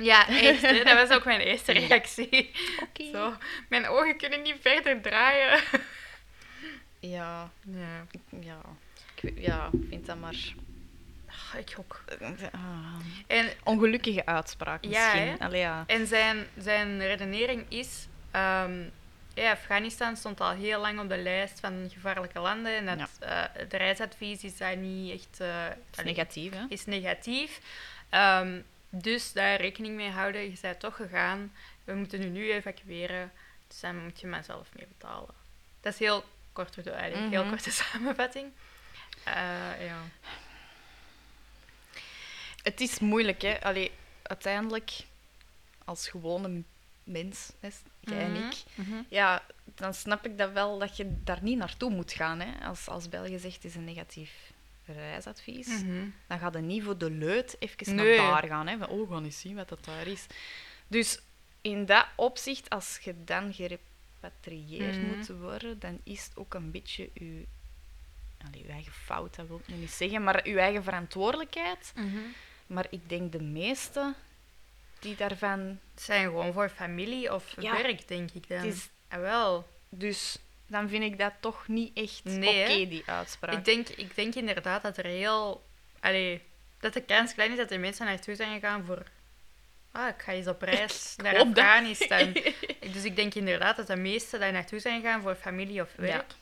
Ja, 0.01 0.27
echt. 0.27 0.61
Hè? 0.61 0.83
Dat 0.83 1.07
was 1.07 1.17
ook 1.17 1.25
mijn 1.25 1.39
eerste 1.39 1.73
Ja. 1.73 1.87
reactie. 1.87 2.51
Oké. 2.81 3.03
Zo, 3.11 3.33
mijn 3.69 3.87
ogen 3.87 4.17
kunnen 4.17 4.41
niet 4.41 4.55
verder 4.61 5.01
draaien. 5.01 5.59
Ja, 6.99 7.51
Ja, 7.65 8.05
ja. 8.39 8.57
Ik, 9.21 9.33
ja, 9.39 9.69
vind 9.89 10.05
dat 10.05 10.17
maar... 10.19 10.53
Ah, 11.29 11.59
ik 11.59 11.75
ook. 11.79 12.03
Ah. 12.51 12.61
En 13.27 13.49
Ongelukkige 13.63 14.25
uitspraak 14.25 14.85
Ja, 14.85 15.13
misschien. 15.13 15.39
Allee, 15.39 15.59
ja. 15.59 15.83
En 15.87 16.07
zijn, 16.07 16.45
zijn 16.57 16.99
redenering 16.99 17.65
is... 17.69 18.07
ehm, 18.31 18.83
ja, 19.33 19.51
Afghanistan 19.51 20.17
stond 20.17 20.41
al 20.41 20.51
heel 20.51 20.79
lang 20.81 20.99
op 20.99 21.09
de 21.09 21.17
lijst 21.17 21.59
van 21.59 21.89
gevaarlijke 21.93 22.39
landen. 22.39 22.75
En 22.87 22.97
dat, 22.97 23.09
eh, 23.19 23.41
het 23.53 23.73
reisadvies 23.73 24.43
is 24.43 24.57
daar 24.57 24.77
niet 24.77 25.11
echt... 25.21 25.39
eh, 25.39 25.65
is 25.97 26.03
negatief, 26.03 26.53
hè? 26.53 26.65
is 26.69 26.85
negatief. 26.85 27.59
Ehm, 28.09 28.59
dus 28.89 29.33
daar 29.33 29.61
rekening 29.61 29.95
mee 29.95 30.09
houden. 30.09 30.41
Je 30.41 30.57
bent 30.61 30.79
toch 30.79 30.95
gegaan. 30.95 31.53
We 31.83 31.93
moeten 31.93 32.21
u 32.21 32.25
nu 32.25 32.51
evacueren. 32.51 33.31
Dus 33.67 33.79
dan 33.79 34.03
moet 34.03 34.19
je 34.19 34.27
maar 34.27 34.43
zelf 34.43 34.67
mee 34.75 34.87
betalen. 34.87 35.33
Dat 35.81 35.93
is 35.93 35.99
heel 35.99 36.23
kort, 36.53 36.83
door- 36.83 36.93
eigenlijk, 36.93 37.31
heel 37.31 37.41
Mhm. 37.41 37.49
korte 37.49 37.71
samenvatting. 37.83 38.51
Eh, 39.23 39.85
ja. 39.85 40.01
Het 42.63 42.81
is 42.81 42.99
moeilijk, 42.99 43.41
hè. 43.41 43.61
Allee, 43.63 43.91
uiteindelijk, 44.21 44.91
als 45.85 46.07
gewone 46.07 46.61
mens, 47.03 47.51
hè, 47.59 47.69
jij 47.99 48.19
en 48.19 48.31
Mhm, 48.31 48.43
ik, 48.49 48.63
mhm. 48.75 49.01
ja, 49.09 49.45
dan 49.63 49.93
snap 49.93 50.25
ik 50.25 50.37
dat 50.37 50.51
wel 50.51 50.77
dat 50.79 50.97
je 50.97 51.23
daar 51.23 51.39
niet 51.43 51.57
naartoe 51.57 51.89
moet 51.89 52.11
gaan. 52.13 52.39
Hè. 52.39 52.65
Als, 52.65 52.87
als 52.87 53.09
België 53.09 53.39
zegt, 53.39 53.55
het 53.55 53.63
is 53.65 53.75
een 53.75 53.83
negatief 53.83 54.31
reisadvies, 54.85 55.67
Mhm. 55.67 56.05
dan 56.27 56.39
gaat 56.39 56.53
je 56.53 56.59
niet 56.59 56.83
voor 56.83 56.97
de 56.97 57.11
leut 57.11 57.55
even 57.59 57.95
Nee. 57.95 58.17
naar 58.17 58.41
daar 58.41 58.49
gaan. 58.49 58.67
Hè. 58.67 58.77
Van, 58.77 58.87
oh, 58.87 59.07
we 59.07 59.13
gaan 59.13 59.23
eens 59.23 59.39
zien 59.39 59.55
wat 59.55 59.69
dat 59.69 59.85
daar 59.85 60.07
is. 60.07 60.25
Dus 60.87 61.19
in 61.61 61.85
dat 61.85 62.05
opzicht, 62.15 62.69
als 62.69 62.99
je 63.01 63.23
dan 63.23 63.53
gerepatrieerd 63.53 64.97
Mhm. 65.01 65.15
moet 65.15 65.27
worden, 65.27 65.79
dan 65.79 65.99
is 66.03 66.23
het 66.23 66.37
ook 66.37 66.53
een 66.53 66.71
beetje 66.71 67.09
je, 67.13 67.45
allee, 68.45 68.63
je 68.65 68.71
eigen 68.71 68.91
fout, 68.93 69.35
dat 69.35 69.47
wil 69.47 69.57
ik 69.59 69.67
nu 69.67 69.75
niet 69.75 69.91
zeggen, 69.91 70.23
maar 70.23 70.47
je 70.49 70.59
eigen 70.59 70.83
verantwoordelijkheid. 70.83 71.91
Mhm. 71.95 72.17
Maar 72.67 72.85
ik 72.89 73.09
denk 73.09 73.31
de 73.31 73.41
meesten 73.41 74.15
die 74.99 75.15
daarvan... 75.15 75.59
Het 75.93 76.03
zijn 76.03 76.23
gewoon 76.25 76.53
voor 76.53 76.69
familie 76.69 77.33
of 77.33 77.61
Ja. 77.61 77.71
werk, 77.81 78.07
denk 78.07 78.31
ik 78.31 78.47
dan. 78.47 78.57
Het 78.57 78.73
is, 78.73 78.89
Ah, 79.07 79.19
wel. 79.19 79.67
dus 79.89 80.37
dan 80.67 80.89
vind 80.89 81.03
ik 81.03 81.17
dat 81.17 81.33
toch 81.39 81.67
niet 81.67 81.97
echt 81.97 82.23
Nee, 82.23 82.63
oké, 82.63 82.89
die 82.89 83.03
uitspraak. 83.05 83.57
Ik 83.57 83.65
denk, 83.65 83.89
ik 83.89 84.15
denk 84.15 84.35
inderdaad 84.35 84.81
dat 84.81 84.97
er 84.97 85.05
heel... 85.05 85.65
Allee, 85.99 86.41
dat 86.79 86.93
de 86.93 87.01
kans 87.01 87.33
klein 87.33 87.51
is 87.51 87.57
dat 87.57 87.71
er 87.71 87.79
mensen 87.79 88.05
naartoe 88.05 88.35
zijn 88.35 88.59
gegaan 88.59 88.85
voor... 88.85 89.03
Ah, 89.91 90.07
ik 90.07 90.21
ga 90.21 90.31
eens 90.31 90.47
op 90.47 90.61
reis 90.61 91.13
Ik 91.17 91.23
naar 91.23 91.33
dat. 91.33 91.47
Afghanistan. 91.47 92.33
dus 92.93 93.03
ik 93.03 93.15
denk 93.15 93.33
inderdaad 93.33 93.75
dat 93.75 93.87
de 93.87 93.95
meesten 93.95 94.39
daar 94.39 94.51
naartoe 94.51 94.79
zijn 94.79 95.01
gegaan 95.01 95.21
voor 95.21 95.35
familie 95.35 95.81
of 95.81 95.89
werk. 95.95 96.33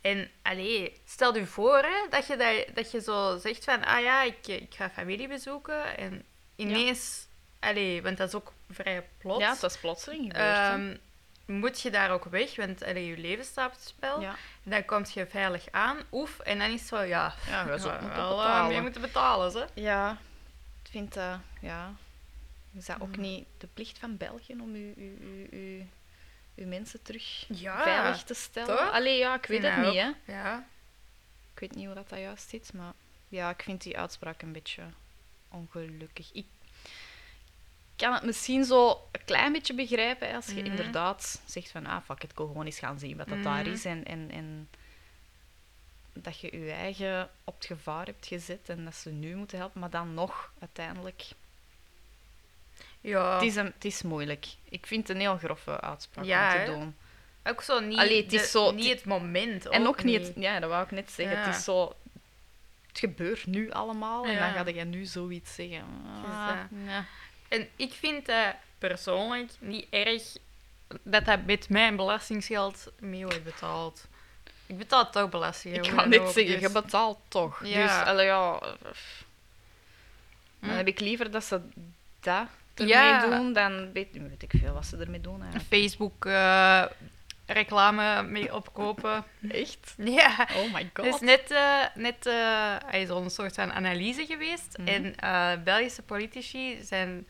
En 0.00 0.30
allee, 0.42 1.00
stel 1.04 1.36
je 1.36 1.46
voor 1.46 1.78
hè, 1.78 2.08
dat, 2.10 2.26
je 2.26 2.36
dat, 2.36 2.74
dat 2.74 2.90
je 2.90 3.00
zo 3.00 3.38
zegt 3.38 3.64
van... 3.64 3.84
Ah 3.84 4.02
ja, 4.02 4.22
ik, 4.22 4.46
ik 4.46 4.74
ga 4.74 4.90
familie 4.90 5.28
bezoeken. 5.28 5.96
En 5.96 6.24
ineens... 6.56 7.26
Allee, 7.58 8.02
want 8.02 8.16
dat 8.16 8.28
is 8.28 8.34
ook 8.34 8.52
vrij 8.70 9.08
plots. 9.18 9.40
Ja, 9.40 9.50
het 9.50 9.60
was 9.60 9.78
plotseling 9.78 10.32
gebeurd. 10.32 10.98
Moet 11.44 11.80
je 11.80 11.90
daar 11.90 12.10
ook 12.10 12.24
weg, 12.24 12.56
want 12.56 12.84
allee, 12.84 13.06
je 13.06 13.16
leven 13.18 13.44
staat 13.44 13.66
op 13.66 13.72
het 13.72 13.82
spel. 13.88 14.20
ja. 14.20 14.34
En 14.64 14.70
dan 14.70 14.84
kom 14.84 15.04
je 15.14 15.26
veilig 15.26 15.64
aan, 15.70 15.98
oef, 16.12 16.38
en 16.38 16.58
dan 16.58 16.70
is 16.70 16.80
het 16.80 16.88
zo, 16.88 17.00
ja, 17.02 17.34
Ja, 17.48 17.66
we 17.66 17.78
zullen 17.78 18.00
moeten 18.02 18.18
wel, 18.20 18.30
eh, 18.30 18.36
betalen. 18.46 18.68
meer 18.72 18.82
moeten 18.82 19.00
betalen, 19.00 19.50
ze. 19.50 19.66
Ja, 19.74 20.18
ik 20.82 20.90
vind 20.90 21.14
dat... 21.14 21.38
ja. 21.60 21.92
Is 22.74 22.86
dat 22.86 23.00
ook 23.00 23.16
Mm. 23.16 23.22
niet 23.22 23.46
de 23.58 23.66
plicht 23.74 23.98
van 23.98 24.16
België 24.16 24.52
om 24.60 24.74
uw, 24.74 24.92
uw, 24.96 25.16
uw, 25.50 25.86
uw 26.56 26.66
mensen 26.66 27.02
terug 27.02 27.44
Ja, 27.48 27.82
veilig 27.82 28.22
te 28.22 28.34
stellen? 28.34 28.76
toch? 28.76 28.90
Allee, 28.92 29.18
ja, 29.18 29.34
ik 29.34 29.46
weet 29.46 29.62
het 29.62 29.76
niet, 29.76 30.00
hè. 30.00 30.10
Ja. 30.32 30.66
Ik 31.54 31.60
weet 31.60 31.74
niet 31.74 31.86
hoe 31.86 31.94
dat, 31.94 32.08
dat 32.08 32.18
juist 32.18 32.48
zit, 32.48 32.72
maar 32.72 32.92
ja, 33.28 33.50
ik 33.50 33.62
vind 33.62 33.82
die 33.82 33.98
uitspraak 33.98 34.42
een 34.42 34.52
beetje 34.52 34.82
ongelukkig. 35.48 36.30
Ik 36.32 36.46
kan 38.02 38.12
het 38.14 38.22
misschien 38.22 38.64
zo 38.64 38.88
een 39.12 39.24
klein 39.24 39.52
beetje 39.52 39.74
begrijpen 39.74 40.28
hè, 40.28 40.34
als 40.34 40.46
je 40.46 40.52
Mhm. 40.54 40.64
inderdaad 40.64 41.42
zegt 41.44 41.70
van 41.70 41.86
ah, 41.86 42.02
fuck 42.04 42.22
ik 42.24 42.30
wil 42.34 42.46
gewoon 42.46 42.64
eens 42.66 42.78
gaan 42.78 42.98
zien 42.98 43.16
wat 43.16 43.28
dat 43.28 43.42
daar 43.42 43.62
Mhm. 43.62 43.72
is 43.72 43.84
en, 43.84 44.04
en, 44.04 44.30
en 44.30 44.68
dat 46.12 46.38
je 46.40 46.58
je 46.64 46.70
eigen 46.72 47.30
op 47.44 47.54
het 47.54 47.66
gevaar 47.66 48.06
hebt 48.06 48.26
gezet 48.26 48.68
en 48.68 48.84
dat 48.84 48.94
ze 48.94 49.10
nu 49.10 49.34
moeten 49.36 49.58
helpen, 49.58 49.80
maar 49.80 49.90
dan 49.90 50.14
nog 50.14 50.52
uiteindelijk... 50.60 51.22
Ja, 53.00 53.34
Het, 53.34 53.42
is 53.42 53.56
een, 53.56 53.64
het 53.74 53.84
is 53.84 54.02
moeilijk. 54.02 54.46
Ik 54.64 54.86
vind 54.86 55.08
het 55.08 55.16
een 55.16 55.22
heel 55.22 55.38
grove 55.38 55.80
uitspraak 55.80 56.24
Ja, 56.24 56.46
om 56.46 56.52
te 56.64 56.70
hè? 56.72 56.78
doen. 56.78 56.96
ook 57.44 57.62
zo 57.62 57.80
niet, 57.80 57.98
Allee, 57.98 58.22
het 58.22 58.32
is 58.32 58.50
zo- 58.50 58.70
niet 58.70 58.88
het 58.88 59.04
moment. 59.04 59.68
En 59.68 59.86
ook 59.86 60.02
niet, 60.04 60.26
het- 60.26 60.32
ja, 60.36 60.60
dat 60.60 60.70
wou 60.70 60.84
ik 60.84 60.90
net 60.90 61.10
zeggen. 61.10 61.36
Ja. 61.38 61.44
Het 61.46 61.56
is 61.56 61.64
zo, 61.64 61.94
het 62.88 62.98
gebeurt 62.98 63.46
nu 63.46 63.70
allemaal 63.70 64.24
en 64.26 64.38
dan 64.38 64.52
ga 64.64 64.70
je 64.78 64.84
nu 64.84 65.04
zoiets 65.04 65.54
zeggen. 65.54 65.84
Ah, 66.24 66.48
Dus, 66.70 66.78
ja. 66.86 67.04
En 67.52 67.68
ik 67.76 67.92
vind 67.92 68.26
dat 68.26 68.54
persoonlijk 68.78 69.50
niet 69.58 69.86
erg 69.90 70.22
dat 71.02 71.24
dat 71.24 71.44
met 71.46 71.68
mijn 71.68 71.96
belastingsgeld 71.96 72.92
mee 72.98 73.22
wordt 73.24 73.44
betaald. 73.44 74.06
Ik 74.66 74.78
betaal 74.78 75.10
toch 75.10 75.28
belasting. 75.30 75.76
Ik 75.76 75.86
ga 75.86 76.04
net 76.04 76.20
ook, 76.20 76.32
zeggen, 76.32 76.52
dus- 76.52 76.60
je 76.62 76.70
betaalt 76.82 77.18
toch. 77.28 77.64
Ja. 77.64 77.82
Dus 77.82 78.06
allee, 78.08 78.26
ja, 78.26 78.58
eh, 78.62 78.68
dan 80.60 80.70
Hm. 80.70 80.76
heb 80.76 80.86
ik 80.86 81.00
liever 81.00 81.30
dat 81.30 81.44
ze 81.44 81.60
dat 82.20 82.46
ermee 82.74 82.88
Ja. 82.94 83.26
doen 83.36 83.52
dan 83.52 83.92
weet, 83.92 84.12
nu 84.14 84.28
weet 84.28 84.42
ik 84.42 84.52
veel 84.56 84.72
wat 84.72 84.86
ze 84.86 84.96
ermee 84.96 85.20
doen 85.20 85.42
eigenlijk. 85.42 85.64
Facebook 85.68 86.26
eh, 86.26 86.84
reclame 87.52 88.22
mee 88.22 88.54
opkopen. 88.54 89.24
Echt? 89.50 89.94
Ja. 89.96 90.48
Oh 90.56 90.72
my 90.74 90.90
god. 90.92 91.06
Is 91.06 91.20
net, 91.20 91.50
eh 91.50 91.84
net 91.94 92.26
eh, 92.26 92.76
is 93.00 93.08
al 93.08 93.22
een 93.22 93.30
soort 93.30 93.54
van 93.54 93.72
analyse 93.72 94.26
geweest. 94.26 94.78
Mhm. 94.78 94.88
En 94.88 95.16
eh, 95.16 95.62
Belgische 95.64 96.02
politici 96.02 96.78
zijn, 96.82 97.26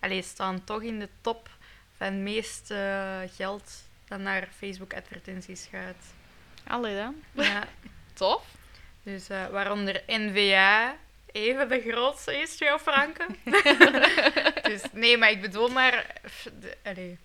allee, 0.00 0.22
staan 0.22 0.64
toch 0.64 0.82
in 0.82 0.98
de 0.98 1.08
top 1.20 1.48
van 1.96 2.06
het 2.06 2.16
meest 2.16 2.70
eh, 2.70 3.18
geld 3.36 3.72
dat 4.08 4.18
naar 4.18 4.48
Facebook-advertenties 4.58 5.68
gaat. 5.70 6.04
Allee 6.66 6.96
dan. 6.96 7.14
Ja. 7.32 7.64
Tof. 8.14 8.44
Dus 9.02 9.26
waaronder 9.28 10.02
NVA 10.06 10.96
even 11.32 11.68
de 11.68 11.80
grootste 11.88 12.40
is, 12.40 12.58
jouw 12.58 12.78
Franken. 12.78 13.36
dus 14.70 14.82
nee, 14.92 15.16
maar 15.18 15.30
ik 15.30 15.40
bedoel 15.40 15.68
maar... 15.68 16.06
de- 16.60 17.16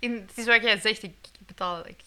in, 0.00 0.12
het 0.26 0.38
is 0.38 0.46
wat 0.46 0.62
jij 0.62 0.80
zegt, 0.80 1.02
ik 1.02 1.14
betaal... 1.38 1.86
Ik 1.86 2.00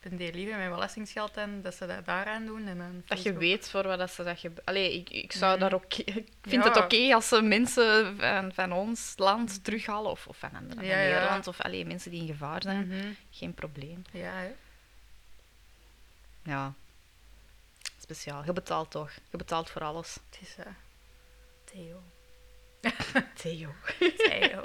spendeer 0.00 0.32
liever 0.34 0.56
mijn 0.56 0.70
belastingsgeld 0.70 1.34
dan 1.34 1.62
dat 1.62 1.74
ze 1.74 1.86
dat 1.86 2.04
daaraan 2.06 2.46
doen. 2.46 2.66
En 2.66 2.78
dan 2.78 3.02
Dat 3.06 3.22
je 3.22 3.32
weet 3.32 3.68
voor 3.68 3.82
wat 3.86 3.98
dat 3.98 4.10
ze 4.12 4.24
dat 4.24 4.40
je. 4.40 4.52
Allee, 4.64 4.94
ik, 4.94 5.10
ik 5.10 5.32
zou 5.32 5.50
Mhm. 5.52 5.60
daar 5.60 5.72
ook. 5.74 5.94
Ik 5.94 6.26
vind 6.42 6.64
Ja. 6.64 6.68
het 6.68 6.76
oké 6.76 7.14
als 7.14 7.28
ze 7.28 7.42
mensen 7.42 8.16
van, 8.18 8.52
van 8.54 8.72
ons 8.72 9.12
land 9.16 9.64
terughalen 9.64 10.10
of, 10.10 10.26
of 10.26 10.36
van 10.36 10.54
anderen, 10.54 10.84
Ja, 10.84 10.90
van 10.94 11.02
ja. 11.02 11.08
Nederland 11.14 11.46
of 11.46 11.60
allee, 11.60 11.84
mensen 11.86 12.10
die 12.10 12.20
in 12.20 12.26
gevaar 12.26 12.62
zijn. 12.62 12.86
Mhm. 12.88 13.08
Geen 13.30 13.54
probleem. 13.54 14.02
Ja, 14.12 14.32
hè. 14.32 14.50
Ja. 16.42 16.72
Speciaal. 18.00 18.44
Je 18.44 18.52
betaalt 18.52 18.90
toch? 18.90 19.10
Je 19.30 19.36
betaalt 19.36 19.70
voor 19.70 19.82
alles. 19.82 20.14
Het 20.30 20.38
is... 20.40 20.54
eh 20.58 20.66
Theo. 21.64 22.02
Theo. 23.42 23.74
Theo. 24.28 24.60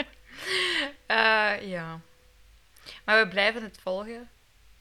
Eh, 1.06 1.54
ja. 1.70 2.00
Maar 3.06 3.24
we 3.24 3.28
blijven 3.30 3.64
het 3.64 3.78
volgen. 3.82 4.30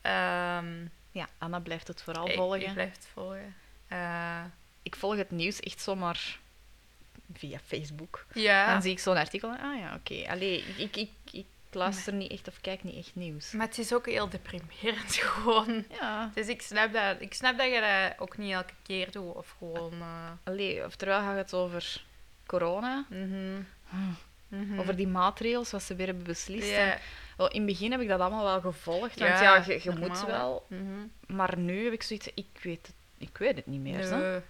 Ehm, 0.00 0.86
Ja, 1.10 1.28
Anna 1.38 1.58
blijft 1.60 1.88
het 1.88 2.02
vooral 2.02 2.28
ik, 2.28 2.34
volgen. 2.36 2.60
ik 2.60 2.72
blijf 2.72 2.92
het 2.94 3.08
volgen. 3.12 3.54
Eh, 3.88 4.44
Ik 4.82 4.96
volg 4.96 5.16
het 5.16 5.30
nieuws 5.30 5.60
echt 5.60 5.80
zomaar 5.80 6.38
via 7.34 7.58
Facebook. 7.66 8.26
ja. 8.34 8.72
Dan 8.72 8.82
zie 8.82 8.90
ik 8.90 8.98
zo'n 8.98 9.16
artikel 9.16 9.50
en 9.50 9.58
ah 9.60 9.78
ja, 9.78 9.94
oké. 9.94 10.30
Allee, 10.30 10.58
ik, 10.64 10.76
ik, 10.76 10.96
ik, 10.96 11.10
ik 11.32 11.46
luister 11.70 12.12
niet 12.12 12.30
echt 12.32 12.48
of 12.48 12.60
kijk 12.60 12.82
niet 12.84 12.96
echt 12.96 13.14
nieuws. 13.14 13.50
Maar 13.52 13.66
het 13.66 13.78
is 13.78 13.94
ook 13.94 14.06
heel 14.06 14.28
deprimerend 14.28 15.14
gewoon. 15.24 15.84
Ja. 16.00 16.30
Dus 16.34 16.46
ik 16.46 16.62
snap 16.62 16.92
dat, 16.92 17.20
ik 17.20 17.34
snap 17.34 17.58
dat 17.58 17.66
je 17.72 17.80
dat 17.80 18.20
ook 18.20 18.36
niet 18.38 18.52
elke 18.52 18.72
keer 18.82 19.10
doet. 19.10 19.34
Of 19.34 19.54
gewoon... 19.58 19.92
eh, 20.00 20.30
Allee, 20.44 20.84
of 20.84 20.96
terwijl 20.96 21.20
gaat 21.20 21.36
het 21.36 21.54
over 21.54 22.02
corona, 22.46 23.04
mhm. 23.08 23.60
Mhm. 24.48 24.78
over 24.78 24.96
die 24.96 25.06
maatregelen 25.08 25.66
wat 25.70 25.82
ze 25.82 25.94
weer 25.94 26.06
hebben 26.06 26.24
beslist. 26.24 26.68
Ja, 26.70 26.92
En, 26.92 26.98
wel, 27.42 27.50
in 27.50 27.56
het 27.62 27.66
begin 27.70 27.90
heb 27.90 28.00
ik 28.00 28.08
dat 28.08 28.20
allemaal 28.20 28.44
wel 28.44 28.60
gevolgd, 28.60 29.18
want 29.18 29.30
Ja, 29.38 29.42
ja, 29.42 29.64
je, 29.66 29.72
je 29.82 29.90
normaal, 29.90 30.08
moet 30.08 30.24
wel. 30.24 30.66
mhm. 30.68 31.06
Maar 31.26 31.58
nu 31.58 31.84
heb 31.84 31.92
ik 31.92 32.02
zoiets, 32.02 32.28
ik 32.34 32.46
weet 32.62 32.86
het, 32.86 32.94
ik 33.18 33.38
weet 33.38 33.56
het 33.56 33.66
niet 33.66 33.80
meer. 33.80 34.02
Zo. 34.02 34.42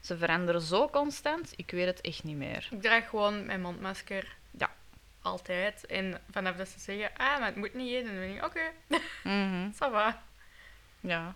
Ze 0.00 0.16
veranderen 0.16 0.60
zo 0.60 0.88
constant, 0.88 1.52
ik 1.56 1.70
weet 1.70 1.86
het 1.86 2.00
echt 2.00 2.24
niet 2.24 2.36
meer. 2.36 2.68
Ik 2.70 2.82
draag 2.82 3.08
gewoon 3.08 3.46
mijn 3.46 3.60
mondmasker. 3.60 4.36
Ja. 4.50 4.70
Altijd. 5.22 5.86
En 5.86 6.20
vanaf 6.30 6.56
dat 6.56 6.68
ze 6.68 6.78
zeggen, 6.80 7.10
ah, 7.16 7.38
maar 7.38 7.46
het 7.46 7.56
moet 7.56 7.74
niet, 7.74 8.04
dan 8.04 8.14
ben 8.14 8.34
ik, 8.34 8.44
oké, 8.44 8.60
Mhm. 9.22 9.68
ça 9.74 9.90
va. 9.90 10.22
Ja, 11.00 11.34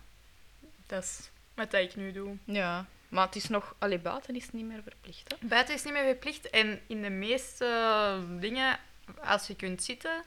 Dat 0.87 1.03
is 1.03 1.29
wat 1.53 1.73
ik 1.73 1.95
nu 1.95 2.11
doe. 2.11 2.35
ja. 2.45 2.85
Maar 3.09 3.25
het 3.25 3.35
is 3.35 3.47
nog, 3.49 3.75
allee, 3.79 3.99
buiten 3.99 4.35
is 4.35 4.43
het 4.43 4.53
niet 4.53 4.65
meer 4.65 4.81
verplicht. 4.83 5.35
Hè? 5.39 5.47
Buiten 5.47 5.73
is 5.75 5.83
niet 5.83 5.93
meer 5.93 6.03
verplicht. 6.05 6.49
En 6.49 6.79
in 6.87 7.01
de 7.01 7.09
meeste 7.09 8.19
dingen, 8.39 8.79
als 9.23 9.47
je 9.47 9.55
kunt 9.55 9.83
zitten 9.83 10.23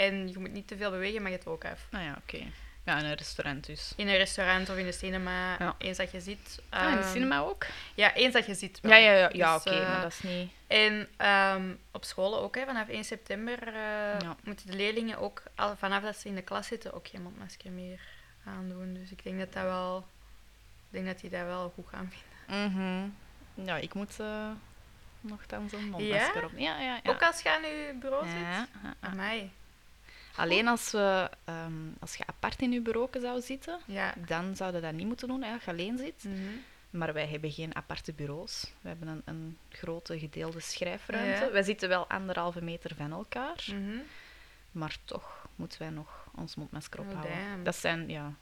en 0.00 0.28
je 0.28 0.38
moet 0.38 0.52
niet 0.52 0.68
te 0.68 0.76
veel 0.76 0.90
bewegen, 0.90 1.22
mag 1.22 1.32
het 1.32 1.46
ook 1.46 1.64
af. 1.64 1.86
Nou 1.90 2.04
ja, 2.04 2.16
oké. 2.22 2.38
Ja, 2.84 2.98
in 2.98 3.04
een 3.04 3.14
restaurant 3.14 3.66
dus. 3.66 3.92
In 3.96 4.08
een 4.08 4.16
restaurant 4.16 4.68
of 4.68 4.76
in 4.76 4.84
de 4.84 4.92
cinema, 4.92 5.56
Ja. 5.58 5.74
eens 5.78 5.96
dat 5.96 6.10
je 6.10 6.20
zit. 6.20 6.62
Ah, 6.68 6.90
in 6.90 6.96
de 6.96 7.02
ehm, 7.02 7.12
cinema 7.12 7.38
ook? 7.38 7.66
Ja, 7.94 8.14
eens 8.14 8.32
dat 8.32 8.46
je 8.46 8.54
zit. 8.54 8.80
wel. 8.80 8.92
Ja, 8.92 8.96
ja, 8.98 9.12
ja, 9.12 9.30
ja 9.32 9.54
Dus, 9.54 9.66
oké, 9.66 9.80
eh, 9.80 9.88
maar 9.92 10.00
dat 10.00 10.12
is 10.12 10.20
niet... 10.22 10.50
En 10.66 11.08
ehm, 11.16 11.74
op 11.90 12.04
scholen 12.04 12.40
ook, 12.40 12.54
hè, 12.56 12.64
vanaf 12.64 12.88
1 12.88 13.04
september 13.04 13.66
eh, 13.66 13.74
Ja. 14.20 14.36
moeten 14.44 14.66
de 14.66 14.76
leerlingen 14.76 15.18
ook, 15.18 15.42
al, 15.54 15.76
vanaf 15.76 16.02
dat 16.02 16.16
ze 16.16 16.28
in 16.28 16.34
de 16.34 16.42
klas 16.42 16.66
zitten, 16.66 16.92
ook 16.92 17.08
geen 17.08 17.22
mondmasker 17.22 17.70
meer 17.70 18.00
aandoen. 18.44 18.94
Dus 18.94 19.10
ik 19.10 19.22
denk 19.24 19.38
dat 19.38 19.52
dat 19.52 19.62
wel, 19.62 19.98
ik 19.98 20.90
denk 20.90 21.06
dat 21.06 21.20
die 21.20 21.30
dat 21.30 21.44
wel 21.44 21.72
goed 21.74 21.88
gaan 21.88 22.12
vinden. 22.12 22.72
Mhm. 22.72 23.08
Ja, 23.66 23.76
ik 23.76 23.94
moet 23.94 24.16
uh, 24.20 24.50
nogthans 25.20 25.72
een 25.72 25.88
mondmasker 25.88 26.44
op. 26.44 26.52
Ja, 26.56 26.80
ja, 26.80 27.00
ja. 27.02 27.10
Ook 27.10 27.22
als 27.22 27.40
je 27.40 27.50
aan 27.50 27.62
je 27.62 27.96
bureau 28.00 28.24
zit? 28.28 28.40
Ja, 28.40 28.66
ja. 28.82 28.94
Amai. 29.00 29.50
Alleen 30.36 30.68
als, 30.68 30.90
we, 30.90 31.30
ehm, 31.44 31.72
als 32.00 32.14
je 32.16 32.26
apart 32.26 32.60
in 32.62 32.72
je 32.72 32.80
bureau 32.80 33.08
zou 33.20 33.40
zitten, 33.40 33.78
Ja. 33.86 34.14
dan 34.26 34.56
zouden 34.56 34.82
dat 34.82 34.92
niet 34.92 35.06
moeten 35.06 35.28
doen, 35.28 35.42
hè, 35.42 35.52
als 35.52 35.64
je 35.64 35.70
alleen 35.70 35.98
zit. 35.98 36.24
Mhm. 36.24 36.36
Maar 36.90 37.12
wij 37.12 37.26
hebben 37.26 37.50
geen 37.50 37.76
aparte 37.76 38.12
bureaus. 38.12 38.72
We 38.80 38.88
hebben 38.88 39.08
een, 39.08 39.22
een 39.24 39.58
grote 39.68 40.18
gedeelde 40.18 40.60
schrijfruimte. 40.60 41.44
Ja. 41.44 41.50
Wij 41.50 41.62
zitten 41.62 41.88
wel 41.88 42.06
anderhalve 42.08 42.62
meter 42.62 42.94
van 42.96 43.12
elkaar, 43.12 43.64
Mhm. 43.66 43.96
maar 44.72 44.96
toch 45.04 45.46
moeten 45.56 45.78
wij 45.78 45.90
nog 45.90 46.26
ons 46.34 46.54
mondmasker 46.54 47.00
Oh, 47.00 47.06
ophouden. 47.06 47.64
dat 47.64 47.76
zijn, 47.76 48.08
ja, 48.08 48.32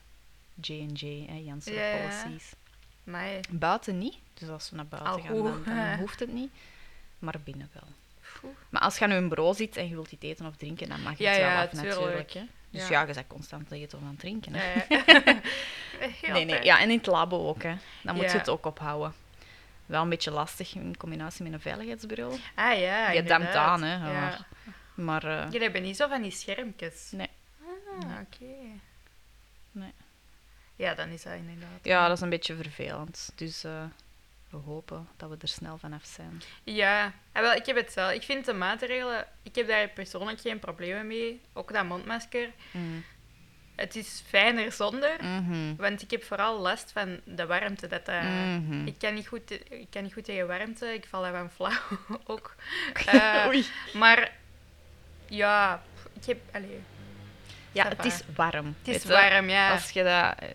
J&J, 0.60 1.24
hè, 1.26 1.34
Janssen 1.36 1.72
Ja, 1.74 1.86
ja. 1.86 2.00
policies. 2.22 2.52
Amai. 3.06 3.40
Buiten 3.50 3.98
niet, 3.98 4.16
dus 4.34 4.48
als 4.48 4.70
we 4.70 4.76
naar 4.76 4.86
buiten 4.86 5.12
Al 5.12 5.18
gaan, 5.20 5.64
dan 5.64 5.98
hoeft 6.00 6.20
het 6.20 6.32
niet. 6.32 6.50
Maar 7.18 7.40
binnen 7.44 7.70
wel. 7.72 7.88
Maar 8.68 8.80
als 8.82 8.98
je 8.98 9.04
aan 9.04 9.22
je 9.22 9.28
bureau 9.28 9.54
zit 9.54 9.76
en 9.76 9.88
je 9.88 9.94
wilt 9.94 10.12
iets 10.12 10.24
eten 10.24 10.46
of 10.46 10.56
drinken, 10.56 10.88
dan 10.88 11.02
mag 11.02 11.18
je 11.18 11.24
Ja, 11.24 11.30
het 11.30 11.38
wel 11.40 11.48
ja, 11.48 11.62
af 11.62 11.68
tuurlijk. 11.70 11.94
natuurlijk. 11.96 12.32
Hè. 12.32 12.42
Dus 12.70 12.88
Ja. 12.88 13.00
je 13.00 13.12
bent 13.14 13.26
constant 13.26 13.70
eten 13.70 13.98
of 13.98 14.04
aan 14.04 14.10
het 14.10 14.18
drinken. 14.18 14.52
Hè. 14.54 14.72
Nee, 16.32 16.44
nee. 16.44 16.62
Ja, 16.64 16.80
en 16.80 16.90
in 16.90 16.96
het 16.96 17.06
labo 17.06 17.48
ook. 17.48 17.62
Hè. 17.62 17.74
Dan 18.02 18.14
moet 18.14 18.30
je 18.30 18.38
het 18.38 18.48
ook 18.48 18.66
ophouden. 18.66 19.14
Wel 19.86 20.02
een 20.02 20.08
beetje 20.08 20.30
lastig 20.30 20.74
in 20.74 20.96
combinatie 20.96 21.44
met 21.44 21.52
een 21.52 21.60
veiligheidsbureau. 21.60 22.32
Ah 22.54 22.78
ja, 22.80 23.10
Je 23.10 23.18
inderdaad. 23.18 23.54
aan, 23.54 23.82
hè. 23.82 23.98
Maar- 23.98 24.46
Maar 24.94 25.24
eh, 25.24 25.44
Jullie 25.44 25.62
hebben 25.62 25.82
niet 25.82 25.96
zo 25.96 26.08
van 26.08 26.22
die 26.22 26.30
schermpjes? 26.30 27.08
Nee. 27.10 27.28
Ah, 27.62 28.06
Nee. 28.08 28.16
oké. 28.20 28.80
Nee. 29.72 29.92
Ja, 30.76 30.94
dan 30.94 31.08
is 31.08 31.22
dat 31.22 31.32
inderdaad. 31.32 31.78
ja, 31.82 32.06
dat 32.08 32.16
is 32.16 32.22
een 32.22 32.28
beetje 32.30 32.56
vervelend. 32.56 33.30
Dus 33.34 33.64
eh, 33.64 33.82
we 34.50 34.56
hopen 34.56 35.08
dat 35.16 35.28
we 35.30 35.36
er 35.40 35.48
snel 35.48 35.78
vanaf 35.78 36.04
zijn. 36.04 36.42
Ja, 36.64 37.12
ah, 37.32 37.42
wel, 37.42 37.52
ik 37.52 37.66
heb 37.66 37.76
het 37.76 37.92
zelf. 37.92 38.12
Ik 38.12 38.22
vind 38.22 38.44
de 38.44 38.52
maatregelen, 38.52 39.26
ik 39.42 39.54
heb 39.54 39.68
daar 39.68 39.88
persoonlijk 39.88 40.40
geen 40.40 40.58
problemen 40.58 41.06
mee. 41.06 41.40
Ook 41.52 41.72
dat 41.72 41.84
mondmasker. 41.84 42.50
Mm. 42.70 43.04
Het 43.76 43.96
is 43.96 44.22
fijner 44.26 44.72
zonder, 44.72 45.24
Mhm. 45.24 45.76
want 45.76 46.02
ik 46.02 46.10
heb 46.10 46.24
vooral 46.24 46.58
last 46.58 46.92
van 46.92 47.20
de 47.24 47.46
warmte. 47.46 47.86
Dat, 47.86 48.06
dat- 48.06 48.22
Mhm. 48.22 48.86
ik, 48.86 48.98
kan 48.98 49.14
niet 49.14 49.26
goed, 49.28 49.50
ik 49.70 49.86
kan 49.90 50.02
niet 50.02 50.12
goed 50.12 50.24
tegen 50.24 50.46
warmte, 50.46 50.86
ik 50.94 51.06
val 51.08 51.22
daarvan 51.22 51.50
flauw 51.50 51.98
ook. 52.26 52.54
Eh, 53.06 53.44
Oei. 53.48 53.66
maar 53.94 54.32
ja, 55.26 55.82
ik 56.20 56.24
heb. 56.24 56.38
Allee, 56.52 56.80
Ja, 57.72 57.88
het 57.88 58.04
is 58.04 58.22
warm. 58.34 58.74
het 58.82 58.94
is 58.96 59.04
warm, 59.04 59.48
ja. 59.48 59.72
Als 59.72 59.90
je 59.90 60.02
dat 60.02 60.38
eh, 60.38 60.48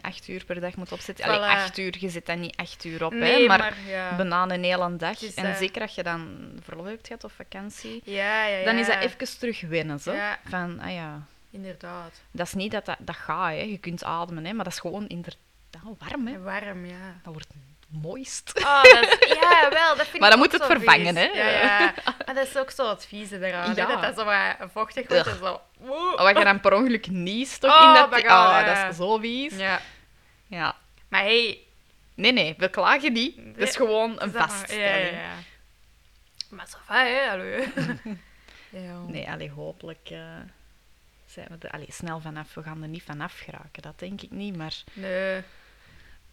acht 0.00 0.28
uur 0.28 0.44
per 0.44 0.60
dag 0.60 0.76
moet 0.76 0.92
opzetten. 0.92 1.24
Allee, 1.24 1.38
Voilà. 1.38 1.42
acht 1.42 1.78
uur, 1.78 1.96
je 1.98 2.08
zit 2.08 2.26
dan 2.26 2.40
niet 2.40 2.56
acht 2.56 2.84
uur 2.84 3.04
op, 3.04 3.12
nee, 3.12 3.40
hè, 3.40 3.46
maar, 3.46 3.58
maar, 3.58 3.76
ja. 3.86 4.48
een 4.48 4.64
hele 4.64 4.96
dag. 4.96 5.22
En 5.34 5.44
eh, 5.44 5.56
zeker 5.56 5.82
als 5.82 5.94
je 5.94 6.02
dan 6.02 6.52
verlof 6.62 6.86
hebt 6.86 7.06
gehad 7.06 7.24
of 7.24 7.32
vakantie, 7.32 8.00
ja, 8.04 8.46
ja, 8.46 8.56
ja. 8.56 8.64
dan 8.64 8.76
is 8.76 8.86
dat 8.86 8.98
even 9.00 9.38
terug 9.38 9.60
wennen. 9.60 10.00
Zo. 10.00 10.14
Van, 10.44 10.80
ah 10.80 10.92
ja, 10.92 11.26
Inderdaad. 11.50 12.20
dat 12.30 12.46
is 12.46 12.54
niet 12.54 12.72
dat 12.72 12.84
dat, 12.84 12.96
dat 13.00 13.16
gaat, 13.16 13.50
hè. 13.50 13.62
je 13.62 13.78
kunt 13.78 14.04
ademen, 14.04 14.44
hè, 14.44 14.52
maar 14.52 14.64
dat 14.64 14.72
is 14.72 14.80
gewoon 14.80 15.06
inderdaad 15.06 15.40
warm. 15.98 16.26
Hè. 16.26 16.40
Warm, 16.40 16.86
ja. 16.86 17.20
Dat 17.22 17.32
wordt 17.32 17.48
mooist. 17.92 18.52
Oh, 18.64 18.82
dat 18.82 19.18
is, 19.20 19.28
ja, 19.40 19.68
wel, 19.70 19.96
dat 19.96 20.06
vind 20.06 20.20
Maar 20.20 20.30
dan 20.30 20.38
moet 20.38 20.52
het 20.52 20.64
vervangen, 20.64 21.14
vies. 21.16 21.24
hè. 21.24 21.30
Ja, 21.30 21.48
ja. 21.78 21.94
Maar 22.26 22.34
dat 22.34 22.46
is 22.46 22.56
ook 22.56 22.70
zo 22.70 22.88
het 22.88 23.06
vieze 23.06 23.46
eraan, 23.46 23.74
Ja. 23.74 23.86
hè, 23.86 23.92
dat 23.92 24.02
dat 24.02 24.18
zo 24.18 24.24
wat 24.24 24.70
vochtig 24.72 25.08
wordt 25.08 25.26
en 25.26 25.36
zo... 25.38 25.60
Woe. 25.78 26.16
Wat 26.16 26.38
je 26.38 26.44
dan 26.44 26.60
per 26.60 26.74
ongeluk 26.74 27.06
niest 27.06 27.60
toch 27.60 27.76
Oh 27.82 27.88
in 27.88 27.94
dat... 27.94 28.04
God, 28.14 28.22
oh, 28.22 28.28
ja. 28.28 28.62
dat 28.82 28.90
is 28.90 28.96
zo 28.96 29.18
vies. 29.18 29.56
Ja. 29.56 29.80
Ja. 30.46 30.76
Maar 31.08 31.20
hey... 31.22 31.58
Nee, 32.14 32.32
nee, 32.32 32.54
we 32.58 32.68
klagen 32.68 33.12
niet. 33.12 33.36
Het 33.36 33.68
is 33.68 33.76
gewoon 33.76 34.14
een 34.22 34.32
vaststelling. 34.32 35.10
Ja, 35.10 35.16
ja, 35.16 35.22
ja. 35.22 35.34
Maar 36.48 36.66
zo 36.68 36.76
va, 36.84 37.04
hè, 37.04 37.28
hallo. 37.28 37.44
ja. 38.86 38.98
Nee, 39.06 39.30
allee, 39.30 39.50
hopelijk 39.50 40.08
eh, 40.10 40.18
zijn 41.26 41.46
we 41.50 41.66
er 41.66 41.70
allee, 41.70 41.86
snel 41.92 42.20
vanaf. 42.20 42.54
We 42.54 42.62
gaan 42.62 42.82
er 42.82 42.88
niet 42.88 43.02
vanaf 43.02 43.38
geraken, 43.38 43.82
dat 43.82 43.98
denk 43.98 44.22
ik 44.22 44.30
niet, 44.30 44.56
maar 44.56 44.74
Nee. 44.92 45.42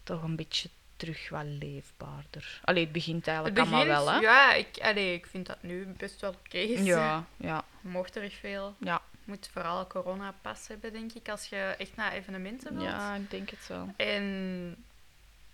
toch 0.02 0.22
een 0.22 0.36
beetje 0.36 0.68
terug 1.00 1.28
wat 1.28 1.44
leefbaarder. 1.44 2.60
Allee, 2.64 2.82
het 2.82 2.92
begint 2.92 3.26
Het 3.26 3.34
eigenlijk 3.34 3.58
allemaal 3.58 3.86
wel, 3.86 4.10
hè? 4.10 4.18
ja, 4.18 4.52
ik, 4.54 4.78
allee, 4.82 5.14
ik 5.14 5.26
vind 5.26 5.46
dat 5.46 5.62
nu 5.62 5.86
best 5.86 6.20
wel 6.20 6.34
oké 6.46 6.58
is. 6.58 6.80
Ja, 6.94 7.24
ja, 7.36 7.64
Mocht 7.80 8.16
er 8.16 8.30
veel. 8.30 8.74
ja. 8.78 9.02
Moet 9.24 9.48
vooral 9.52 9.86
coronapas 9.86 10.68
hebben, 10.68 10.92
denk 10.92 11.12
ik, 11.12 11.28
als 11.28 11.46
je 11.46 11.74
echt 11.78 11.96
naar 11.96 12.12
evenementen 12.12 12.74
wilt. 12.74 12.86
Ja, 12.88 13.14
ik 13.14 13.30
denk 13.30 13.50
het 13.50 13.66
wel. 13.66 13.94
En... 13.96 14.76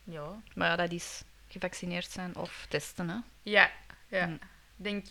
Ja. 0.05 0.41
Maar 0.55 0.69
ja, 0.69 0.77
dat 0.77 0.93
is 0.93 1.23
gevaccineerd 1.49 2.11
zijn 2.11 2.37
of 2.37 2.67
testen, 2.69 3.09
hè? 3.09 3.17
Ja, 3.43 3.71
ja. 4.09 4.27
Mm. 4.27 4.35
Ik 4.77 4.85
denk 4.85 5.07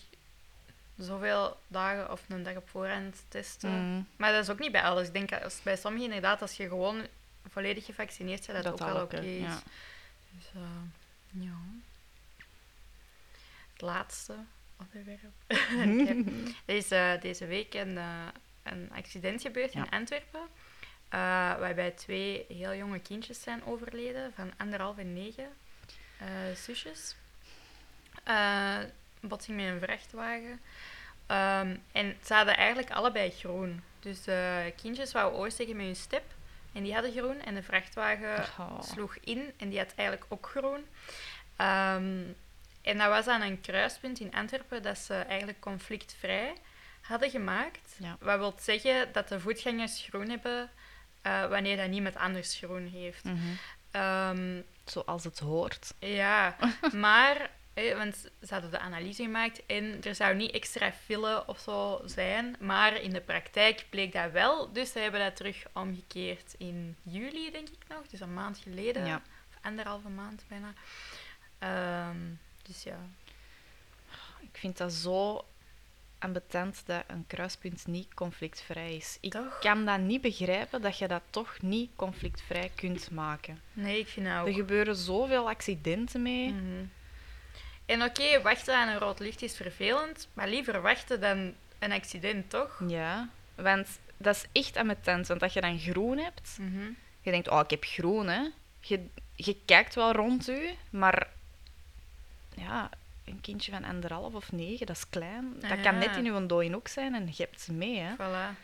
zoveel 0.97 1.57
dagen 1.67 2.11
of 2.11 2.21
een 2.29 2.43
dag 2.43 2.55
op 2.55 2.69
voorhand 2.69 3.23
testen. 3.27 3.69
Mm, 3.71 4.07
Maar 4.17 4.31
dat 4.31 4.43
is 4.43 4.49
ook 4.49 4.59
niet 4.59 4.71
bij 4.71 4.83
alles. 4.83 5.07
Ik 5.07 5.13
denk 5.13 5.33
als, 5.33 5.61
bij 5.63 5.75
sommigen 5.77 6.05
inderdaad, 6.07 6.41
als 6.41 6.57
je 6.57 6.67
gewoon 6.67 7.07
volledig 7.49 7.85
gevaccineerd 7.85 8.47
bent, 8.47 8.63
dat, 8.63 8.73
ook 8.81 8.87
wel 8.93 9.03
oké 9.03 9.19
is. 9.19 9.41
ja. 9.41 9.59
Dus 10.37 10.45
eh, 10.55 10.61
ja. 11.43 11.57
Het 13.73 13.81
laatste 13.81 14.35
onderwerp. 14.79 15.33
Ik 16.01 16.07
heb 16.07 16.17
deze, 16.65 17.17
deze 17.21 17.45
week 17.45 17.73
een, 17.73 17.97
eh, 17.97 18.27
een 18.63 18.91
accident 18.91 19.41
gebeurd 19.41 19.73
Ja. 19.73 19.83
in 19.83 19.89
Antwerpen. 19.89 20.47
eh, 21.09 21.19
waarbij 21.59 21.91
twee 21.91 22.45
heel 22.47 22.75
jonge 22.75 22.99
kindjes 22.99 23.41
zijn 23.41 23.63
overleden, 23.65 24.33
van 24.33 24.51
anderhalf 24.57 24.97
en 24.97 25.13
negen. 25.13 25.47
eh 26.17 26.27
zusjes. 26.55 27.15
Botsing 29.19 29.57
met 29.57 29.65
een 29.65 29.79
vrachtwagen. 29.79 30.59
Ehm, 31.25 31.75
en 31.91 32.17
ze 32.25 32.33
hadden 32.33 32.57
eigenlijk 32.57 32.91
allebei 32.91 33.31
groen. 33.31 33.83
Dus 33.99 34.21
de 34.23 34.73
kindjes 34.75 35.11
wouden 35.11 35.39
oversteken 35.39 35.75
met 35.75 35.85
hun 35.85 35.95
step. 35.95 36.23
En 36.75 36.83
die 36.83 36.93
hadden 36.93 37.11
groen. 37.11 37.41
En 37.41 37.55
de 37.55 37.63
vrachtwagen 37.63 38.45
Oh. 38.59 38.81
sloeg 38.81 39.15
in. 39.21 39.53
En 39.57 39.69
die 39.69 39.77
had 39.79 39.93
eigenlijk 39.95 40.31
ook 40.31 40.47
groen. 40.47 40.85
Ehm, 41.55 42.21
en 42.81 42.97
dat 42.97 43.07
was 43.07 43.27
aan 43.27 43.41
een 43.41 43.61
kruispunt 43.61 44.19
in 44.19 44.33
Antwerpen 44.33 44.83
dat 44.83 44.97
ze 44.97 45.13
eigenlijk 45.13 45.59
conflictvrij 45.59 46.53
hadden 47.01 47.29
gemaakt. 47.29 47.95
Ja. 47.99 48.17
Wat 48.19 48.37
wil 48.37 48.53
zeggen 48.59 49.11
dat 49.13 49.27
de 49.27 49.39
voetgangers 49.39 50.05
groen 50.09 50.29
hebben 50.29 50.69
eh, 51.21 51.45
wanneer 51.47 51.77
dat 51.77 51.89
niemand 51.89 52.15
anders 52.15 52.55
groen 52.55 52.87
heeft. 52.87 53.23
Mhm. 53.23 53.37
Ehm, 53.91 54.61
Zoals 54.85 55.23
het 55.23 55.39
hoort. 55.39 55.93
ja, 55.99 56.55
maar, 56.93 57.49
want 57.75 58.15
ze 58.15 58.53
hadden 58.53 58.71
de 58.71 58.79
analyse 58.79 59.23
gemaakt 59.23 59.65
en 59.65 60.03
er 60.03 60.15
zou 60.15 60.35
niet 60.35 60.51
extra 60.51 60.91
file 60.91 61.43
of 61.47 61.59
zo 61.59 62.01
zijn, 62.05 62.55
maar 62.59 63.01
in 63.01 63.09
de 63.09 63.21
praktijk 63.21 63.85
bleek 63.89 64.11
dat 64.13 64.31
wel. 64.31 64.71
Dus 64.73 64.91
ze 64.91 64.99
hebben 64.99 65.19
dat 65.19 65.35
terug 65.35 65.65
omgekeerd 65.73 66.55
in 66.57 66.95
juli, 67.03 67.51
denk 67.51 67.67
ik 67.69 67.83
nog, 67.87 68.07
dus 68.07 68.19
een 68.19 68.33
maand 68.33 68.57
geleden, 68.57 69.05
Ja. 69.05 69.15
of 69.49 69.57
anderhalve 69.61 70.09
maand 70.09 70.43
bijna. 70.47 70.73
Ehm, 71.59 72.17
dus 72.63 72.83
ja. 72.83 72.99
Ik 74.41 74.57
vind 74.61 74.77
dat 74.77 74.93
zo 74.93 75.45
ambetant 76.19 76.81
dat 76.85 77.03
een 77.07 77.23
kruispunt 77.27 77.87
niet 77.87 78.13
conflictvrij 78.13 78.95
is. 78.95 79.17
Ik 79.21 79.31
Toch? 79.31 79.59
kan 79.59 79.85
dat 79.85 79.99
niet 79.99 80.21
begrijpen 80.21 80.81
dat 80.81 80.97
je 80.97 81.07
dat 81.07 81.21
toch 81.29 81.61
niet 81.61 81.91
conflictvrij 81.95 82.71
kunt 82.75 83.11
maken. 83.11 83.61
Nee, 83.73 83.99
ik 83.99 84.07
vind 84.07 84.25
dat 84.25 84.39
ook. 84.39 84.47
Er 84.47 84.53
gebeuren 84.53 84.95
zoveel 84.95 85.49
accidenten 85.49 86.21
mee. 86.21 86.51
Mhm. 86.51 86.85
En 87.85 88.03
oké, 88.03 88.41
wachten 88.41 88.75
aan 88.75 88.87
een 88.87 88.97
rood 88.99 89.19
licht 89.19 89.41
is 89.41 89.55
vervelend, 89.55 90.27
maar 90.33 90.47
liever 90.47 90.81
wachten 90.81 91.21
dan 91.21 91.53
een 91.79 91.91
accident, 91.91 92.49
toch? 92.49 92.81
Ja, 92.87 93.29
want 93.55 93.87
dat 94.17 94.35
is 94.35 94.61
echt 94.61 94.77
ambetant. 94.77 95.27
Want 95.27 95.43
als 95.43 95.53
je 95.53 95.61
dan 95.61 95.79
groen 95.79 96.17
hebt, 96.17 96.57
Mhm. 96.59 96.89
je 97.21 97.31
denkt, 97.31 97.49
oh, 97.49 97.59
ik 97.63 97.69
heb 97.69 97.83
groen, 97.83 98.27
hè. 98.27 98.41
Je, 98.79 99.05
je 99.35 99.57
kijkt 99.65 99.95
wel 99.95 100.11
rond 100.11 100.49
u, 100.49 100.69
maar 100.89 101.27
ja, 102.55 102.89
een 103.25 103.41
kindje 103.41 103.71
van 103.71 103.83
anderhalf 103.83 104.33
of 104.33 104.51
negen, 104.51 104.85
dat 104.85 104.95
is 104.95 105.09
klein. 105.09 105.53
Dat 105.59 105.71
Ah, 105.71 105.81
kan 105.83 105.93
ja. 105.93 105.99
net 106.07 106.15
in 106.15 106.25
uw 106.25 106.45
dooien 106.45 106.75
ook 106.75 106.87
zijn 106.87 107.15
en 107.15 107.25
je 107.25 107.43
hebt 107.43 107.61
ze 107.61 107.73
mee, 107.73 107.97
hè. 107.99 108.13
Voilà. 108.15 108.57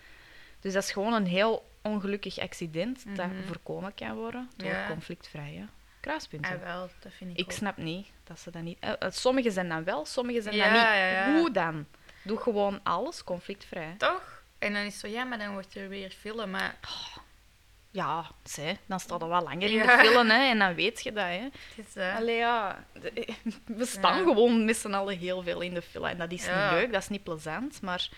Dus 0.60 0.74
dat 0.74 0.84
is 0.84 0.92
gewoon 0.92 1.14
een 1.14 1.26
heel 1.28 1.70
ongelukkig 1.82 2.38
accident 2.40 3.04
dat 3.16 3.28
Mhm. 3.32 3.44
voorkomen 3.48 3.94
kan 3.94 4.14
worden 4.16 4.50
door 4.58 4.70
Ja. 4.70 4.88
conflictvrije 4.88 5.66
kruispunten. 6.02 6.52
Ah, 6.56 6.62
wel, 6.64 6.90
dat 7.00 7.12
vind 7.14 7.32
ik 7.32 7.38
Ik 7.38 7.46
ook. 7.46 7.52
snap 7.52 7.78
niet 7.78 8.08
dat 8.24 8.40
ze 8.40 8.52
dat 8.52 8.62
niet... 8.62 8.78
eh, 8.80 8.92
eh, 9.00 9.12
Sommigen 9.12 9.52
zijn 9.52 9.70
dan 9.70 9.84
wel, 9.84 10.06
sommigen 10.06 10.44
zijn 10.44 10.56
Ja, 10.56 10.64
dan 10.64 10.74
niet. 10.74 10.82
ja, 10.82 10.94
ja. 10.96 11.38
Hoe 11.40 11.52
dan? 11.52 11.86
Doe 12.24 12.38
gewoon 12.38 12.80
alles 12.84 13.24
conflictvrij. 13.24 13.96
Toch? 13.98 14.44
En 14.60 14.74
dan 14.74 14.82
is 14.82 14.92
het 14.94 15.02
zo, 15.02 15.08
ja, 15.08 15.24
maar 15.24 15.38
dan 15.38 15.52
wordt 15.54 15.76
er 15.76 15.90
weer 15.90 16.10
film. 16.10 16.50
Maar 16.50 16.76
Ja, 17.94 18.26
zij, 18.44 18.78
dan 18.86 19.00
staat 19.00 19.22
er 19.22 19.28
wel 19.28 19.42
langer 19.44 19.62
in 19.70 19.72
Ja. 19.74 19.98
de 19.98 20.08
film 20.08 20.30
hè, 20.30 20.44
en 20.50 20.60
dan 20.60 20.76
weet 20.76 21.04
je 21.04 21.12
dat. 21.12 21.24
Hè. 21.26 21.50
het 21.76 21.88
is... 21.88 21.96
eh, 21.96 22.16
Allee, 22.16 22.36
ja, 22.36 22.86
de- 22.94 23.34
we 23.66 23.86
staan 23.86 24.18
Ja. 24.18 24.24
gewoon 24.24 24.66
met 24.66 24.78
z'n 24.78 24.94
allen 24.94 25.18
heel 25.18 25.42
veel 25.44 25.62
in 25.62 25.74
de 25.74 25.82
film. 25.82 26.06
En 26.06 26.18
dat 26.18 26.32
is 26.32 26.46
Ja. 26.46 26.64
niet 26.72 26.80
leuk, 26.80 26.92
dat 26.92 27.02
is 27.02 27.10
niet 27.10 27.24
plezant, 27.24 27.82
maar 27.82 28.10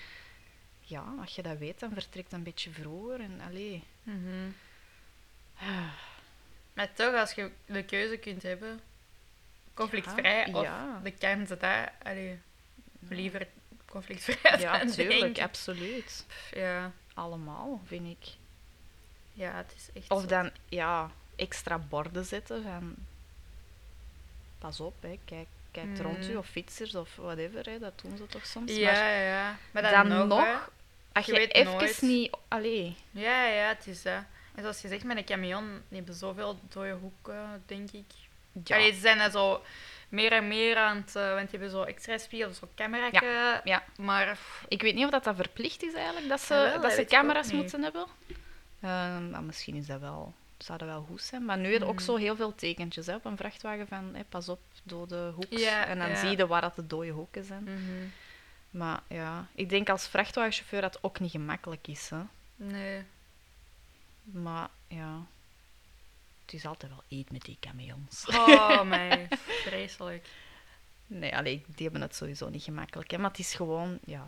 ja, 0.79 1.03
als 1.19 1.36
je 1.36 1.41
dat 1.41 1.57
weet, 1.57 1.79
dan 1.79 1.91
vertrekt 1.93 2.34
een 2.34 2.43
beetje 2.43 2.71
vroeger. 2.71 3.19
En, 3.19 3.41
allee. 3.47 3.84
mhm. 4.03 4.49
Maar 6.74 6.93
toch, 6.93 7.15
als 7.15 7.32
je 7.32 7.49
de 7.65 7.84
keuze 7.84 8.17
kunt 8.17 8.43
hebben, 8.43 8.80
conflictvrij 9.74 10.47
Ja, 10.47 10.57
of 10.57 10.63
ja. 10.63 10.99
de 11.03 11.11
kans 11.11 11.49
dat... 11.49 11.63
allee, 12.03 12.39
liever 13.09 13.47
conflictvrij 13.86 14.59
Ja, 14.59 14.78
zijn, 14.78 14.91
denk 14.91 15.09
tuurlijk, 15.09 15.38
ik. 15.38 15.43
absoluut. 15.43 16.26
Ja. 16.51 16.91
Allemaal, 17.13 17.82
vind 17.86 18.07
ik. 18.21 18.28
ja, 19.34 19.55
het 19.55 19.74
is 19.76 19.89
echt 20.01 20.09
Of 20.11 20.26
dan, 20.26 20.51
ja, 20.69 21.11
extra 21.36 21.78
borden 21.78 22.26
zetten 22.26 22.63
van... 22.63 22.95
Pas 24.59 24.80
op, 24.80 24.93
hè. 25.01 25.19
Kijk, 25.26 25.47
kijk 25.71 25.97
rond 26.01 26.30
u, 26.30 26.36
of 26.36 26.47
fietsers, 26.47 26.95
of 26.95 27.15
whatever, 27.15 27.65
hè. 27.65 27.80
Dat 27.80 27.99
doen 28.01 28.17
ze 28.17 28.26
toch 28.26 28.45
soms. 28.45 28.76
Ja, 28.76 28.91
Maar 28.91 29.01
ja, 29.01 29.21
ja. 29.21 29.57
Maar 29.71 29.82
dan, 29.82 30.09
dan, 30.09 30.28
nog, 30.28 30.43
hè. 30.43 30.55
als 31.13 31.26
je 31.26 31.34
je, 31.34 31.47
even 31.47 31.71
nooit. 31.74 32.01
niet... 32.01 32.32
Allee, 32.47 32.95
Ja, 33.11 33.45
ja, 33.45 33.67
het 33.67 33.88
is 33.88 34.01
dat. 34.01 34.24
En 34.56 34.62
zoals 34.62 34.82
je 34.82 34.88
zegt, 34.88 35.04
met 35.04 35.18
een 35.18 35.26
camion, 35.26 35.82
die 35.88 35.97
hebben 35.97 36.16
zoveel 36.16 36.60
dode 36.70 36.91
hoeken, 36.91 37.64
denk 37.66 37.91
ik. 37.91 38.06
ja. 38.64 38.76
Allee, 38.76 38.93
ze 38.93 38.99
zijn 38.99 39.20
er 39.20 39.32
zo 39.32 39.62
meer 40.10 40.32
en 40.32 40.47
meer 40.47 40.78
aan 40.78 40.97
het... 40.97 41.16
eh, 41.16 41.28
want 41.34 41.49
die 41.49 41.60
hebben 41.60 41.70
zo 41.70 41.84
extra 41.84 42.18
spiegels, 42.18 42.58
zo 42.58 42.70
camera. 42.76 43.10
ja. 43.64 43.84
Maar 43.97 44.32
pff, 44.32 44.66
Ik 44.68 44.82
weet 44.82 44.95
niet 44.95 45.06
of 45.06 45.12
dat, 45.12 45.24
dat 45.24 45.36
verplicht 45.36 45.84
is 45.84 45.93
eigenlijk, 45.93 46.28
dat 46.28 46.41
ze, 46.41 46.54
Jawel, 46.54 46.72
dat 46.74 46.82
dat 46.82 46.91
ze 46.91 47.06
camera's 47.06 47.47
niet. 47.47 47.56
moeten 47.56 47.84
hebben. 47.84 48.06
Ehm, 48.82 49.30
maar 49.30 49.43
misschien 49.43 49.76
is 49.76 49.86
dat 49.86 49.99
wel, 49.99 50.34
zou 50.58 50.78
dat 50.78 50.88
wel 50.88 51.06
goed 51.10 51.22
zijn. 51.22 51.45
Maar 51.45 51.58
nu 51.58 51.72
heb 51.72 51.82
je 51.82 51.88
ook 51.88 51.93
Mm. 51.99 52.06
zo 52.06 52.16
heel 52.16 52.36
veel 52.36 52.56
tekentjes 52.56 53.06
hè, 53.06 53.16
op 53.16 53.26
een 53.26 53.38
vrachtwagen 53.38 53.88
van 53.88 54.12
hè, 54.14 54.24
pas 54.24 54.49
op, 54.49 54.60
dode 54.84 55.32
hoeks. 55.36 55.62
Ja, 55.62 55.86
en 55.86 55.99
dan 55.99 56.10
ja. 56.10 56.16
zie 56.16 56.38
je 56.38 56.47
waar 56.47 56.62
dat 56.62 56.76
de 56.76 56.88
dode 56.88 57.10
hoeken 57.10 57.43
zijn. 57.43 57.64
mhm. 57.64 58.08
Maar 58.70 58.99
ja, 59.08 59.47
ik 59.56 59.70
denk 59.70 59.89
als 59.89 60.08
vrachtwagenchauffeur 60.08 60.82
dat 60.82 60.93
het 60.93 61.04
ook 61.04 61.20
niet 61.20 61.32
gemakkelijk 61.32 61.88
is. 61.88 62.10
Hè. 62.10 62.18
nee. 62.56 63.04
Maar 64.24 64.69
ja, 64.88 65.26
het 66.45 66.53
is 66.53 66.65
altijd 66.65 66.91
wel 66.91 67.03
eet 67.19 67.32
met 67.32 67.41
die 67.41 67.57
camions. 67.59 68.26
Oh, 68.26 68.84
mij. 68.95 69.28
Vreselijk. 69.65 70.28
Nee, 71.07 71.38
allee, 71.38 71.63
die 71.67 71.84
hebben 71.84 72.01
het 72.01 72.15
sowieso 72.15 72.49
niet 72.49 72.63
gemakkelijk. 72.63 73.11
Hè. 73.11 73.17
Maar 73.17 73.30
het 73.30 73.39
is 73.39 73.53
gewoon, 73.53 73.99
ja... 74.05 74.26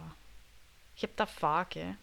Je 0.94 1.06
hebt 1.06 1.18
dat 1.18 1.32
vaak, 1.32 1.74
hè. 1.74 1.96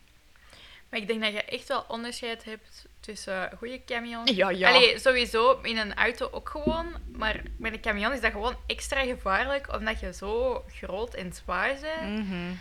Maar 0.89 1.01
ik 1.01 1.07
denk 1.07 1.23
dat 1.23 1.33
je 1.33 1.43
echt 1.43 1.69
wel 1.69 1.85
onderscheid 1.89 2.45
hebt 2.45 2.87
tussen 3.01 3.51
goede 3.57 3.85
camions. 3.85 4.31
Ja, 4.31 4.51
ja. 4.51 4.69
Allee, 4.69 4.99
sowieso 4.99 5.61
in 5.61 5.77
een 5.77 5.95
auto 5.95 6.29
ook 6.31 6.49
gewoon. 6.49 6.95
Maar 7.13 7.43
met 7.57 7.73
een 7.73 7.81
camion 7.81 8.13
is 8.13 8.21
dat 8.21 8.33
gewoon 8.33 8.57
extra 8.67 9.05
gevaarlijk, 9.05 9.73
omdat 9.73 10.01
je 10.01 10.13
zo 10.13 10.65
groot 10.69 11.15
en 11.15 11.33
zwaar 11.33 11.77
bent. 11.81 12.27
Mhm. 12.27 12.55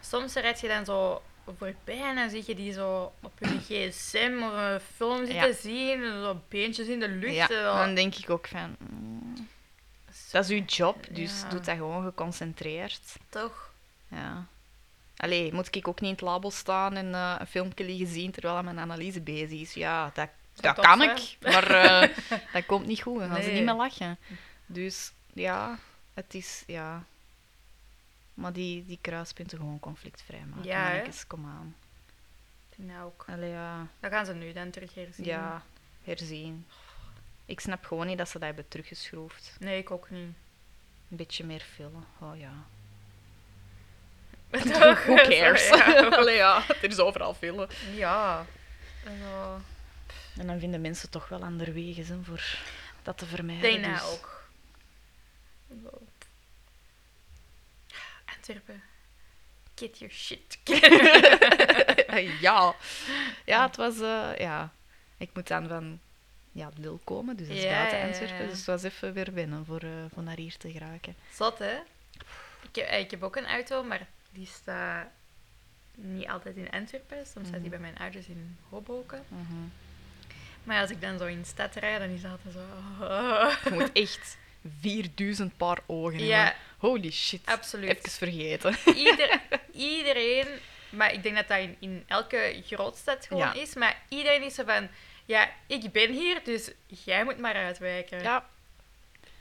Soms 0.00 0.34
rijd 0.34 0.60
je 0.60 0.68
dan 0.68 0.84
zo 0.84 1.22
voorbij 1.58 2.00
en 2.02 2.14
dan 2.16 2.30
zie 2.30 2.42
je 2.46 2.54
die 2.54 2.72
zo 2.72 3.12
op 3.20 3.32
hun 3.38 3.60
gsm 3.60 4.40
of 4.42 4.52
een 4.52 4.80
film 4.94 5.26
zitten 5.26 5.46
Ja. 5.48 5.52
zien. 5.52 6.02
Zo 6.04 6.40
beentjes 6.48 6.86
in 6.86 7.00
de 7.00 7.08
lucht. 7.08 7.34
Ja, 7.34 7.84
dan 7.84 7.94
denk 7.94 8.14
ik 8.14 8.30
ook 8.30 8.46
van... 8.46 8.76
mm, 8.78 9.48
dat 10.30 10.44
is 10.44 10.50
uw 10.50 10.64
job, 10.64 11.06
dus 11.10 11.40
Ja. 11.40 11.48
doe 11.48 11.60
dat 11.60 11.76
gewoon 11.76 12.04
geconcentreerd. 12.04 13.00
Toch? 13.28 13.70
Ja. 14.08 14.46
Allee, 15.16 15.52
moet 15.52 15.76
ik 15.76 15.88
ook 15.88 16.00
niet 16.00 16.10
in 16.10 16.16
het 16.16 16.20
labo 16.24 16.50
staan 16.50 16.94
en 16.96 17.14
eh, 17.14 17.34
een 17.38 17.46
filmpje 17.46 17.84
liggen 17.84 18.06
zien 18.06 18.30
terwijl 18.30 18.62
mijn 18.62 18.78
analyse 18.78 19.20
bezig 19.20 19.60
is? 19.60 19.72
Ja, 19.74 20.10
dat, 20.14 20.28
dat 20.54 20.74
kan 20.80 21.02
ik, 21.02 21.36
maar 21.40 21.70
eh, 21.70 22.08
dat 22.52 22.66
komt 22.66 22.86
niet 22.86 23.02
goed. 23.02 23.18
Dan 23.18 23.28
gaan 23.30 23.42
ze 23.42 23.50
niet 23.50 23.64
meer 23.64 23.74
lachen. 23.74 24.18
Dus 24.66 25.12
ja, 25.32 25.78
het 26.14 26.34
is... 26.34 26.62
Ja. 26.66 27.04
Maar 28.34 28.52
die, 28.52 28.86
die 28.86 28.98
kruispunten 29.00 29.58
gewoon 29.58 29.80
conflictvrij 29.80 30.44
maken. 30.48 30.64
Ja, 30.64 30.82
mannetjes, 30.88 31.26
kom 31.26 31.44
aan. 31.46 31.76
Dat 32.76 33.02
ook. 33.04 33.24
Allee, 33.28 33.50
ja. 33.50 33.86
Dat 34.00 34.10
gaan 34.12 34.26
ze 34.26 34.34
nu 34.34 34.52
dan 34.52 34.70
terug 34.70 34.94
herzien. 34.94 35.24
Ja, 35.24 35.62
herzien. 36.04 36.66
Ik 37.44 37.60
snap 37.60 37.84
gewoon 37.84 38.06
niet 38.06 38.18
dat 38.18 38.28
ze 38.28 38.32
dat 38.38 38.46
hebben 38.46 38.68
teruggeschroefd. 38.68 39.56
Nee, 39.60 39.78
ik 39.78 39.90
ook 39.90 40.10
niet. 40.10 40.34
Een 41.10 41.16
beetje 41.16 41.44
meer 41.44 41.60
vullen. 41.74 42.04
Oh 42.18 42.38
ja. 42.38 42.52
Toch? 44.80 45.04
Who 45.04 45.14
cares? 45.14 45.68
Ja. 45.94 46.08
Allee, 46.08 46.36
ja, 46.36 46.68
er 46.68 46.84
is 46.90 46.98
overal 46.98 47.34
vullen. 47.34 47.68
Ja. 47.94 48.46
En 50.36 50.46
dan 50.46 50.58
vinden 50.58 50.80
mensen 50.80 51.10
toch 51.10 51.28
wel 51.28 51.42
andere 51.42 51.72
wegen 51.72 52.06
hè, 52.06 52.22
voor 52.24 52.58
dat 53.02 53.18
te 53.18 53.24
Ik 53.24 53.30
vermijden. 53.30 53.62
denk 53.62 53.84
dat 53.84 53.92
dus- 53.94 54.10
ook. 54.12 54.48
Antwerpen. 58.48 58.82
Get 59.74 59.98
your 59.98 60.14
shit. 60.14 60.58
ja. 62.40 62.74
Ja, 63.44 63.66
het 63.66 63.76
was... 63.76 64.00
eh, 64.00 64.36
ja. 64.38 64.72
Ik 65.16 65.30
moet 65.34 65.48
dan 65.48 65.68
van 65.68 66.00
ja, 66.52 66.70
Lil 66.76 67.00
komen, 67.04 67.36
dus 67.36 67.48
dat 67.48 67.56
is 67.56 67.62
Ja, 67.62 67.70
buiten 67.70 68.02
Antwerpen. 68.02 68.42
ja. 68.42 68.48
Dus 68.48 68.56
het 68.56 68.66
was 68.66 68.82
even 68.82 69.12
weer 69.12 69.32
binnen 69.32 69.64
voor, 69.64 69.80
eh, 69.80 69.88
voor 70.12 70.22
naar 70.22 70.36
hier 70.36 70.56
te 70.56 70.70
geraken. 70.72 71.14
Zot, 71.32 71.58
hè? 71.58 71.76
Ik 72.68 72.74
heb, 72.76 72.86
eh, 72.86 72.98
ik 72.98 73.10
heb 73.10 73.22
ook 73.22 73.36
een 73.36 73.46
auto, 73.46 73.82
maar 73.82 74.06
die 74.30 74.46
staat 74.46 75.06
niet 75.94 76.28
altijd 76.28 76.56
in 76.56 76.70
Antwerpen. 76.70 77.26
Soms 77.26 77.48
staat 77.48 77.60
die 77.62 77.70
Mhm. 77.70 77.70
bij 77.70 77.78
mijn 77.78 77.96
ouders 77.98 78.26
in 78.26 78.56
Hoboken. 78.68 79.24
Mhm. 79.28 79.54
Maar 80.64 80.80
als 80.80 80.90
ik 80.90 81.00
dan 81.00 81.18
zo 81.18 81.24
in 81.26 81.40
de 81.40 81.46
stad 81.46 81.74
rijd, 81.74 81.98
dan 82.00 82.08
is 82.08 82.20
dat 82.22 82.30
altijd 82.30 82.54
zo... 82.54 82.60
Je 83.70 83.80
moet 83.80 83.92
echt 83.92 84.36
4000 84.80 85.56
paar 85.56 85.78
ogen 85.86 86.24
Ja. 86.24 86.36
hebben. 86.36 86.54
Holy 86.78 87.10
shit. 87.10 87.40
Absoluut. 87.44 87.88
Even 87.90 88.10
vergeten. 88.10 88.76
Ieder, 88.94 89.40
iedereen, 89.72 90.46
maar 90.90 91.12
ik 91.12 91.22
denk 91.22 91.34
dat 91.36 91.48
dat 91.48 91.58
in, 91.58 91.76
in 91.78 92.04
elke 92.06 92.62
grootstad 92.66 93.26
gewoon 93.26 93.42
Ja. 93.42 93.52
is, 93.54 93.74
maar 93.74 94.02
iedereen 94.08 94.42
is 94.42 94.54
zo 94.54 94.64
van, 94.66 94.88
ja, 95.24 95.50
ik 95.66 95.92
ben 95.92 96.10
hier, 96.12 96.40
dus 96.44 96.70
jij 96.86 97.24
moet 97.24 97.38
maar 97.38 97.54
uitwijken. 97.54 98.22
Ja, 98.22 98.46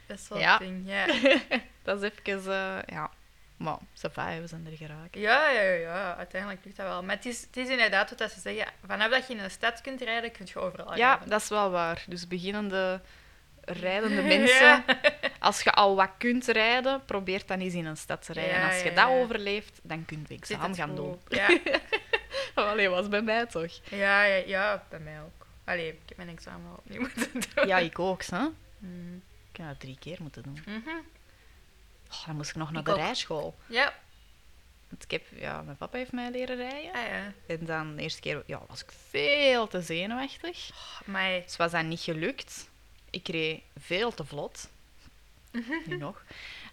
Dat 0.07 0.17
is 0.17 0.25
zo'n 0.25 0.39
Ja. 0.39 0.57
ding, 0.57 0.83
ja. 0.89 1.05
dat 1.83 2.03
is 2.03 2.09
even... 2.23 2.53
eh, 2.53 2.77
ja. 2.95 3.11
Maar, 3.57 3.77
va, 3.93 4.39
we 4.39 4.47
zijn 4.47 4.67
er 4.71 4.77
geraakt. 4.77 5.15
Ja, 5.15 5.49
ja, 5.49 5.61
ja, 5.61 6.15
uiteindelijk 6.17 6.65
lukt 6.65 6.77
dat 6.77 6.85
wel. 6.87 7.03
Maar 7.03 7.15
het 7.15 7.25
is, 7.25 7.41
het 7.41 7.57
is 7.57 7.69
inderdaad 7.69 8.09
wat 8.09 8.17
dat 8.19 8.31
ze 8.31 8.39
zeggen, 8.39 8.65
vanaf 8.85 9.09
dat 9.11 9.27
je 9.27 9.33
in 9.33 9.39
een 9.39 9.51
stad 9.51 9.81
kunt 9.81 10.01
rijden, 10.01 10.31
kun 10.31 10.47
je 10.53 10.59
overal 10.59 10.95
Ja, 10.97 11.09
rijden. 11.09 11.29
dat 11.29 11.41
is 11.41 11.49
wel 11.49 11.69
waar. 11.69 12.03
Dus 12.07 12.27
beginnende 12.27 13.01
rijdende 13.65 14.21
mensen, 14.37 14.65
Ja. 14.65 14.85
als 15.39 15.61
je 15.61 15.71
al 15.71 15.95
wat 15.95 16.09
kunt 16.17 16.45
rijden, 16.47 17.05
probeer 17.05 17.41
dan 17.45 17.59
eens 17.59 17.73
in 17.73 17.85
een 17.85 17.97
stad 17.97 18.25
te 18.25 18.33
rijden. 18.33 18.53
Ja, 18.53 18.59
en 18.61 18.67
als 18.69 18.81
je 18.81 18.89
ja, 18.89 18.95
dat 19.07 19.09
overleeft, 19.21 19.79
dan 19.83 20.05
kun 20.05 20.25
je 20.27 20.35
examen 20.35 20.75
gaan 20.75 20.95
doen. 20.95 21.19
Ja. 21.27 21.57
Allee, 22.55 22.89
was 22.89 23.07
bij 23.07 23.21
mij 23.21 23.45
toch? 23.45 23.79
Ja, 23.89 24.23
ja, 24.23 24.43
ja, 24.45 24.83
bij 24.89 24.99
mij 24.99 25.21
ook. 25.21 25.47
Allee, 25.63 25.87
ik 25.87 25.99
heb 26.05 26.17
mijn 26.17 26.29
examen 26.29 26.69
al 26.71 26.75
opnieuw 26.77 26.99
moeten 27.15 27.31
doen. 27.55 27.67
Ja, 27.67 27.77
ik 27.77 27.99
ook, 27.99 28.23
hè. 28.23 28.47
Mm. 28.77 29.21
Ik 29.51 29.57
heb 29.57 29.67
dat 29.67 29.79
drie 29.79 29.97
keer 29.99 30.17
moeten 30.21 30.43
doen. 30.43 30.63
Mhm. 30.65 30.89
Oh, 32.11 32.25
dan 32.25 32.35
moest 32.35 32.49
ik 32.49 32.55
nog 32.55 32.71
naar 32.71 32.79
Ik 32.79 32.85
de 32.85 32.91
ook. 32.91 32.97
rijschool. 32.97 33.55
Ja. 33.65 33.93
Want 34.89 35.03
ik 35.03 35.11
heb, 35.11 35.23
ja, 35.35 35.61
mijn 35.61 35.77
papa 35.77 35.97
heeft 35.97 36.11
mij 36.11 36.31
leren 36.31 36.55
rijden. 36.55 36.91
Ah, 36.93 37.07
ja. 37.07 37.33
En 37.47 37.65
dan 37.65 37.95
de 37.95 38.01
eerste 38.01 38.19
keer 38.21 38.43
ja, 38.45 38.61
was 38.67 38.83
ik 38.83 38.91
veel 39.09 39.67
te 39.67 39.81
zenuwachtig. 39.81 40.69
Maar 41.05 41.41
Dus 41.45 41.55
was 41.57 41.71
dat 41.71 41.83
niet 41.83 41.99
gelukt. 42.01 42.69
Ik 43.13 43.27
reed 43.27 43.61
veel 43.79 44.13
te 44.13 44.25
vlot. 44.25 44.69
nu 45.85 45.97
nog. 45.97 46.23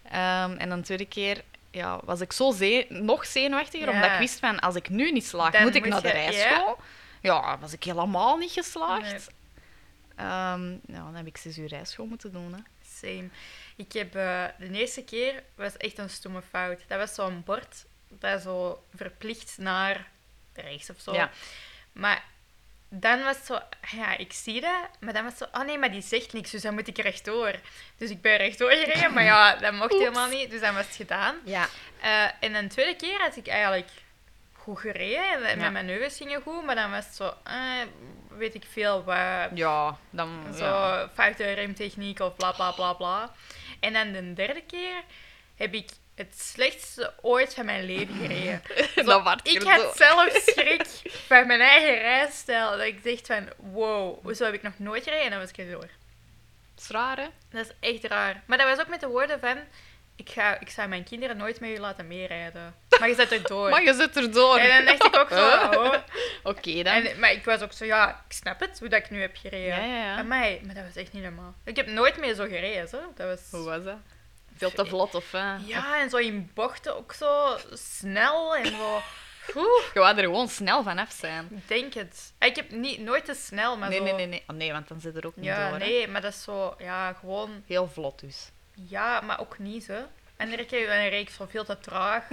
Ehm, 0.03 0.51
en 0.57 0.69
de 0.69 0.81
tweede 0.81 1.05
keer 1.07 1.43
ja, 1.71 1.99
was 2.03 2.21
ik 2.21 2.31
zo 2.31 2.51
ze- 2.51 2.85
nog 2.89 3.25
zenuwachtiger, 3.25 3.87
Ja. 3.87 3.93
omdat 3.93 4.11
ik 4.11 4.17
wist 4.17 4.39
van 4.39 4.59
als 4.59 4.75
ik 4.75 4.89
nu 4.89 5.11
niet 5.11 5.25
slaag, 5.25 5.51
Dan 5.51 5.61
moet 5.61 5.75
ik 5.75 5.81
moet 5.81 5.91
naar 5.91 6.01
de 6.01 6.09
rijschool. 6.09 6.77
Ja. 7.21 7.57
was 7.59 7.73
ik 7.73 7.83
helemaal 7.83 8.37
niet 8.37 8.51
geslaagd. 8.51 9.01
Nee. 9.11 9.19
Ehm, 10.15 10.71
ja, 10.71 10.77
dan 11.03 11.15
heb 11.15 11.25
ik 11.27 11.37
zes 11.37 11.57
uur 11.57 11.67
rijschool 11.67 12.05
moeten 12.05 12.31
doen. 12.31 12.53
Hè. 12.53 12.59
Same. 12.99 13.29
Ik 13.75 13.91
heb 13.93 14.15
eh, 14.15 14.45
de 14.59 14.71
eerste 14.71 15.03
keer 15.03 15.43
was 15.55 15.77
echt 15.77 15.97
een 15.97 16.09
stomme 16.09 16.41
fout. 16.41 16.79
Dat 16.87 16.97
was 16.99 17.13
zo'n 17.15 17.41
bord 17.45 17.85
dat 18.07 18.41
zo 18.41 18.83
verplicht 18.95 19.57
naar 19.57 20.09
rechts 20.53 20.89
of 20.89 20.99
zo. 20.99 21.13
Ja. 21.13 21.31
Maar 21.91 22.23
dan 22.93 23.23
was 23.23 23.35
het 23.35 23.45
zo, 23.45 23.59
ja, 23.95 24.17
ik 24.17 24.33
zie 24.33 24.61
dat, 24.61 24.89
maar 24.99 25.13
dan 25.13 25.23
was 25.23 25.39
het 25.39 25.49
zo, 25.53 25.59
oh 25.59 25.65
nee, 25.65 25.77
maar 25.77 25.91
die 25.91 26.01
zegt 26.01 26.33
niks, 26.33 26.51
dus 26.51 26.61
dan 26.61 26.73
moet 26.73 26.87
ik 26.87 26.97
rechtdoor. 26.97 27.53
Dus 27.97 28.09
ik 28.09 28.21
ben 28.21 28.37
rechtdoor 28.37 28.71
gereden, 28.71 29.13
maar 29.13 29.23
ja, 29.23 29.55
dat 29.55 29.73
mocht 29.73 29.91
Oeps. 29.91 30.03
helemaal 30.03 30.27
niet, 30.29 30.49
dus 30.51 30.61
dan 30.61 30.73
was 30.73 30.85
het 30.85 30.95
gedaan. 30.95 31.35
Ja. 31.43 31.67
Eh, 32.01 32.23
en 32.39 32.55
een 32.55 32.69
tweede 32.69 32.95
keer 32.95 33.19
had 33.19 33.35
ik 33.35 33.47
eigenlijk 33.47 33.89
goed 34.53 34.79
gereden 34.79 35.43
en 35.43 35.55
Ja. 35.59 35.69
mijn 35.69 35.73
manoeuvres 35.73 36.17
gingen 36.17 36.41
goed, 36.41 36.63
maar 36.65 36.75
dan 36.75 36.91
was 36.91 37.05
het 37.05 37.15
zo, 37.15 37.33
eh, 37.43 37.81
weet 38.37 38.55
ik 38.55 38.63
veel, 38.71 39.03
wat, 39.03 39.49
Ja, 39.53 39.97
dan... 40.09 40.45
zo 40.57 40.63
ja. 40.65 41.09
foute 41.13 41.51
remtechniek 41.51 42.19
of 42.19 42.35
bla 42.35 42.51
bla 42.51 42.71
bla 42.71 42.93
bla. 42.93 43.33
En 43.79 43.93
dan 43.93 44.11
de 44.11 44.33
derde 44.33 44.61
keer 44.61 45.03
heb 45.55 45.73
ik 45.73 45.89
het 46.21 46.39
slechtste 46.39 47.13
ooit 47.21 47.53
van 47.53 47.65
mijn 47.65 47.85
leven 47.85 48.15
gereden. 48.15 48.61
Zo, 49.05 49.23
ik 49.43 49.61
had 49.61 49.81
door. 49.81 49.93
zelf 49.95 50.29
schrik 50.53 50.85
van 51.27 51.47
mijn 51.47 51.61
eigen 51.61 51.97
rijstijl. 52.01 52.69
Dat 52.69 52.85
ik 52.85 53.03
dacht 53.03 53.27
van, 53.27 53.49
wow, 53.57 54.33
zo 54.35 54.45
heb 54.45 54.53
ik 54.53 54.61
nog 54.61 54.79
nooit 54.79 55.03
gereden. 55.03 55.23
En 55.23 55.31
dan 55.31 55.39
was 55.39 55.51
ik 55.51 55.71
door. 55.71 55.89
Dat 56.75 56.83
is 56.83 56.87
raar, 56.87 57.17
hè? 57.17 57.27
Dat 57.49 57.65
is 57.65 57.89
echt 57.89 58.03
raar. 58.03 58.43
Maar 58.45 58.57
dat 58.57 58.67
was 58.67 58.79
ook 58.79 58.87
met 58.87 58.99
de 58.99 59.07
woorden 59.07 59.39
van, 59.39 59.57
ik, 60.15 60.29
ga, 60.29 60.59
ik 60.59 60.69
zou 60.69 60.87
mijn 60.87 61.03
kinderen 61.03 61.37
nooit 61.37 61.59
met 61.59 61.69
u 61.69 61.77
laten 61.77 62.07
meerijden. 62.07 62.75
Maar 62.99 63.09
je 63.09 63.15
zet 63.15 63.31
er 63.31 63.43
door. 63.43 63.69
Maar 63.73 63.83
je 63.83 63.93
zit 63.93 64.17
erdoor. 64.17 64.57
En 64.57 64.85
dan 64.85 64.97
dacht 64.97 65.05
ik 65.05 65.19
ook 65.19 65.29
zo, 65.29 65.79
oh. 65.79 65.93
Oké, 66.43 66.83
dan. 66.83 66.93
En, 66.93 67.19
maar 67.19 67.31
ik 67.31 67.45
was 67.45 67.61
ook 67.61 67.73
zo, 67.73 67.85
ja, 67.85 68.23
ik 68.27 68.33
snap 68.33 68.59
het, 68.59 68.79
hoe 68.79 68.89
dat 68.89 68.99
ik 68.99 69.09
nu 69.09 69.21
heb 69.21 69.35
gereden. 69.37 69.67
Ja, 69.67 69.85
ja, 69.85 70.03
ja. 70.03 70.17
Amai, 70.17 70.61
maar 70.65 70.75
dat 70.75 70.83
was 70.85 70.95
echt 70.95 71.13
niet 71.13 71.23
normaal. 71.23 71.53
Ik 71.63 71.75
heb 71.75 71.87
nooit 71.87 72.17
meer 72.17 72.33
zo 72.33 72.43
gereden, 72.43 72.87
zo. 72.87 72.99
Dat 73.15 73.27
was... 73.27 73.41
Hoe 73.51 73.69
was 73.69 73.83
dat? 73.83 73.97
Veel 74.69 74.83
te 74.83 74.85
vlot 74.85 75.15
of... 75.15 75.31
hè? 75.31 75.55
Ja, 75.65 75.99
en 75.99 76.09
zo 76.09 76.17
in 76.17 76.51
bochten 76.53 76.97
ook 76.97 77.13
zo 77.13 77.57
snel 77.73 78.55
en 78.55 78.65
zo... 78.65 79.01
Oeh, 79.55 79.83
Je 79.93 79.99
wou 79.99 80.17
er 80.17 80.23
gewoon 80.23 80.47
snel 80.47 80.83
vanaf 80.83 81.11
zijn. 81.11 81.47
ik 81.51 81.67
denk 81.67 81.93
het. 81.93 82.33
Ah, 82.39 82.47
Ik 82.47 82.55
heb 82.55 82.71
niet, 82.71 82.99
nooit 82.99 83.25
te 83.25 83.33
snel, 83.33 83.77
maar 83.77 83.89
nee, 83.89 83.97
zo... 83.97 84.03
nee, 84.03 84.13
nee, 84.13 84.25
nee. 84.25 84.43
Oh, 84.47 84.55
nee, 84.55 84.71
want 84.71 84.87
dan 84.87 84.99
zit 85.01 85.15
er 85.15 85.25
ook 85.25 85.35
niet 85.35 85.45
Ja, 85.45 85.69
door. 85.69 85.79
hè. 85.79 85.85
nee, 85.85 86.07
maar 86.07 86.21
dat 86.21 86.33
is 86.33 86.43
zo... 86.43 86.75
Ja, 86.77 87.13
gewoon... 87.13 87.63
Heel 87.67 87.87
vlot 87.93 88.19
dus. 88.19 88.49
Ja, 88.73 89.21
maar 89.21 89.39
ook 89.39 89.59
niet, 89.59 89.87
hè. 89.87 89.99
En 90.37 90.47
dan 90.49 90.55
reek 90.55 90.69
je 90.69 91.17
ik 91.19 91.29
zo 91.29 91.45
veel 91.49 91.63
te 91.65 91.79
traag. 91.79 92.23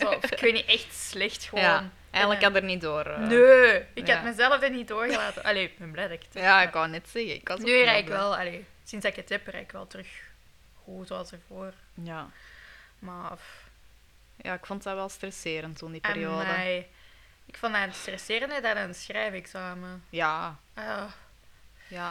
zo, 0.00 0.10
ik 0.10 0.38
weet 0.40 0.52
niet, 0.52 0.66
echt 0.66 0.94
slecht 0.94 1.44
gewoon. 1.44 1.64
Ja, 1.64 1.90
eigenlijk 2.10 2.42
En, 2.42 2.52
had 2.52 2.62
er 2.62 2.68
niet 2.68 2.80
door. 2.80 3.04
eh. 3.06 3.18
Nee, 3.18 3.84
ik 3.94 4.06
ja. 4.06 4.14
had 4.14 4.24
mezelf 4.24 4.62
er 4.62 4.70
niet 4.70 4.88
doorgelaten. 4.88 5.42
Allee, 5.44 5.62
ik 5.64 5.78
ben 5.78 5.90
blij 5.90 6.04
dat 6.08 6.16
ik 6.16 6.22
het 6.24 6.34
heb. 6.34 6.42
Ja, 6.42 6.62
ik 6.62 6.72
wou 6.72 6.88
net 6.88 7.08
zeggen. 7.08 7.34
Ik 7.34 7.48
was 7.48 7.58
Nu 7.58 7.82
blij. 7.82 8.04
wel, 8.06 8.36
allee, 8.36 8.64
sinds 8.84 9.04
dat 9.04 9.12
ik 9.16 9.20
het 9.20 9.28
heb, 9.28 9.46
rijd 9.46 9.64
ik 9.64 9.72
wel 9.72 9.86
terug 9.86 10.08
goed 10.84 11.06
zoals 11.06 11.32
ervoor. 11.32 11.72
Ja. 11.94 12.28
Maar, 12.98 13.34
pff, 13.36 13.68
ja, 14.36 14.54
ik 14.54 14.66
vond 14.66 14.82
dat 14.82 14.94
wel 14.94 15.08
stresserend 15.08 15.78
toen, 15.78 15.92
die 15.92 16.00
periode. 16.00 16.44
amai. 16.44 16.86
Ik 17.46 17.56
vond 17.56 17.72
dat 17.74 17.94
stresserender 17.94 18.62
dan 18.62 18.76
een 18.76 18.94
schrijfexamen. 18.94 20.04
Ja, 20.10 20.58
Ah, 20.74 21.10
ja, 21.88 22.10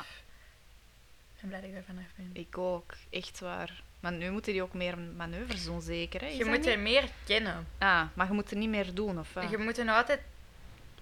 ik 1.35 1.39
ben 1.41 1.49
blij 1.49 1.59
dat 1.61 1.69
ik 1.69 1.75
daar 1.75 1.83
vanaf 1.83 2.05
ben. 2.15 2.29
ik 2.33 2.57
ook. 2.57 2.93
Echt 3.09 3.39
waar. 3.39 3.81
Maar 3.99 4.11
nu 4.11 4.31
moeten 4.31 4.53
die 4.53 4.61
ook 4.63 4.73
meer 4.73 4.97
manoeuvres 4.97 5.63
doen, 5.63 5.81
zeker. 5.81 6.21
Hè? 6.21 6.27
Is 6.27 6.37
Je 6.37 6.45
moet 6.45 6.57
niet? 6.57 6.65
er 6.67 6.79
meer 6.79 7.09
kennen. 7.25 7.67
Ah, 7.77 8.03
maar 8.13 8.27
je 8.27 8.33
moet 8.33 8.51
er 8.51 8.57
niet 8.57 8.69
meer 8.69 8.93
doen, 8.93 9.19
of? 9.19 9.49
Je 9.49 9.57
moet 9.57 9.77
er 9.77 9.85
nog 9.85 9.95
altijd... 9.95 10.21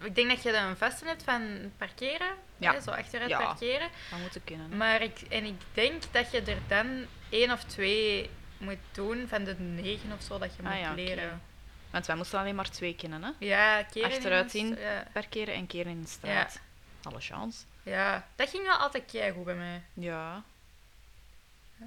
Ik 0.02 0.16
denk 0.16 0.30
dat 0.30 0.44
je 0.44 0.52
dan 0.52 0.64
een 0.64 0.78
vaste 0.78 1.06
hebt 1.06 1.24
van 1.24 1.72
parkeren. 1.78 2.36
Ja. 2.58 2.74
Hè, 2.74 2.82
zo 2.82 2.92
achteruit 2.92 3.30
Ja. 3.30 3.44
parkeren. 3.44 3.90
Dat 4.10 4.20
moet 4.20 4.40
kunnen. 4.44 4.70
hè. 4.72 4.76
Maar 4.78 5.02
ik, 5.02 5.22
en 5.30 5.46
ik 5.46 5.62
denk 5.74 6.04
dat 6.12 6.32
je 6.32 6.42
er 6.42 6.58
dan 6.68 7.06
één 7.30 7.52
of 7.52 7.64
twee 7.64 8.30
moet 8.58 8.78
doen 8.92 9.28
van 9.28 9.44
de 9.44 9.56
negen 9.60 10.12
of 10.12 10.22
zo 10.22 10.38
dat 10.38 10.56
je 10.56 10.64
Ah 10.64 10.70
moet 10.70 10.80
ja, 10.80 10.94
leren. 10.94 11.42
Want 11.90 12.06
wij 12.06 12.16
moesten 12.16 12.40
alleen 12.40 12.56
maar 12.56 12.70
twee 12.70 12.96
kennen, 12.96 13.24
hè? 13.24 13.32
Ja, 13.40 13.84
keren 13.84 14.10
Achteruit 14.12 14.54
in. 14.54 14.76
Ja. 14.80 15.04
Parkeren 15.14 15.54
en 15.54 15.68
keren 15.68 15.92
in 15.92 16.02
de 16.02 16.08
straat. 16.08 16.60
Alle 17.04 17.20
chance. 17.22 17.64
ja, 17.84 18.28
dat 18.36 18.50
ging 18.50 18.64
wel 18.64 18.76
altijd 18.76 19.34
goed 19.34 19.44
bij 19.46 19.56
mij. 19.56 19.82
Ja. 19.94 20.44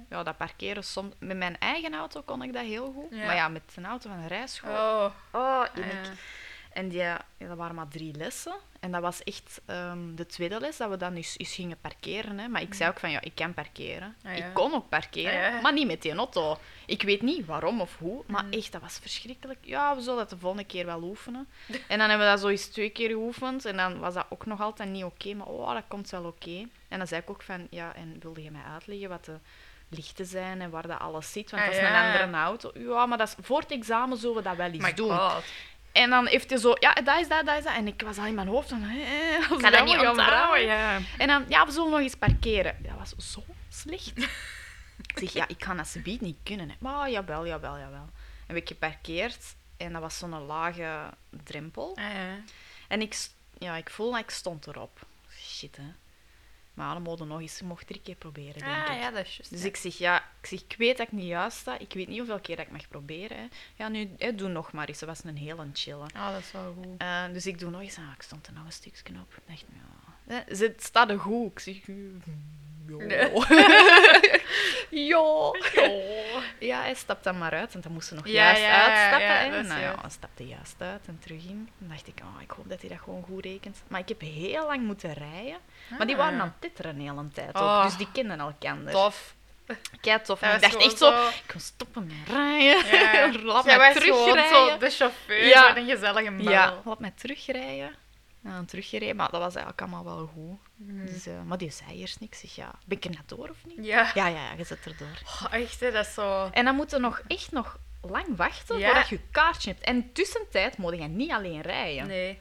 Ja, 0.09 0.23
dat 0.23 0.37
parkeren 0.37 0.83
soms... 0.83 1.13
Met 1.19 1.37
mijn 1.37 1.59
eigen 1.59 1.93
auto 1.93 2.21
kon 2.21 2.43
ik 2.43 2.53
dat 2.53 2.63
heel 2.65 2.91
goed. 2.91 3.11
Maar 3.11 3.35
ja, 3.35 3.47
met 3.47 3.73
een 3.75 3.85
auto 3.85 4.09
van 4.09 4.21
de 4.21 4.27
rijschool... 4.27 4.71
Oh, 4.71 5.11
Oh, 5.31 5.65
ja. 5.75 5.83
En 6.73 6.89
die, 6.89 6.99
ja, 6.99 7.21
dat 7.37 7.57
waren 7.57 7.75
maar 7.75 7.87
drie 7.87 8.13
lessen. 8.15 8.53
En 8.79 8.91
dat 8.91 9.01
was 9.01 9.23
echt 9.23 9.61
ehm, 9.65 10.15
de 10.15 10.25
tweede 10.25 10.59
les 10.59 10.77
dat 10.77 10.89
we 10.89 10.97
dan 10.97 11.13
eens, 11.15 11.37
eens 11.37 11.53
gingen 11.53 11.77
parkeren. 11.81 12.39
Hè. 12.39 12.47
Maar 12.47 12.61
ik 12.61 12.73
zei 12.73 12.89
ook 12.89 12.99
van, 12.99 13.11
ja, 13.11 13.21
ik 13.21 13.35
kan 13.35 13.53
parkeren. 13.53 14.15
Ah, 14.25 14.37
ja. 14.37 14.45
Ik 14.45 14.53
kon 14.53 14.73
ook 14.73 14.89
parkeren, 14.89 15.45
Ah, 15.45 15.53
ja. 15.53 15.61
maar 15.61 15.73
niet 15.73 15.87
met 15.87 16.01
die 16.01 16.13
auto. 16.15 16.57
Ik 16.85 17.01
weet 17.01 17.21
niet 17.21 17.45
waarom 17.45 17.81
of 17.81 17.97
hoe, 17.97 18.23
maar 18.27 18.43
Mm. 18.43 18.51
echt, 18.51 18.71
dat 18.71 18.81
was 18.81 18.97
verschrikkelijk. 19.01 19.59
Ja, 19.61 19.95
we 19.95 20.01
zullen 20.01 20.17
dat 20.19 20.29
de 20.29 20.37
volgende 20.37 20.65
keer 20.65 20.85
wel 20.85 21.01
oefenen. 21.03 21.47
En 21.87 21.97
dan 21.97 22.09
hebben 22.09 22.27
we 22.27 22.33
dat 22.33 22.41
zo 22.41 22.47
eens 22.47 22.65
twee 22.67 22.89
keer 22.89 23.09
geoefend. 23.09 23.65
En 23.65 23.77
dan 23.77 23.99
was 23.99 24.13
dat 24.13 24.25
ook 24.29 24.45
nog 24.45 24.61
altijd 24.61 24.89
niet 24.89 25.03
oké. 25.03 25.33
maar 25.33 25.47
oh, 25.47 25.73
dat 25.73 25.83
komt 25.87 26.09
wel 26.09 26.23
oké. 26.23 26.67
En 26.87 26.97
dan 26.97 27.07
zei 27.07 27.21
ik 27.21 27.29
ook 27.29 27.41
van, 27.41 27.67
ja, 27.69 27.95
en 27.95 28.15
wilde 28.19 28.43
je 28.43 28.51
mij 28.51 28.63
uitleggen 28.73 29.09
wat 29.09 29.25
de 29.25 29.37
lichten 29.89 30.25
zijn 30.25 30.61
en 30.61 30.69
waar 30.69 30.87
dat 30.87 30.99
alles 30.99 31.31
zit? 31.31 31.51
Want 31.51 31.63
Ah, 31.63 31.69
dat 31.69 31.77
is 31.81 31.87
een 31.89 31.95
andere 31.95 32.31
auto. 32.37 32.71
Ja, 32.73 33.05
maar 33.05 33.17
dat 33.17 33.27
is, 33.27 33.35
voor 33.45 33.59
het 33.59 33.71
examen 33.71 34.17
zullen 34.17 34.35
we 34.35 34.41
dat 34.41 34.55
wel 34.55 34.67
eens 34.71 34.83
my 34.83 34.93
doen. 34.93 35.17
god. 35.17 35.43
En 35.91 36.09
dan 36.09 36.27
heeft 36.27 36.49
hij 36.49 36.59
zo, 36.59 36.73
ja, 36.79 36.93
dat 36.93 37.19
is 37.19 37.27
dat, 37.27 37.45
dat 37.45 37.57
is 37.57 37.63
dat. 37.63 37.73
En 37.73 37.87
ik 37.87 38.01
was 38.01 38.17
al 38.17 38.25
in 38.25 38.35
mijn 38.35 38.47
hoofd 38.47 38.69
van, 38.69 38.83
als 38.83 38.91
Ik 38.91 39.49
ik 39.51 39.61
kan 39.61 39.71
dat 39.71 39.85
niet 39.85 40.07
onthouden, 40.07 40.65
ja. 40.65 40.99
En 41.17 41.27
dan, 41.27 41.45
ja, 41.47 41.65
we 41.65 41.71
zullen 41.71 41.89
nog 41.91 41.99
eens 41.99 42.15
parkeren. 42.15 42.75
Dat 42.79 42.97
was 42.97 43.31
zo 43.31 43.43
slecht. 43.69 44.17
ik 45.13 45.19
zeg, 45.19 45.33
ja, 45.33 45.47
ik 45.47 45.57
kan 45.57 45.79
alsjeblieft 45.79 46.21
niet 46.21 46.37
kunnen. 46.43 46.69
Hè. 46.69 46.75
Maar 46.79 47.09
jawel, 47.09 47.47
jawel, 47.47 47.77
jawel. 47.77 48.09
En 48.47 48.55
we 48.55 48.61
geparkeerd 48.65 49.55
en 49.77 49.93
dat 49.93 50.01
was 50.01 50.17
zo'n 50.17 50.45
lage 50.45 51.09
drempel. 51.29 51.97
Ah, 51.97 52.13
ja. 52.13 52.39
En 52.87 53.01
ik, 53.01 53.27
ja, 53.57 53.75
ik 53.75 53.89
voelde 53.89 54.11
dat 54.11 54.21
ik 54.21 54.29
stond 54.29 54.67
erop. 54.67 55.05
Shit, 55.29 55.77
hè. 55.77 55.91
Maar 56.73 57.01
mochten 57.01 57.27
nog 57.27 57.39
eens, 57.41 57.61
mocht 57.61 57.87
drie 57.87 58.01
keer 58.01 58.15
proberen, 58.15 58.53
denk 58.53 58.87
Ah, 58.87 58.93
ik. 58.95 59.01
ja, 59.01 59.11
dat 59.11 59.25
is 59.25 59.35
juist. 59.37 59.49
Dus 59.51 59.61
ja. 59.61 59.67
ik 59.67 59.75
zeg, 59.75 59.97
ja, 59.97 60.17
ik 60.41 60.47
zeg, 60.47 60.61
ik 60.61 60.75
weet 60.77 60.97
dat 60.97 61.07
ik 61.07 61.11
niet 61.13 61.25
juist 61.27 61.57
sta. 61.57 61.77
Ik 61.79 61.93
weet 61.93 62.07
niet 62.07 62.17
hoeveel 62.17 62.39
keer 62.39 62.55
dat 62.55 62.65
ik 62.65 62.71
mag 62.71 62.87
proberen. 62.87 63.37
Hè. 63.37 63.45
Ja, 63.75 63.87
nu, 63.87 64.09
hè, 64.17 64.35
doe 64.35 64.49
nog 64.49 64.71
maar 64.71 64.87
eens. 64.87 64.99
Dat 64.99 65.09
was 65.09 65.23
een 65.23 65.37
hele 65.37 65.69
chille. 65.73 66.05
Ah, 66.13 66.31
dat 66.31 66.39
is 66.41 66.51
wel 66.51 66.73
goed. 66.73 66.97
Eh, 66.97 67.23
dus 67.33 67.45
ik 67.45 67.59
doe 67.59 67.69
nog 67.69 67.81
eens 67.81 67.97
aan. 67.97 68.13
Ik 68.15 68.21
stond 68.21 68.47
er 68.47 68.53
nog 68.53 68.65
een 68.65 68.71
stukje 68.71 69.13
op. 69.21 69.33
Ik 69.35 69.43
dacht, 69.47 69.63
ja. 70.47 70.55
Ze 70.55 70.73
staat 70.77 71.09
er 71.09 71.19
goed. 71.19 71.51
Ik 71.51 71.59
zeg, 71.59 71.77
ja. 73.07 73.29
ja. 74.89 75.51
Ja, 76.59 76.81
hij 76.81 76.93
stapt 76.93 77.23
dan 77.23 77.37
maar 77.37 77.51
uit. 77.53 77.71
Want 77.71 77.83
dan 77.83 77.93
moest 77.93 78.07
ze 78.07 78.13
nog 78.15 78.27
Ja, 78.27 78.33
juist 78.33 78.61
ja, 78.61 78.85
uitstappen. 78.85 79.59
is 79.59 79.67
nou 79.67 79.79
ja, 79.81 79.95
dan 80.01 80.11
stapte 80.11 80.43
hij 80.43 80.51
juist 80.51 80.75
uit 80.77 81.07
en 81.07 81.19
terug 81.19 81.43
in. 81.43 81.69
Dan 81.77 81.89
dacht 81.89 82.07
ik, 82.07 82.19
oh, 82.23 82.41
ik 82.41 82.51
hoop 82.51 82.69
dat 82.69 82.79
hij 82.81 82.89
dat 82.89 82.99
gewoon 83.03 83.23
goed 83.23 83.45
rekent. 83.45 83.81
Maar 83.87 83.99
ik 83.99 84.07
heb 84.07 84.21
heel 84.21 84.65
lang 84.65 84.83
moeten 84.83 85.13
rijden. 85.13 85.57
Maar 85.97 86.07
die 86.07 86.15
waren 86.15 86.33
Ah. 86.35 86.41
aan 86.41 86.47
het 86.47 86.61
titteren 86.61 86.95
de 86.97 87.01
hele 87.03 87.27
tijd 87.33 87.55
Oh. 87.55 87.77
ook. 87.77 87.83
Dus 87.83 87.97
die 87.97 88.07
kenden 88.11 88.39
elkaar. 88.39 88.77
Tof. 88.91 89.33
Kei 90.01 90.21
tof. 90.21 90.41
En 90.41 90.55
ik 90.55 90.61
dacht 90.61 90.75
echt 90.75 90.97
zo, 90.97 91.09
ik 91.27 91.43
kan 91.45 91.59
stoppen 91.59 92.05
met 92.07 92.35
rijden. 92.35 92.85
Ja. 93.01 93.31
Laat 93.53 93.65
Jij 93.65 93.77
mij 93.77 93.93
gewoon 93.93 94.17
zo 94.17 94.31
terugrijden. 94.33 94.79
de 94.79 94.89
chauffeur 94.89 95.45
Ja. 95.47 95.77
een 95.77 95.85
gezellige 95.89 96.31
bel. 96.31 96.49
Ja, 96.51 96.73
laat 96.85 96.99
mij 96.99 97.11
terugrijden. 97.15 97.95
Dan 98.43 98.65
teruggereden, 98.65 99.15
maar 99.15 99.29
dat 99.29 99.41
was 99.41 99.55
eigenlijk 99.55 99.81
allemaal 99.81 100.15
wel 100.15 100.27
goed. 100.27 100.59
Mhm. 100.75 101.05
Dus, 101.05 101.27
eh, 101.27 101.41
maar 101.43 101.57
die 101.57 101.71
zei 101.71 101.99
eerst 101.99 102.19
niks. 102.19 102.43
Ik 102.43 102.49
zeg, 102.49 102.65
ja, 102.65 102.71
ben 102.85 102.97
ik 102.97 103.03
er 103.03 103.09
net 103.11 103.29
door 103.29 103.49
of 103.49 103.65
niet? 103.65 103.85
Ja. 103.85 104.11
Ja, 104.13 104.27
ja, 104.27 104.43
ja, 104.43 104.51
je 104.57 104.63
zit 104.63 104.85
erdoor. 104.85 105.21
Oh, 105.25 105.53
echt, 105.53 105.79
hè, 105.79 105.91
dat 105.91 106.05
is 106.05 106.13
zo... 106.13 106.49
En 106.51 106.65
dan 106.65 106.75
moet 106.75 106.91
je 106.91 106.97
nog 106.97 107.21
echt 107.27 107.51
nog 107.51 107.79
lang 108.01 108.35
wachten 108.35 108.77
Ja. 108.77 108.85
voordat 108.85 109.09
je 109.09 109.15
je 109.15 109.21
kaartje 109.31 109.71
hebt. 109.71 109.83
En 109.83 110.11
tussentijd 110.13 110.77
moet 110.77 110.97
je 110.97 111.03
niet 111.03 111.31
alleen 111.31 111.61
rijden. 111.61 112.07
Nee. 112.07 112.39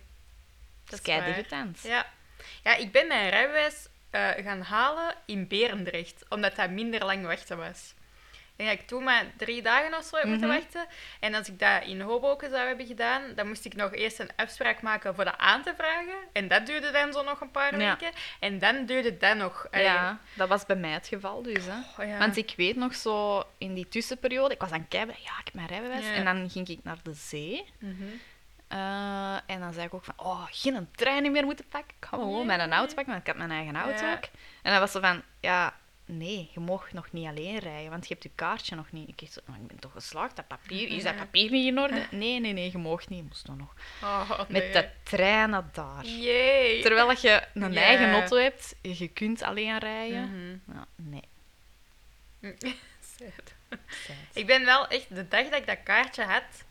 dat 0.85 0.99
is 0.99 1.05
degoutant. 1.05 1.81
Ja. 1.83 2.07
ja, 2.63 2.75
ik 2.77 2.93
ben 2.93 3.07
mijn 3.07 3.31
rijbewijs 3.31 3.89
eh, 4.11 4.29
gaan 4.29 4.61
halen 4.61 5.15
in 5.27 5.49
Berendrecht, 5.49 6.25
omdat 6.29 6.57
dat 6.57 6.71
minder 6.71 7.05
lang 7.05 7.27
wachten 7.27 7.57
was. 7.57 7.95
Ik 8.61 8.67
denk 8.67 8.79
dat 8.79 8.85
ik 8.85 8.89
toen 8.97 9.05
maar 9.05 9.25
drie 9.37 9.63
dagen 9.63 9.97
of 9.99 10.05
zo 10.05 10.17
heb 10.17 10.25
moeten 10.27 10.49
Mhm. 10.49 10.57
wachten. 10.59 10.87
En 11.21 11.35
als 11.35 11.49
ik 11.49 11.59
dat 11.59 11.83
in 11.85 12.01
Hoboken 12.01 12.51
zou 12.51 12.67
hebben 12.67 12.87
gedaan, 12.87 13.23
dan 13.35 13.47
moest 13.49 13.65
ik 13.65 13.75
nog 13.75 13.93
eerst 13.95 14.19
een 14.19 14.31
afspraak 14.37 14.83
maken 14.83 15.15
voor 15.15 15.25
dat 15.25 15.35
aan 15.37 15.63
te 15.63 15.75
vragen. 15.77 16.15
En 16.33 16.49
dat 16.49 16.67
duurde 16.67 16.91
dan 16.91 17.13
zo 17.13 17.23
nog 17.23 17.41
een 17.41 17.51
paar 17.51 17.79
Ja. 17.81 17.97
weken. 17.99 18.13
En 18.41 18.59
dan 18.59 18.87
duurde 18.87 19.17
dat 19.17 19.37
nog... 19.37 19.67
Ja, 19.71 20.19
dat 20.35 20.49
was 20.49 20.67
bij 20.67 20.77
mij 20.77 20.91
het 20.91 21.07
geval 21.09 21.43
dus. 21.43 21.65
Hè. 21.65 22.03
oh 22.03 22.09
ja. 22.09 22.19
Want 22.19 22.37
ik 22.37 22.53
weet 22.57 22.77
nog 22.77 22.95
zo 22.95 23.43
in 23.59 23.75
die 23.75 23.89
tussenperiode, 23.89 24.55
ik 24.55 24.61
was 24.61 24.71
aan 24.71 24.79
het 24.81 24.89
kijken, 24.89 25.15
ja, 25.19 25.31
ik 25.39 25.45
heb 25.45 25.55
mijn 25.55 25.67
rijbewijs. 25.69 26.07
Ja. 26.07 26.13
En 26.13 26.25
dan 26.25 26.51
ging 26.51 26.69
ik 26.69 26.81
naar 26.83 26.99
de 27.03 27.13
zee. 27.15 27.65
Mhm. 27.79 28.03
Eh, 28.69 29.35
en 29.47 29.61
dan 29.61 29.73
zei 29.73 29.87
ik 29.87 29.95
ook 29.95 30.05
van, 30.05 30.15
oh, 30.17 30.47
geen 30.51 30.89
trein 30.95 31.33
meer 31.33 31.45
moeten 31.45 31.65
pakken. 31.69 31.95
Ik 32.01 32.07
ga 32.07 32.17
gewoon 32.17 32.47
mijn 32.47 32.73
auto 32.73 32.95
pakken, 32.95 33.07
want 33.13 33.21
ik 33.21 33.27
had 33.27 33.37
mijn 33.37 33.51
eigen 33.51 33.77
auto 33.77 34.13
ook. 34.13 34.25
En 34.63 34.71
dan 34.71 34.81
was 34.81 34.93
ze 34.93 35.01
van, 35.01 35.23
ja, 35.41 35.75
nee, 36.11 36.51
je 36.55 36.61
mag 36.61 36.93
nog 36.93 37.13
niet 37.13 37.27
alleen 37.27 37.59
rijden, 37.59 37.91
want 37.91 38.09
je 38.09 38.13
hebt 38.13 38.23
je 38.25 38.31
kaartje 38.35 38.77
nog 38.77 38.93
niet. 38.93 39.09
Ik 39.09 39.21
dacht, 39.21 39.41
"Maar 39.47 39.59
ik 39.61 39.67
ben 39.67 39.79
toch 39.79 39.93
geslaagd, 39.93 40.37
dat 40.37 40.47
papier, 40.49 40.89
is 40.89 41.03
dat 41.03 41.17
papier 41.17 41.51
niet 41.51 41.67
in 41.67 41.79
orde? 41.79 42.07
Nee, 42.11 42.41
nee, 42.41 42.53
nee, 42.53 42.71
je 42.73 42.79
mag 42.79 43.09
niet. 43.09 43.19
Je 43.19 43.25
moest 43.25 43.47
dan 43.47 43.57
nog 43.57 43.75
Oh, 44.03 44.41
met 44.49 44.73
de 44.73 44.89
trein 45.03 45.51
naar 45.51 45.65
daar. 45.73 46.03
Terwijl 46.83 47.11
je 47.11 47.43
een 47.55 47.77
eigen 47.77 48.13
auto 48.13 48.37
hebt, 48.37 48.75
je 48.83 49.09
kunt 49.09 49.43
alleen 49.43 49.79
rijden. 49.79 50.31
Mhm. 50.31 50.77
Ja, 50.77 50.87
nee. 50.97 51.25
Sad. 53.19 53.55
Sad. 53.89 54.17
Ik 54.33 54.47
ben 54.47 54.65
wel 54.65 54.87
echt 54.89 55.15
de 55.15 55.29
dag 55.29 55.45
dat 55.49 55.61
ik 55.61 55.67
dat 55.67 55.83
kaartje 55.85 56.25
had, 56.25 56.65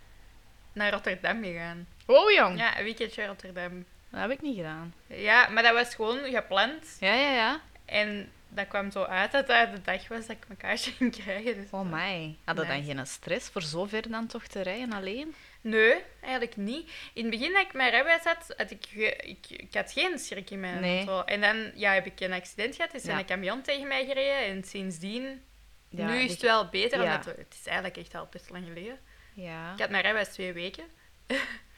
naar 0.74 0.92
Rotterdam 0.92 1.44
gegaan. 1.44 1.88
Oh, 2.06 2.32
jong. 2.32 2.58
Ja, 2.58 2.78
een 2.78 2.84
weekendje 2.84 3.26
Rotterdam. 3.26 3.86
Dat 4.10 4.22
heb 4.22 4.32
ik 4.32 4.42
niet 4.42 4.56
gedaan. 4.56 4.94
Ja, 5.08 5.50
maar 5.50 5.64
dat 5.64 5.74
was 5.74 5.96
gewoon 5.96 6.20
gepland. 6.24 6.98
Ja, 7.00 7.14
ja, 7.14 7.32
ja. 7.32 7.62
En 7.86 8.32
dat 8.50 8.68
kwam 8.68 8.92
zo 8.92 9.04
uit 9.04 9.32
dat 9.32 9.48
dat 9.48 9.76
de 9.76 9.82
dag 9.82 10.08
was 10.08 10.26
dat 10.28 10.36
ik 10.36 10.48
mijn 10.48 10.60
kaartje 10.60 10.92
ging 10.92 11.12
krijgen. 11.24 11.56
Dus 11.56 11.70
Oh 11.72 11.92
my. 11.92 12.38
Hadden 12.46 12.68
dan 12.68 12.78
Nice. 12.80 12.94
geen 12.96 13.08
stress 13.08 13.50
voor 13.50 13.62
zover 13.62 14.10
dan 14.12 14.28
toch 14.28 14.44
te 14.48 14.62
rijden 14.62 14.94
alleen? 14.94 15.36
Nee, 15.62 16.02
eigenlijk 16.22 16.58
niet. 16.58 16.92
In 17.14 17.22
het 17.26 17.32
begin 17.32 17.54
dat 17.54 17.62
ik 17.66 17.74
mijn 17.74 17.90
rijbewijs 17.90 18.24
had, 18.24 18.54
had 18.58 18.72
ik, 18.72 18.86
ik, 19.22 19.46
ik 19.50 19.74
had 19.74 19.92
geen 19.92 20.20
schrik 20.20 20.50
in 20.50 20.60
mijn 20.60 20.82
Nee. 20.82 20.98
auto. 21.08 21.24
En 21.26 21.42
dan 21.42 21.72
ja, 21.76 21.94
heb 21.94 22.06
ik 22.06 22.20
een 22.20 22.34
accident 22.34 22.76
gehad, 22.76 22.94
is 22.94 23.04
Ja. 23.04 23.20
een 23.20 23.26
camion 23.26 23.62
tegen 23.62 23.88
mij 23.88 24.06
gereden. 24.06 24.46
En 24.56 24.64
sindsdien, 24.64 25.42
Ja, 25.90 26.08
nu 26.08 26.18
is 26.20 26.32
het 26.32 26.42
wel 26.42 26.68
beter, 26.70 27.02
Ja. 27.04 27.06
omdat 27.06 27.26
het, 27.26 27.38
het 27.38 27.54
is 27.60 27.66
eigenlijk 27.66 27.98
echt 27.98 28.16
al 28.16 28.28
best 28.32 28.50
lang 28.50 28.66
geleden. 28.66 29.00
Ja, 29.34 29.74
Ik 29.74 29.80
had 29.80 29.90
mijn 29.90 30.02
rijbewijs 30.04 30.34
twee 30.34 30.54
weken. 30.54 30.86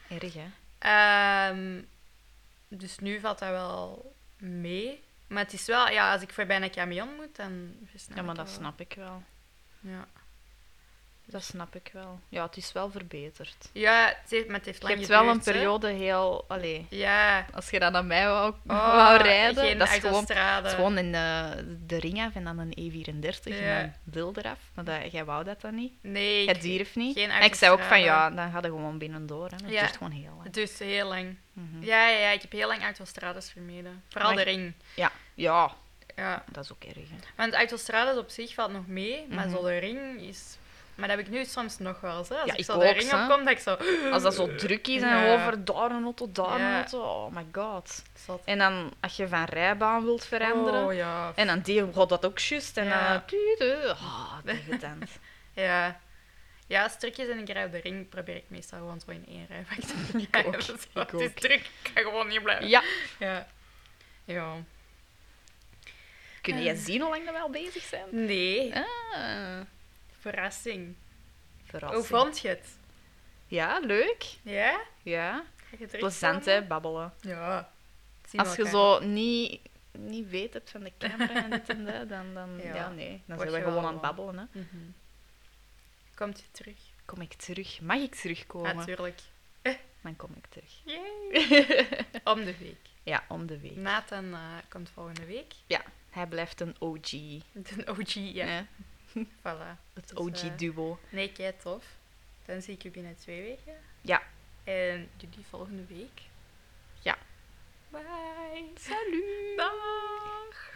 erg 0.08 0.34
hè. 0.34 0.46
Ehm, 0.78 1.82
dus 2.68 2.98
nu 2.98 3.20
valt 3.20 3.38
dat 3.38 3.48
wel 3.50 4.14
mee. 4.38 5.02
Maar 5.32 5.42
het 5.42 5.52
is 5.52 5.66
wel, 5.66 5.88
ja, 5.88 6.12
als 6.12 6.22
ik 6.22 6.30
voorbij 6.32 6.62
een 6.62 6.70
camion 6.70 7.14
moet, 7.16 7.36
dan 7.36 7.74
Ja, 8.14 8.22
maar 8.22 8.34
dat 8.34 8.46
wel. 8.46 8.54
snap 8.54 8.80
ik 8.80 8.94
wel. 8.96 9.22
Ja. 9.80 10.06
Dat 11.24 11.42
snap 11.44 11.74
ik 11.74 11.90
wel. 11.92 12.20
Ja, 12.28 12.46
het 12.46 12.56
is 12.56 12.72
wel 12.72 12.90
verbeterd. 12.90 13.68
Ja, 13.72 14.06
het 14.06 14.30
heeft, 14.30 14.46
maar 14.46 14.56
het 14.56 14.64
heeft 14.64 14.78
Je 14.82 14.84
lang 14.86 14.96
hebt 14.98 15.08
wel 15.10 15.28
een 15.28 15.36
hè. 15.38 15.42
periode 15.52 15.88
heel... 15.90 16.44
Allee, 16.48 16.86
Ja. 16.90 17.46
als 17.54 17.70
je 17.70 17.78
dan 17.78 17.92
naar 17.92 18.04
mij 18.04 18.26
wou, 18.26 18.54
Oh, 18.66 18.94
wou 18.94 19.22
rijden, 19.22 19.64
geen 19.64 19.78
dat 19.78 19.88
is 19.88 19.94
gewoon, 19.94 20.12
autostrade. 20.12 20.56
het 20.56 20.66
is 20.66 20.72
gewoon 20.74 20.98
in 20.98 21.12
de, 21.12 21.54
de 21.86 21.98
ring 21.98 22.20
af 22.20 22.34
en 22.34 22.44
dan 22.44 22.58
een 22.58 22.72
E34 22.78 23.42
Ja. 23.42 23.54
en 23.54 23.80
dan 23.82 23.92
wil 24.14 24.32
eraf. 24.36 24.58
Maar 24.74 24.84
dat, 24.84 25.12
jij 25.12 25.24
wou 25.24 25.44
dat 25.44 25.60
dan 25.60 25.74
niet. 25.74 25.92
Nee, 26.00 26.48
Het 26.48 26.64
ik- 26.64 26.94
niet. 26.94 27.16
geen 27.18 27.30
en 27.30 27.42
ik 27.42 27.54
zei 27.54 27.70
ook 27.72 27.78
van, 27.80 27.88
autostrade. 27.88 28.34
ja, 28.34 28.42
dan 28.42 28.50
ga 28.52 28.58
je 28.58 28.64
gewoon 28.66 28.98
binnendoor. 28.98 29.48
Hè. 29.48 29.56
Het 29.56 29.70
Ja. 29.70 29.80
duurt 29.80 29.96
gewoon 29.96 30.12
heel 30.12 30.30
lang. 30.30 30.42
het 30.44 30.54
duurt 30.54 30.78
heel 30.78 31.08
lang. 31.08 31.36
Mhm. 31.52 31.84
Ja, 31.84 32.08
ja, 32.08 32.18
ja, 32.18 32.30
ik 32.30 32.42
heb 32.42 32.52
heel 32.52 32.68
lang 32.68 32.82
autostrades 32.82 33.50
vermeden. 33.50 34.02
Vooral 34.08 34.34
Maar 34.34 34.44
de 34.44 34.50
je- 34.50 34.56
ring. 34.56 34.72
Ja, 34.94 35.10
ja, 35.34 35.72
Ja. 36.16 36.44
dat 36.50 36.64
is 36.64 36.72
ook 36.72 36.84
erg. 36.84 36.94
Hè. 37.10 37.16
Want 37.36 37.54
autostrades 37.54 38.16
op 38.16 38.28
zich 38.30 38.54
valt 38.54 38.72
nog 38.72 38.86
mee, 38.86 39.26
maar 39.30 39.46
Mhm. 39.46 39.56
zo 39.56 39.62
de 39.62 39.78
ring 39.78 40.20
is... 40.20 40.56
Maar 40.94 41.08
dat 41.08 41.16
heb 41.16 41.26
ik 41.26 41.32
nu 41.32 41.44
soms 41.44 41.78
nog 41.78 42.00
wel 42.00 42.18
eens. 42.18 42.28
Hè. 42.28 42.34
Als 42.36 42.50
Ja, 42.50 42.56
ik 42.56 42.64
zo 42.64 42.78
de 42.78 42.90
ring 42.92 43.12
opkom, 43.12 43.44
dat 43.44 43.48
ik 43.52 43.58
zo... 43.58 43.76
Als 44.12 44.22
dat 44.22 44.34
zo 44.34 44.54
druk 44.54 44.86
is 44.88 45.02
en 45.02 45.08
Ja. 45.08 45.34
over 45.34 45.64
daar 45.64 45.90
een 45.90 46.04
auto, 46.04 46.32
daar 46.32 46.60
een 46.60 46.74
auto. 46.74 47.02
Oh 47.02 47.34
my 47.34 47.46
god. 47.52 48.02
Zot. 48.26 48.42
En 48.44 48.58
dan 48.58 48.92
als 49.00 49.16
je 49.16 49.28
van 49.28 49.44
rijbaan 49.44 50.04
wilt 50.04 50.24
veranderen. 50.24 50.84
Oh, 50.86 50.94
ja. 50.94 51.32
En 51.34 51.46
dan 51.46 51.60
die 51.60 51.92
gaat 51.94 52.08
dat 52.08 52.24
ook 52.26 52.38
juist. 52.38 52.76
En 52.76 52.84
Ja. 52.84 53.12
dan... 53.12 53.24
tuut. 53.24 53.84
Ah, 53.88 54.34
degoutant. 54.44 55.10
Ja. 55.54 56.00
Ja, 56.66 56.88
stukjes 56.88 57.28
en 57.28 57.38
ik 57.38 57.48
rij 57.48 57.64
op 57.64 57.72
de 57.72 57.78
ring 57.80 58.08
probeer 58.08 58.36
ik 58.36 58.44
meestal 58.48 58.78
gewoon 58.78 59.00
zo 59.04 59.10
in 59.10 59.24
één 59.28 59.46
rijvak 59.48 59.78
te 59.78 60.18
Ik 60.18 60.28
rijden. 60.34 60.54
ook, 60.54 60.60
Zo, 60.66 60.72
ik 60.72 61.10
Het 61.10 61.20
is 61.20 61.30
druk, 61.34 61.70
ik 61.82 61.90
kan 61.94 62.02
gewoon 62.02 62.28
niet 62.28 62.42
blijven. 62.42 62.68
ja. 62.68 62.82
Ja. 63.18 63.46
Ja. 64.24 64.52
Kun 66.40 66.54
Eh. 66.56 66.64
je 66.64 66.76
zien 66.76 67.00
hoe 67.00 67.10
lang 67.10 67.24
dat 67.24 67.34
we 67.34 67.40
al 67.40 67.50
bezig 67.50 67.82
zijn? 67.82 68.04
Nee, 68.10 68.72
Ah, 68.74 69.60
verrassing. 70.22 70.94
verrassing. 71.64 72.06
Hoe 72.08 72.18
vond 72.18 72.38
je 72.38 72.48
het? 72.48 72.78
Ja, 73.46 73.78
leuk. 73.78 74.36
Ja? 74.42 74.80
Ja. 75.02 75.44
Plezant, 75.90 76.44
hè, 76.44 76.62
babbelen. 76.62 77.12
Ja. 77.20 77.70
Als 78.36 78.56
je 78.56 78.68
zo 78.68 78.98
niet, 79.00 79.60
niet 79.92 80.28
weet 80.28 80.52
hebt 80.52 80.70
van 80.70 80.82
de 80.82 80.92
camera 80.98 81.44
en 81.44 81.50
dit 81.50 81.68
en 81.68 81.84
dat, 81.84 82.08
dan, 82.08 82.34
dan 82.34 82.58
Ja. 82.62 82.74
ja. 82.74 82.88
nee. 82.90 83.22
Dan 83.26 83.36
Word 83.36 83.50
zijn 83.50 83.62
we 83.62 83.68
gewoon 83.68 83.84
aan 83.84 83.92
het 83.92 84.02
babbelen. 84.02 84.38
Hè. 84.38 84.60
Mhm. 84.60 84.90
Komt 86.14 86.40
je 86.40 86.46
terug? 86.50 86.78
Kom 87.04 87.20
ik 87.20 87.32
terug? 87.32 87.80
Mag 87.80 87.96
ik 87.96 88.14
terugkomen? 88.14 88.76
Natuurlijk. 88.76 89.20
Dan 90.02 90.16
kom 90.16 90.30
ik 90.36 90.46
terug. 90.46 90.80
Yay. 90.84 91.86
Om 92.24 92.44
de 92.44 92.58
week. 92.58 92.76
Ja, 93.04 93.24
om 93.28 93.46
de 93.46 93.58
week. 93.58 93.76
Nathan 93.76 94.32
eh, 94.32 94.40
komt 94.68 94.90
volgende 94.90 95.24
week. 95.24 95.54
Hij 96.10 96.26
blijft 96.26 96.60
een 96.60 96.74
OG. 96.78 97.10
De 97.52 97.84
OG, 97.86 98.12
ja. 98.12 98.66
Voilà. 99.44 99.76
Het 99.94 100.08
Dus, 100.08 100.42
eh, 100.42 100.50
OG-duo. 100.50 100.98
Nee, 101.08 101.32
kei 101.32 101.52
tof. 101.62 101.84
Dan 102.46 102.62
zie 102.62 102.74
ik 102.74 102.82
je 102.82 102.90
binnen 102.90 103.16
twee 103.16 103.42
weken. 103.42 103.74
Ja. 104.00 104.22
En 104.64 105.08
jullie 105.16 105.46
volgende 105.50 105.84
week. 105.86 106.22
Ja. 107.00 107.18
Bye. 107.88 108.70
Salut! 108.74 109.56
Dag. 109.56 110.72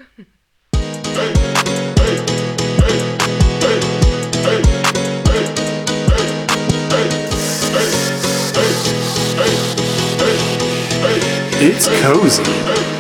It's 11.59 11.89
cozy. 11.89 12.96